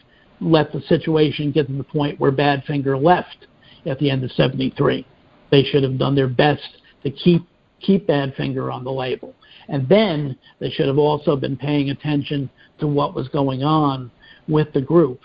let 0.41 0.71
the 0.71 0.81
situation 0.81 1.51
get 1.51 1.67
to 1.67 1.73
the 1.73 1.83
point 1.83 2.19
where 2.19 2.31
Badfinger 2.31 3.01
left 3.01 3.47
at 3.85 3.99
the 3.99 4.09
end 4.09 4.23
of 4.23 4.31
73. 4.31 5.05
They 5.51 5.63
should 5.63 5.83
have 5.83 5.97
done 5.97 6.15
their 6.15 6.27
best 6.27 6.67
to 7.03 7.11
keep 7.11 7.41
keep 7.81 8.07
Badfinger 8.07 8.73
on 8.73 8.83
the 8.83 8.91
label. 8.91 9.33
And 9.69 9.87
then 9.87 10.37
they 10.59 10.69
should 10.69 10.87
have 10.87 10.97
also 10.97 11.35
been 11.35 11.55
paying 11.55 11.91
attention 11.91 12.49
to 12.79 12.87
what 12.87 13.13
was 13.13 13.27
going 13.29 13.63
on 13.63 14.11
with 14.47 14.73
the 14.73 14.81
group 14.81 15.21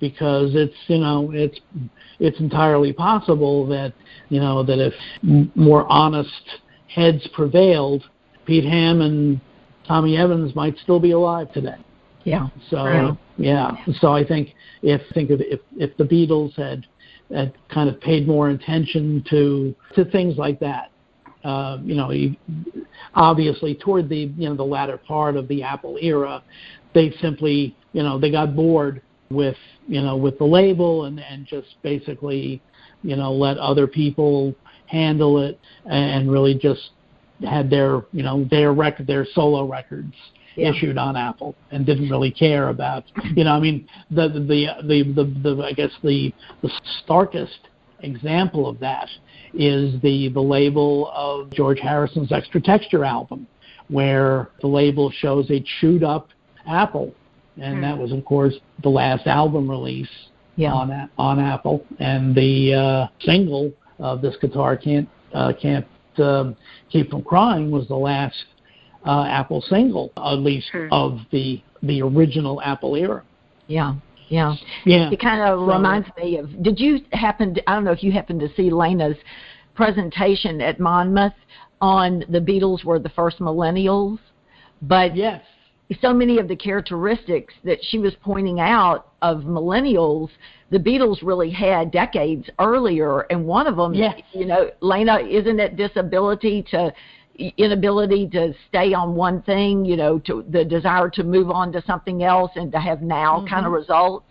because 0.00 0.50
it's 0.54 0.74
you 0.88 0.98
know 0.98 1.30
it's 1.32 1.58
it's 2.20 2.38
entirely 2.40 2.92
possible 2.92 3.66
that 3.66 3.92
you 4.28 4.40
know 4.40 4.62
that 4.62 4.78
if 4.78 4.94
more 5.54 5.90
honest 5.90 6.60
heads 6.88 7.26
prevailed, 7.34 8.04
Pete 8.44 8.64
Ham 8.64 9.00
and 9.00 9.40
Tommy 9.86 10.16
Evans 10.16 10.54
might 10.54 10.76
still 10.78 11.00
be 11.00 11.12
alive 11.12 11.52
today. 11.52 11.76
Yeah. 12.24 12.48
So 12.70 12.84
right. 12.84 13.16
yeah. 13.38 13.72
So 14.00 14.12
I 14.12 14.26
think 14.26 14.54
if 14.82 15.00
think 15.14 15.30
of 15.30 15.40
if 15.40 15.60
if 15.76 15.96
the 15.96 16.04
Beatles 16.04 16.54
had 16.56 16.86
had 17.32 17.54
kind 17.72 17.88
of 17.88 18.00
paid 18.00 18.26
more 18.26 18.50
attention 18.50 19.24
to 19.30 19.74
to 19.94 20.04
things 20.06 20.36
like 20.36 20.58
that, 20.60 20.90
uh, 21.46 21.78
you 21.84 21.94
know, 21.94 22.10
obviously 23.14 23.76
toward 23.76 24.08
the 24.08 24.32
you 24.36 24.48
know 24.48 24.56
the 24.56 24.64
latter 24.64 24.98
part 24.98 25.36
of 25.36 25.46
the 25.46 25.62
Apple 25.62 25.96
era, 26.02 26.42
they 26.92 27.12
simply 27.20 27.76
you 27.92 28.02
know 28.02 28.18
they 28.18 28.32
got 28.32 28.56
bored 28.56 29.00
with 29.30 29.56
you 29.86 30.02
know 30.02 30.16
with 30.16 30.36
the 30.38 30.44
label 30.44 31.04
and 31.04 31.20
and 31.20 31.46
just 31.46 31.76
basically 31.82 32.60
you 33.02 33.14
know 33.14 33.32
let 33.32 33.58
other 33.58 33.86
people 33.86 34.56
handle 34.86 35.38
it 35.40 35.58
and 35.88 36.30
really 36.30 36.54
just 36.54 36.90
had 37.48 37.70
their 37.70 38.02
you 38.10 38.24
know 38.24 38.44
their 38.50 38.72
record 38.72 39.06
their 39.06 39.24
solo 39.32 39.64
records 39.64 40.14
yeah. 40.56 40.70
issued 40.70 40.98
on 40.98 41.16
Apple 41.16 41.54
and 41.70 41.86
didn't 41.86 42.10
really 42.10 42.32
care 42.32 42.70
about 42.70 43.04
you 43.36 43.44
know 43.44 43.52
I 43.52 43.60
mean 43.60 43.88
the 44.10 44.28
the 44.28 44.66
the 44.82 45.12
the, 45.12 45.54
the 45.54 45.62
I 45.62 45.72
guess 45.72 45.92
the 46.02 46.32
the 46.62 46.70
starkest 47.04 47.68
example 48.00 48.68
of 48.68 48.80
that 48.80 49.08
is 49.56 50.00
the 50.02 50.28
the 50.28 50.40
label 50.40 51.10
of 51.14 51.50
George 51.50 51.78
Harrison's 51.80 52.32
Extra 52.32 52.60
Texture 52.60 53.04
album 53.04 53.46
where 53.88 54.50
the 54.60 54.66
label 54.66 55.10
shows 55.10 55.50
a 55.50 55.64
chewed 55.80 56.02
up 56.02 56.28
Apple 56.68 57.14
and 57.56 57.78
mm. 57.78 57.80
that 57.82 57.96
was 57.96 58.12
of 58.12 58.24
course 58.24 58.54
the 58.82 58.88
last 58.88 59.26
album 59.26 59.70
release 59.70 60.08
yeah. 60.56 60.72
on 60.72 61.10
on 61.18 61.38
Apple 61.38 61.84
and 61.98 62.34
the 62.34 62.74
uh, 62.74 63.06
single 63.24 63.72
of 63.98 64.22
this 64.22 64.36
guitar 64.40 64.76
can't 64.76 65.08
uh, 65.34 65.52
can't 65.60 65.86
uh, 66.18 66.52
keep 66.90 67.10
from 67.10 67.22
crying 67.22 67.70
was 67.70 67.86
the 67.88 67.96
last 67.96 68.44
uh, 69.06 69.24
Apple 69.24 69.62
single, 69.62 70.12
at 70.16 70.38
least 70.38 70.68
sure. 70.70 70.88
of 70.90 71.20
the 71.30 71.62
the 71.82 72.02
original 72.02 72.60
Apple 72.62 72.96
era. 72.96 73.22
Yeah. 73.68 73.94
Yeah. 74.28 74.54
Yeah. 74.84 75.10
It 75.10 75.20
kind 75.20 75.40
of 75.40 75.60
so, 75.60 75.74
reminds 75.74 76.08
me 76.16 76.38
of 76.38 76.62
did 76.62 76.80
you 76.80 77.00
happen 77.12 77.54
to, 77.54 77.70
I 77.70 77.74
don't 77.74 77.84
know 77.84 77.92
if 77.92 78.02
you 78.02 78.12
happened 78.12 78.40
to 78.40 78.48
see 78.54 78.70
Lena's 78.70 79.16
presentation 79.74 80.60
at 80.60 80.80
Monmouth 80.80 81.34
on 81.80 82.24
the 82.28 82.40
Beatles 82.40 82.84
were 82.84 82.98
the 82.98 83.10
first 83.10 83.38
millennials, 83.38 84.18
but 84.82 85.14
yes. 85.16 85.42
So 86.00 86.12
many 86.12 86.38
of 86.38 86.48
the 86.48 86.56
characteristics 86.56 87.54
that 87.62 87.78
she 87.80 88.00
was 88.00 88.12
pointing 88.20 88.58
out 88.58 89.12
of 89.22 89.42
millennials, 89.42 90.30
the 90.70 90.78
Beatles 90.78 91.18
really 91.22 91.50
had 91.50 91.92
decades 91.92 92.50
earlier, 92.58 93.20
and 93.30 93.46
one 93.46 93.68
of 93.68 93.76
them, 93.76 93.94
yes. 93.94 94.20
you 94.32 94.46
know, 94.46 94.68
Lena, 94.80 95.20
isn't 95.20 95.60
it 95.60 95.76
disability 95.76 96.64
to 96.72 96.92
inability 97.56 98.28
to 98.28 98.54
stay 98.68 98.94
on 98.94 99.14
one 99.14 99.42
thing, 99.42 99.84
you 99.84 99.96
know, 99.96 100.18
to 100.20 100.44
the 100.50 100.64
desire 100.64 101.08
to 101.10 101.24
move 101.24 101.50
on 101.50 101.72
to 101.72 101.82
something 101.86 102.22
else 102.22 102.50
and 102.56 102.72
to 102.72 102.78
have 102.78 103.02
now 103.02 103.38
mm-hmm. 103.38 103.48
kind 103.48 103.66
of 103.66 103.72
results. 103.72 104.26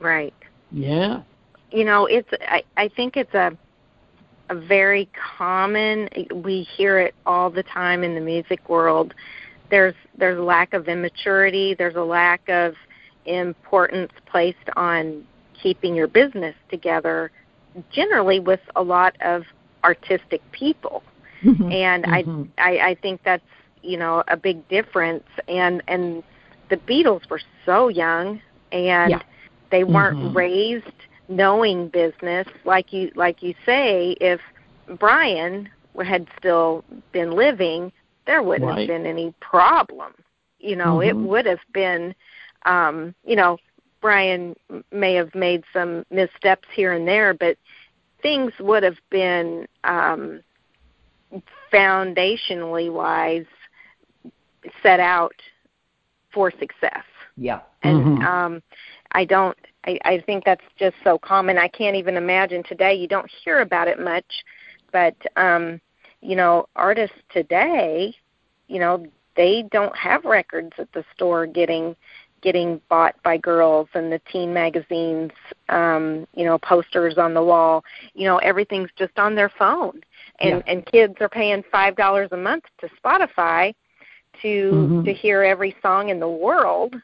Right. 0.00 0.34
Yeah. 0.70 1.22
You 1.70 1.84
know, 1.84 2.06
it's 2.06 2.28
I 2.48 2.62
I 2.76 2.88
think 2.88 3.16
it's 3.16 3.34
a 3.34 3.56
a 4.48 4.54
very 4.54 5.08
common 5.36 6.08
we 6.34 6.62
hear 6.76 7.00
it 7.00 7.14
all 7.26 7.50
the 7.50 7.64
time 7.64 8.04
in 8.04 8.14
the 8.14 8.20
music 8.20 8.68
world. 8.68 9.14
There's 9.70 9.94
there's 10.16 10.38
a 10.38 10.42
lack 10.42 10.72
of 10.74 10.88
immaturity, 10.88 11.74
there's 11.74 11.96
a 11.96 12.04
lack 12.04 12.48
of 12.48 12.74
importance 13.24 14.12
placed 14.26 14.68
on 14.76 15.26
keeping 15.60 15.94
your 15.94 16.06
business 16.06 16.54
together 16.70 17.32
generally 17.90 18.38
with 18.40 18.60
a 18.76 18.82
lot 18.82 19.16
of 19.20 19.42
artistic 19.84 20.40
people 20.52 21.02
Mm-hmm. 21.46 21.72
And 21.72 22.04
mm-hmm. 22.04 22.42
I, 22.58 22.76
I 22.78 22.88
I 22.88 22.94
think 22.96 23.20
that's 23.24 23.44
you 23.82 23.96
know 23.96 24.24
a 24.28 24.36
big 24.36 24.66
difference. 24.68 25.24
And 25.48 25.82
and 25.86 26.22
the 26.70 26.76
Beatles 26.76 27.28
were 27.30 27.40
so 27.64 27.88
young, 27.88 28.40
and 28.72 29.10
yeah. 29.12 29.22
they 29.70 29.84
weren't 29.84 30.18
mm-hmm. 30.18 30.36
raised 30.36 30.86
knowing 31.28 31.88
business 31.88 32.46
like 32.64 32.92
you 32.92 33.10
like 33.14 33.42
you 33.42 33.54
say. 33.64 34.16
If 34.20 34.40
Brian 34.98 35.68
had 36.04 36.26
still 36.38 36.84
been 37.12 37.32
living, 37.32 37.92
there 38.26 38.42
wouldn't 38.42 38.68
right. 38.68 38.80
have 38.80 38.88
been 38.88 39.06
any 39.06 39.32
problem. 39.40 40.12
You 40.58 40.76
know, 40.76 41.00
it 41.00 41.14
Mm-hmm. 41.14 41.26
would 41.26 41.46
have 41.46 41.60
been, 41.72 42.14
um, 42.64 43.14
you 43.24 43.36
know, 43.36 43.58
Brian 44.00 44.56
may 44.90 45.14
have 45.14 45.34
made 45.34 45.64
some 45.72 46.04
missteps 46.10 46.68
here 46.74 46.92
and 46.92 47.06
there, 47.06 47.34
but 47.34 47.56
things 48.22 48.52
would 48.58 48.82
have 48.82 48.98
been 49.10 49.66
um 49.84 50.40
foundationally 51.72 52.92
wise 52.92 53.46
set 54.82 55.00
out 55.00 55.34
for 56.32 56.50
success. 56.50 57.04
Yeah. 57.36 57.60
And 57.82 58.06
Mhm. 58.06 58.26
um 58.26 58.62
I 59.12 59.24
don't 59.24 59.56
I, 59.84 59.98
I 60.04 60.20
think 60.20 60.44
that's 60.44 60.64
just 60.78 60.96
so 61.04 61.18
common. 61.18 61.58
I 61.58 61.68
can't 61.68 61.96
even 61.96 62.16
imagine 62.16 62.62
today 62.62 62.94
you 62.94 63.06
don't 63.06 63.30
hear 63.44 63.60
about 63.60 63.88
it 63.88 63.98
much, 63.98 64.44
but 64.92 65.14
um 65.36 65.80
you 66.20 66.34
know, 66.34 66.66
artists 66.74 67.16
today, 67.30 68.14
you 68.68 68.80
know, 68.80 69.06
they 69.36 69.62
don't 69.70 69.94
have 69.96 70.24
records 70.24 70.72
at 70.78 70.90
the 70.92 71.04
store 71.14 71.46
getting 71.46 71.94
getting 72.42 72.80
bought 72.88 73.14
by 73.22 73.36
girls 73.36 73.88
and 73.94 74.12
the 74.12 74.20
teen 74.30 74.52
magazines 74.52 75.32
um 75.68 76.26
you 76.34 76.44
know 76.44 76.58
posters 76.58 77.16
on 77.18 77.34
the 77.34 77.42
wall 77.42 77.82
you 78.14 78.24
know 78.24 78.36
everything's 78.38 78.90
just 78.96 79.18
on 79.18 79.34
their 79.34 79.48
phone 79.48 80.00
and 80.40 80.62
Yeah. 80.66 80.72
and 80.72 80.86
kids 80.86 81.14
are 81.20 81.28
paying 81.28 81.62
five 81.70 81.96
dollars 81.96 82.28
a 82.32 82.36
month 82.36 82.64
to 82.80 82.88
spotify 83.02 83.74
to 84.42 84.70
Mhm. 84.72 85.04
to 85.04 85.12
hear 85.12 85.42
every 85.42 85.74
song 85.82 86.08
in 86.10 86.20
the 86.20 86.28
world 86.28 86.94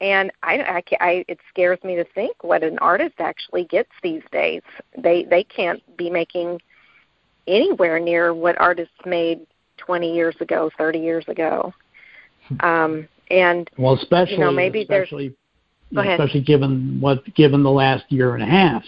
and 0.00 0.30
I, 0.42 0.54
I, 0.76 0.80
ca- 0.82 0.96
I 1.00 1.24
it 1.28 1.38
scares 1.50 1.78
me 1.84 1.94
to 1.96 2.04
think 2.04 2.42
what 2.42 2.62
an 2.64 2.78
artist 2.78 3.14
actually 3.20 3.64
gets 3.64 3.90
these 4.02 4.22
days 4.32 4.62
they 4.98 5.24
they 5.24 5.44
can't 5.44 5.82
be 5.96 6.10
making 6.10 6.60
anywhere 7.46 7.98
near 7.98 8.34
what 8.34 8.60
artists 8.60 8.94
made 9.06 9.40
20 9.78 10.12
years 10.14 10.36
ago 10.40 10.70
30 10.78 10.98
years 10.98 11.24
ago 11.28 11.72
um 12.60 13.06
and 13.30 13.70
Well, 13.78 13.94
especially 13.94 14.34
you 14.34 14.40
know, 14.40 14.50
maybe 14.50 14.84
there's- 14.88 15.04
especially 15.06 15.34
Go 15.94 16.00
ahead. 16.00 16.18
especially 16.20 16.40
given 16.42 16.98
what 17.00 17.22
given 17.34 17.62
the 17.62 17.70
last 17.70 18.04
year 18.10 18.34
and 18.34 18.42
a 18.42 18.46
half. 18.46 18.84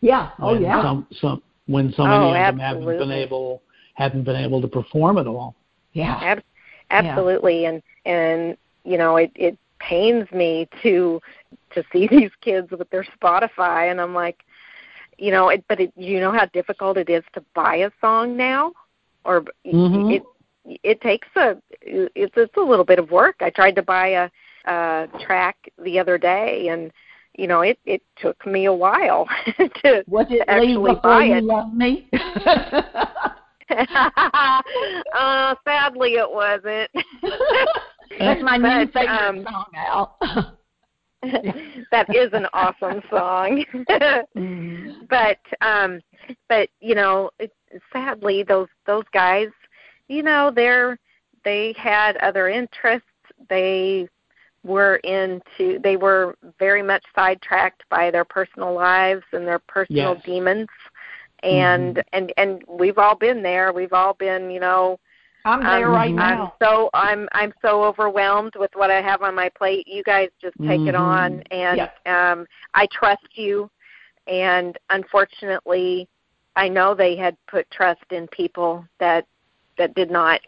Yeah. 0.00 0.30
Oh 0.40 0.54
yeah. 0.58 0.82
Some 0.82 1.06
some 1.20 1.42
when 1.66 1.92
so 1.92 2.02
Oh, 2.04 2.06
many 2.32 2.40
of 2.40 2.46
them 2.46 2.58
haven't 2.58 2.98
been 2.98 3.10
able 3.10 3.62
haven't 3.94 4.24
been 4.24 4.36
able 4.36 4.60
to 4.60 4.68
perform 4.68 5.18
at 5.18 5.26
all. 5.26 5.54
yeah. 5.92 6.18
Ab- 6.22 6.42
absolutely 6.90 7.64
and 7.66 7.82
and 8.04 8.56
you 8.84 8.98
know 8.98 9.16
it 9.16 9.30
it 9.34 9.56
pains 9.78 10.30
me 10.32 10.68
to 10.82 11.20
to 11.70 11.82
see 11.92 12.06
these 12.10 12.30
kids 12.40 12.70
with 12.70 12.88
their 12.90 13.04
spotify 13.20 13.90
and 13.90 14.00
i'm 14.00 14.14
like 14.14 14.44
you 15.18 15.30
know 15.30 15.48
it 15.48 15.64
but 15.68 15.80
it 15.80 15.92
you 15.96 16.20
know 16.20 16.30
how 16.32 16.44
difficult 16.46 16.96
it 16.98 17.08
is 17.08 17.24
to 17.32 17.42
buy 17.54 17.76
a 17.76 17.90
song 18.00 18.36
now 18.36 18.72
or 19.24 19.44
Mhm. 19.66 20.12
it 20.16 20.22
it 20.82 21.00
takes 21.00 21.28
a 21.36 21.56
it's 21.80 22.34
it's 22.36 22.56
a 22.56 22.60
little 22.60 22.84
bit 22.84 22.98
of 22.98 23.10
work 23.10 23.36
i 23.40 23.50
tried 23.50 23.74
to 23.76 23.82
buy 23.82 24.08
a 24.08 24.30
a 24.66 25.08
track 25.20 25.56
the 25.82 25.98
other 25.98 26.16
day 26.18 26.68
and 26.68 26.90
you 27.36 27.46
know 27.46 27.60
it 27.60 27.78
it 27.84 28.02
took 28.16 28.46
me 28.46 28.66
a 28.66 28.72
while 28.72 29.26
to 29.58 30.04
Was 30.06 30.26
it 30.30 30.44
actually 30.48 30.94
buy 31.02 31.24
You 31.24 31.34
it 31.36 31.44
Love 31.44 31.72
Me? 31.74 32.08
uh 35.14 35.54
sadly 35.64 36.14
it 36.14 36.30
wasn't 36.30 36.90
That's 38.18 38.42
my 38.42 38.56
new 38.56 38.86
favorite 38.92 39.08
um, 39.08 39.42
song, 39.44 39.64
Al. 39.74 40.18
that 41.90 42.14
is 42.14 42.30
an 42.32 42.46
awesome 42.52 43.02
song. 43.10 43.64
but 45.08 45.38
um 45.60 46.00
but 46.48 46.68
you 46.80 46.94
know, 46.94 47.30
it, 47.38 47.52
sadly 47.92 48.42
those 48.42 48.68
those 48.86 49.04
guys, 49.12 49.48
you 50.08 50.22
know, 50.22 50.52
they're 50.54 50.98
they 51.44 51.74
had 51.76 52.16
other 52.18 52.48
interests. 52.48 53.08
They 53.48 54.08
were 54.64 54.96
into 54.96 55.78
they 55.80 55.96
were 55.96 56.36
very 56.58 56.82
much 56.82 57.04
sidetracked 57.14 57.84
by 57.90 58.10
their 58.10 58.24
personal 58.24 58.74
lives 58.74 59.22
and 59.32 59.46
their 59.46 59.60
personal 59.60 60.14
Yes. 60.14 60.24
demons. 60.24 60.68
And 61.42 62.02
and 62.12 62.32
and 62.38 62.64
we've 62.66 62.98
all 62.98 63.14
been 63.14 63.42
there. 63.42 63.72
We've 63.72 63.92
all 63.92 64.14
been, 64.14 64.50
you 64.50 64.60
know, 64.60 64.98
I'm 65.44 65.62
there 65.62 65.88
I'm, 65.88 65.94
right 65.94 66.14
I'm 66.14 66.38
now. 66.38 66.54
so 66.62 66.88
I'm 66.94 67.28
I'm 67.32 67.52
so 67.60 67.84
overwhelmed 67.84 68.54
with 68.56 68.70
what 68.74 68.90
I 68.90 69.02
have 69.02 69.20
on 69.22 69.34
my 69.34 69.50
plate. 69.50 69.86
You 69.86 70.02
guys 70.04 70.30
just 70.40 70.56
take 70.66 70.80
it 70.86 70.94
Mhm. 70.94 70.98
on, 70.98 71.42
and 71.50 71.80
um, 72.06 72.46
I 72.72 72.86
trust 72.90 73.28
you. 73.34 73.70
And 74.26 74.78
unfortunately, 74.88 76.08
I 76.56 76.68
know 76.68 76.94
they 76.94 77.14
had 77.14 77.36
put 77.46 77.70
trust 77.70 78.04
in 78.10 78.26
people 78.28 78.86
that 79.00 79.26
that 79.76 79.94
did 79.94 80.10
not 80.10 80.40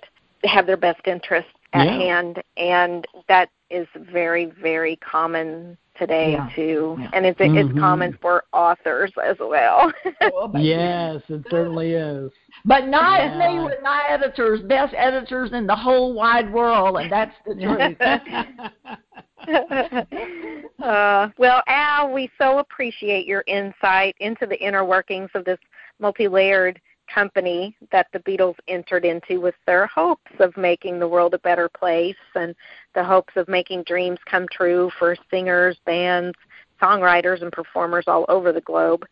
have 0.44 0.66
their 0.66 0.76
best 0.78 1.06
interests 1.06 1.50
at 1.72 1.86
Yeah. 1.86 1.98
hand, 1.98 2.42
and 2.56 3.06
that 3.28 3.50
is 3.70 3.86
very 3.96 4.46
very 4.46 4.96
common 4.96 5.76
today 5.96 6.32
Yeah. 6.32 6.48
too. 6.54 6.96
Yeah. 7.00 7.08
And 7.12 7.26
it's 7.26 7.40
Mhm. 7.40 7.56
it's 7.58 7.78
common 7.78 8.12
for 8.20 8.44
authors 8.52 9.12
as 9.22 9.38
well. 9.38 9.92
Oh. 10.34 10.50
Yes, 10.56 11.22
it 11.28 11.42
certainly 11.50 11.92
is. 11.94 12.30
But 12.64 12.86
not 12.88 13.20
as 13.20 13.36
me 13.38 13.60
with 13.64 13.80
my 13.82 14.04
editors, 14.08 14.60
best 14.62 14.94
editors 14.96 15.52
in 15.52 15.66
the 15.66 15.76
whole 15.76 16.12
wide 16.14 16.52
world, 16.52 16.98
and 16.98 17.10
that's 17.10 17.34
the 17.46 17.54
truth. 17.54 17.96
uh, 20.82 21.28
well, 21.38 21.62
Al, 21.68 22.12
we 22.12 22.30
so 22.38 22.58
appreciate 22.58 23.26
your 23.26 23.44
insight 23.46 24.16
into 24.20 24.46
the 24.46 24.58
inner 24.60 24.84
workings 24.84 25.30
of 25.34 25.44
this 25.44 25.58
multi-layered 26.00 26.80
company 27.12 27.76
that 27.92 28.06
the 28.12 28.18
Beatles 28.20 28.56
entered 28.68 29.04
into 29.04 29.40
with 29.40 29.54
their 29.66 29.86
hopes 29.86 30.32
of 30.40 30.56
making 30.56 30.98
the 30.98 31.08
world 31.08 31.34
a 31.34 31.38
better 31.38 31.68
place 31.68 32.16
and 32.34 32.54
the 32.94 33.04
hopes 33.04 33.32
of 33.36 33.48
making 33.48 33.84
dreams 33.84 34.18
come 34.26 34.46
true 34.50 34.90
for 34.98 35.16
singers, 35.30 35.76
bands, 35.86 36.36
songwriters, 36.80 37.42
and 37.42 37.52
performers 37.52 38.04
all 38.06 38.24
over 38.28 38.52
the 38.52 38.60
globe. 38.60 39.06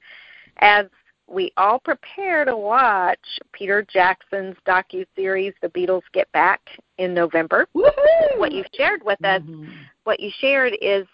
As 0.59 0.87
we 1.27 1.53
all 1.57 1.79
prepare 1.79 2.45
to 2.45 2.57
watch 2.57 3.19
Peter 3.53 3.87
Jackson's 3.91 4.57
docu-series 4.67 5.55
The 5.63 5.71
Beatles 5.71 6.03
Get 6.13 6.31
Back 6.33 6.61
in 6.99 7.15
November, 7.15 7.67
Woohoo! 7.75 8.39
what 8.39 8.53
you've 8.53 8.67
shared 8.75 9.03
with 9.03 9.25
us 9.25 9.43
Mhm. 9.43 9.73
what 10.05 10.21
you 10.21 10.31
shared 10.31 10.77
is 10.83 11.07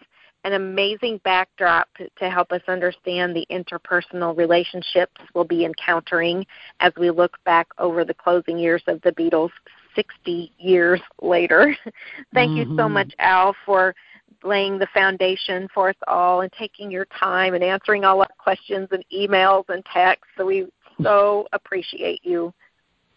an 0.44 0.54
amazing 0.54 1.20
backdrop 1.22 1.88
to 2.16 2.30
help 2.30 2.50
us 2.52 2.62
understand 2.68 3.36
the 3.36 3.46
interpersonal 3.50 4.36
relationships 4.36 5.20
we'll 5.34 5.44
be 5.44 5.64
encountering 5.64 6.46
as 6.80 6.92
we 6.98 7.10
look 7.10 7.36
back 7.44 7.68
over 7.78 8.04
the 8.04 8.14
closing 8.14 8.58
years 8.58 8.82
of 8.86 9.00
the 9.02 9.12
Beatles 9.12 9.50
60 9.94 10.52
years 10.58 11.00
later. 11.20 11.76
Thank 12.34 12.56
you 12.56 12.64
so 12.76 12.84
Mhm. 12.84 12.92
much, 12.92 13.12
Al, 13.18 13.54
for 13.66 13.94
laying 14.42 14.78
the 14.78 14.86
foundation 14.88 15.68
for 15.74 15.90
us 15.90 15.96
all 16.06 16.40
and 16.40 16.52
taking 16.52 16.90
your 16.90 17.04
time 17.06 17.54
and 17.54 17.62
answering 17.62 18.04
all 18.04 18.20
our 18.20 18.28
questions 18.38 18.88
and 18.92 19.04
emails 19.12 19.68
and 19.68 19.84
texts. 19.86 20.32
So 20.38 20.46
we 20.46 20.66
so 21.02 21.46
appreciate 21.52 22.24
you. 22.24 22.52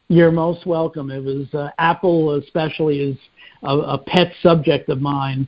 You're 0.09 0.31
most 0.31 0.65
welcome. 0.65 1.09
It 1.09 1.23
was 1.23 1.51
uh, 1.53 1.69
Apple, 1.77 2.35
especially, 2.35 2.99
is 2.99 3.17
a, 3.63 3.77
a 3.77 3.97
pet 3.97 4.33
subject 4.41 4.89
of 4.89 5.01
mine. 5.01 5.47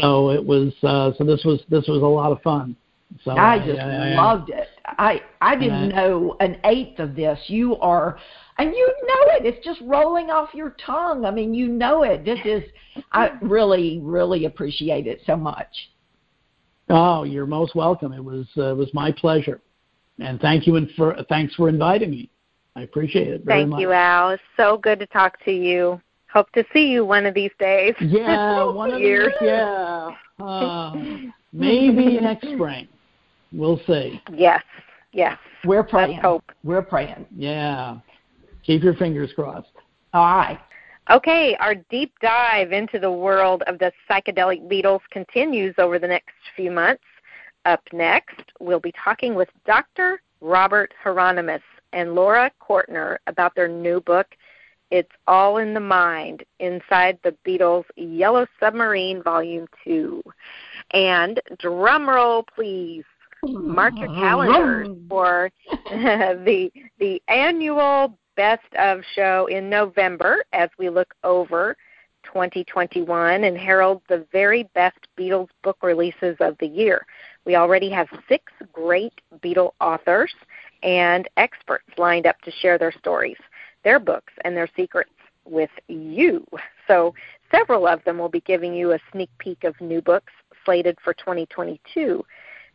So 0.00 0.30
it 0.30 0.44
was. 0.44 0.72
Uh, 0.82 1.12
so 1.18 1.24
this 1.24 1.44
was 1.44 1.60
this 1.68 1.86
was 1.88 2.02
a 2.02 2.06
lot 2.06 2.32
of 2.32 2.40
fun. 2.42 2.76
So 3.24 3.32
I 3.32 3.58
just 3.58 3.78
I- 3.78 4.12
I- 4.12 4.14
loved 4.14 4.50
it. 4.50 4.68
I 4.84 5.20
I 5.40 5.54
didn't 5.54 5.90
Yeah. 5.90 5.96
know 5.96 6.36
an 6.40 6.58
eighth 6.64 6.98
of 6.98 7.14
this. 7.14 7.38
You 7.48 7.76
are, 7.78 8.18
and 8.58 8.70
you 8.72 8.86
know 9.02 9.34
it. 9.36 9.44
It's 9.44 9.64
just 9.64 9.80
rolling 9.82 10.30
off 10.30 10.54
your 10.54 10.70
tongue. 10.84 11.24
I 11.24 11.30
mean, 11.30 11.52
you 11.54 11.68
know 11.68 12.02
it. 12.04 12.24
This 12.24 12.38
is. 12.44 12.62
I 13.12 13.32
really 13.40 14.00
really 14.02 14.46
appreciate 14.46 15.06
it 15.06 15.20
so 15.26 15.36
much. 15.36 15.90
Oh, 16.88 17.24
you're 17.24 17.46
most 17.46 17.74
welcome. 17.74 18.12
It 18.12 18.24
was 18.24 18.46
uh, 18.56 18.72
it 18.72 18.76
was 18.76 18.92
my 18.94 19.12
pleasure, 19.12 19.60
and 20.18 20.40
thank 20.40 20.66
you 20.66 20.76
and 20.76 20.90
for 20.92 21.16
thanks 21.28 21.54
for 21.54 21.68
inviting 21.68 22.10
me. 22.10 22.30
I 22.74 22.82
appreciate 22.82 23.28
it 23.28 23.44
very 23.44 23.60
Thank 23.60 23.70
much. 23.70 23.80
you, 23.80 23.92
Al. 23.92 24.30
It's 24.30 24.42
so 24.56 24.78
good 24.78 24.98
to 25.00 25.06
talk 25.06 25.42
to 25.44 25.52
you. 25.52 26.00
Hope 26.32 26.50
to 26.52 26.64
see 26.72 26.86
you 26.86 27.04
one 27.04 27.26
of 27.26 27.34
these 27.34 27.50
days. 27.58 27.94
Yeah, 28.00 28.64
one 28.64 28.92
of 28.92 29.00
Years. 29.00 29.32
these. 29.40 29.48
Yeah, 29.48 30.10
uh, 30.40 30.94
maybe 31.52 32.18
next 32.20 32.48
spring. 32.48 32.88
We'll 33.52 33.80
see. 33.86 34.20
Yes, 34.32 34.62
yes. 35.12 35.38
We're 35.64 35.84
praying. 35.84 36.12
Let's 36.12 36.22
hope. 36.22 36.44
We're 36.64 36.82
praying. 36.82 37.26
Yeah, 37.36 37.98
keep 38.64 38.82
your 38.82 38.94
fingers 38.94 39.32
crossed. 39.34 39.68
All 40.14 40.36
right. 40.36 40.58
Okay, 41.10 41.56
our 41.58 41.74
deep 41.74 42.12
dive 42.20 42.72
into 42.72 42.98
the 42.98 43.10
world 43.10 43.62
of 43.66 43.78
the 43.78 43.92
psychedelic 44.08 44.68
Beatles 44.70 45.00
continues 45.10 45.74
over 45.78 45.98
the 45.98 46.06
next 46.06 46.34
few 46.54 46.70
months. 46.70 47.02
Up 47.64 47.82
next, 47.92 48.40
we'll 48.60 48.80
be 48.80 48.92
talking 49.04 49.34
with 49.34 49.48
Dr. 49.66 50.22
Robert 50.40 50.94
Hieronimus 51.04 51.62
and 51.92 52.14
Laura 52.14 52.50
Cortner 52.60 53.18
about 53.26 53.54
their 53.54 53.68
new 53.68 54.00
book, 54.00 54.26
It's 54.92 55.10
All 55.26 55.56
in 55.56 55.72
the 55.72 55.80
Mind 55.80 56.44
Inside 56.60 57.18
the 57.24 57.34
Beatles' 57.46 57.86
Yellow 57.96 58.46
Submarine 58.60 59.22
Volume 59.22 59.66
2. 59.84 60.22
And 60.92 61.40
drum 61.58 62.06
roll, 62.06 62.44
please. 62.54 63.04
Mark 63.42 63.94
your 63.96 64.08
calendars 64.08 64.94
for 65.08 65.50
the 65.90 66.70
the 67.00 67.22
annual 67.26 68.18
Best 68.36 68.72
of 68.78 69.00
show 69.14 69.46
in 69.46 69.68
November 69.68 70.44
as 70.52 70.68
we 70.78 70.88
look 70.88 71.14
over 71.24 71.76
2021 72.24 73.44
and 73.44 73.58
herald 73.58 74.00
the 74.08 74.26
very 74.32 74.64
best 74.74 74.98
Beatles 75.18 75.48
book 75.62 75.78
releases 75.82 76.36
of 76.40 76.56
the 76.58 76.66
year. 76.66 77.04
We 77.44 77.56
already 77.56 77.90
have 77.90 78.08
six 78.28 78.52
great 78.72 79.12
Beatle 79.42 79.72
authors 79.80 80.32
and 80.82 81.28
experts 81.36 81.88
lined 81.98 82.26
up 82.26 82.40
to 82.42 82.50
share 82.50 82.78
their 82.78 82.92
stories, 82.92 83.36
their 83.84 83.98
books, 83.98 84.32
and 84.44 84.56
their 84.56 84.68
secrets 84.76 85.10
with 85.44 85.70
you. 85.88 86.46
So 86.86 87.14
several 87.50 87.86
of 87.86 88.02
them 88.04 88.18
will 88.18 88.28
be 88.28 88.40
giving 88.40 88.74
you 88.74 88.92
a 88.92 88.98
sneak 89.10 89.30
peek 89.38 89.64
of 89.64 89.80
new 89.80 90.00
books 90.00 90.32
slated 90.64 90.98
for 91.02 91.14
2022. 91.14 92.24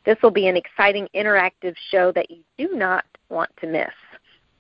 This 0.06 0.18
will 0.22 0.32
be 0.32 0.48
an 0.48 0.58
exciting 0.58 1.08
interactive 1.14 1.76
show 1.92 2.12
that 2.14 2.32
you 2.32 2.44
do 2.58 2.76
not 2.76 3.06
want 3.30 3.50
to 3.62 3.68
miss. 3.68 3.94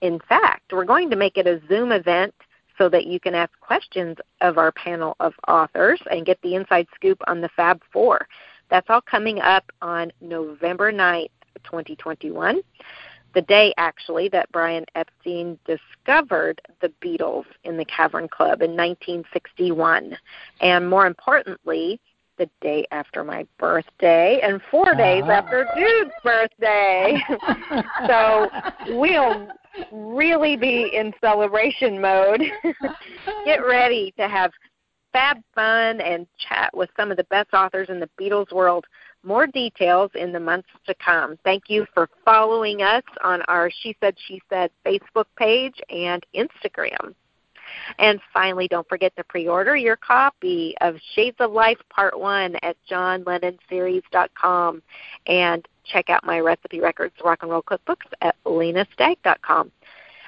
In 0.01 0.19
fact, 0.27 0.71
we're 0.71 0.85
going 0.85 1.09
to 1.09 1.15
make 1.15 1.37
it 1.37 1.47
a 1.47 1.61
Zoom 1.67 1.91
event 1.91 2.33
so 2.77 2.89
that 2.89 3.07
you 3.07 3.19
can 3.19 3.33
ask 3.33 3.51
questions 3.59 4.17
of 4.41 4.57
our 4.57 4.71
panel 4.71 5.15
of 5.19 5.33
authors 5.47 5.99
and 6.11 6.25
get 6.25 6.39
the 6.41 6.55
inside 6.55 6.87
scoop 6.93 7.19
on 7.27 7.41
the 7.41 7.49
Fab 7.55 7.81
Four. 7.91 8.27
That's 8.69 8.87
all 8.89 9.01
coming 9.01 9.39
up 9.39 9.65
on 9.81 10.11
November 10.21 10.91
9th, 10.91 11.29
2021 11.63 12.61
the 13.33 13.41
day 13.43 13.73
actually 13.77 14.29
that 14.29 14.51
Brian 14.51 14.85
Epstein 14.95 15.59
discovered 15.65 16.61
the 16.81 16.91
Beatles 17.03 17.45
in 17.63 17.77
the 17.77 17.85
Cavern 17.85 18.27
Club 18.27 18.61
in 18.61 18.71
1961. 18.71 20.17
And 20.61 20.89
more 20.89 21.05
importantly, 21.05 21.99
the 22.37 22.49
day 22.61 22.85
after 22.91 23.23
my 23.23 23.45
birthday 23.57 24.39
and 24.41 24.61
four 24.69 24.93
days 24.95 25.23
ah. 25.25 25.31
after 25.31 25.67
Jude's 25.75 26.11
birthday. 26.23 27.17
so 28.07 28.47
we'll 28.89 29.47
really 29.91 30.55
be 30.55 30.91
in 30.93 31.13
celebration 31.19 31.99
mode. 31.99 32.41
Get 33.45 33.65
ready 33.65 34.13
to 34.17 34.27
have 34.27 34.51
fab 35.13 35.37
fun 35.55 36.01
and 36.01 36.27
chat 36.37 36.75
with 36.75 36.89
some 36.95 37.11
of 37.11 37.17
the 37.17 37.23
best 37.25 37.53
authors 37.53 37.89
in 37.89 37.99
the 37.99 38.09
Beatles 38.19 38.51
world 38.51 38.85
more 39.23 39.47
details 39.47 40.11
in 40.15 40.31
the 40.31 40.39
months 40.39 40.69
to 40.85 40.95
come. 40.95 41.37
Thank 41.43 41.63
you 41.67 41.85
for 41.93 42.09
following 42.23 42.81
us 42.81 43.03
on 43.23 43.41
our 43.43 43.69
She 43.81 43.95
Said, 43.99 44.15
She 44.27 44.41
Said 44.49 44.71
Facebook 44.85 45.25
page 45.37 45.75
and 45.89 46.25
Instagram. 46.35 47.13
And 47.99 48.19
finally, 48.33 48.67
don't 48.67 48.87
forget 48.87 49.15
to 49.17 49.23
pre 49.23 49.47
order 49.47 49.75
your 49.75 49.97
copy 49.97 50.75
of 50.81 50.95
Shades 51.13 51.37
of 51.39 51.51
Life 51.51 51.79
Part 51.89 52.17
1 52.19 52.55
at 52.63 52.77
johnlennonseries.com 52.89 54.81
and 55.27 55.67
check 55.85 56.09
out 56.09 56.25
my 56.25 56.39
Recipe 56.39 56.79
Records 56.79 57.15
Rock 57.23 57.39
and 57.41 57.51
Roll 57.51 57.61
Cookbooks 57.63 58.07
at 58.21 58.35
lenastagg.com. 58.45 59.71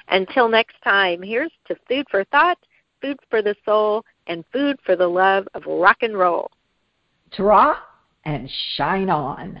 Until 0.08 0.48
next 0.48 0.76
time, 0.82 1.22
here's 1.22 1.52
to 1.68 1.76
food 1.88 2.06
for 2.10 2.24
thought, 2.24 2.58
food 3.00 3.18
for 3.28 3.42
the 3.42 3.54
soul, 3.64 4.04
and 4.26 4.44
food 4.52 4.78
for 4.84 4.96
the 4.96 5.06
love 5.06 5.46
of 5.54 5.64
rock 5.66 5.98
and 6.02 6.18
roll. 6.18 6.50
Ta 7.30 7.89
and 8.30 8.50
shine 8.76 9.10
on. 9.10 9.60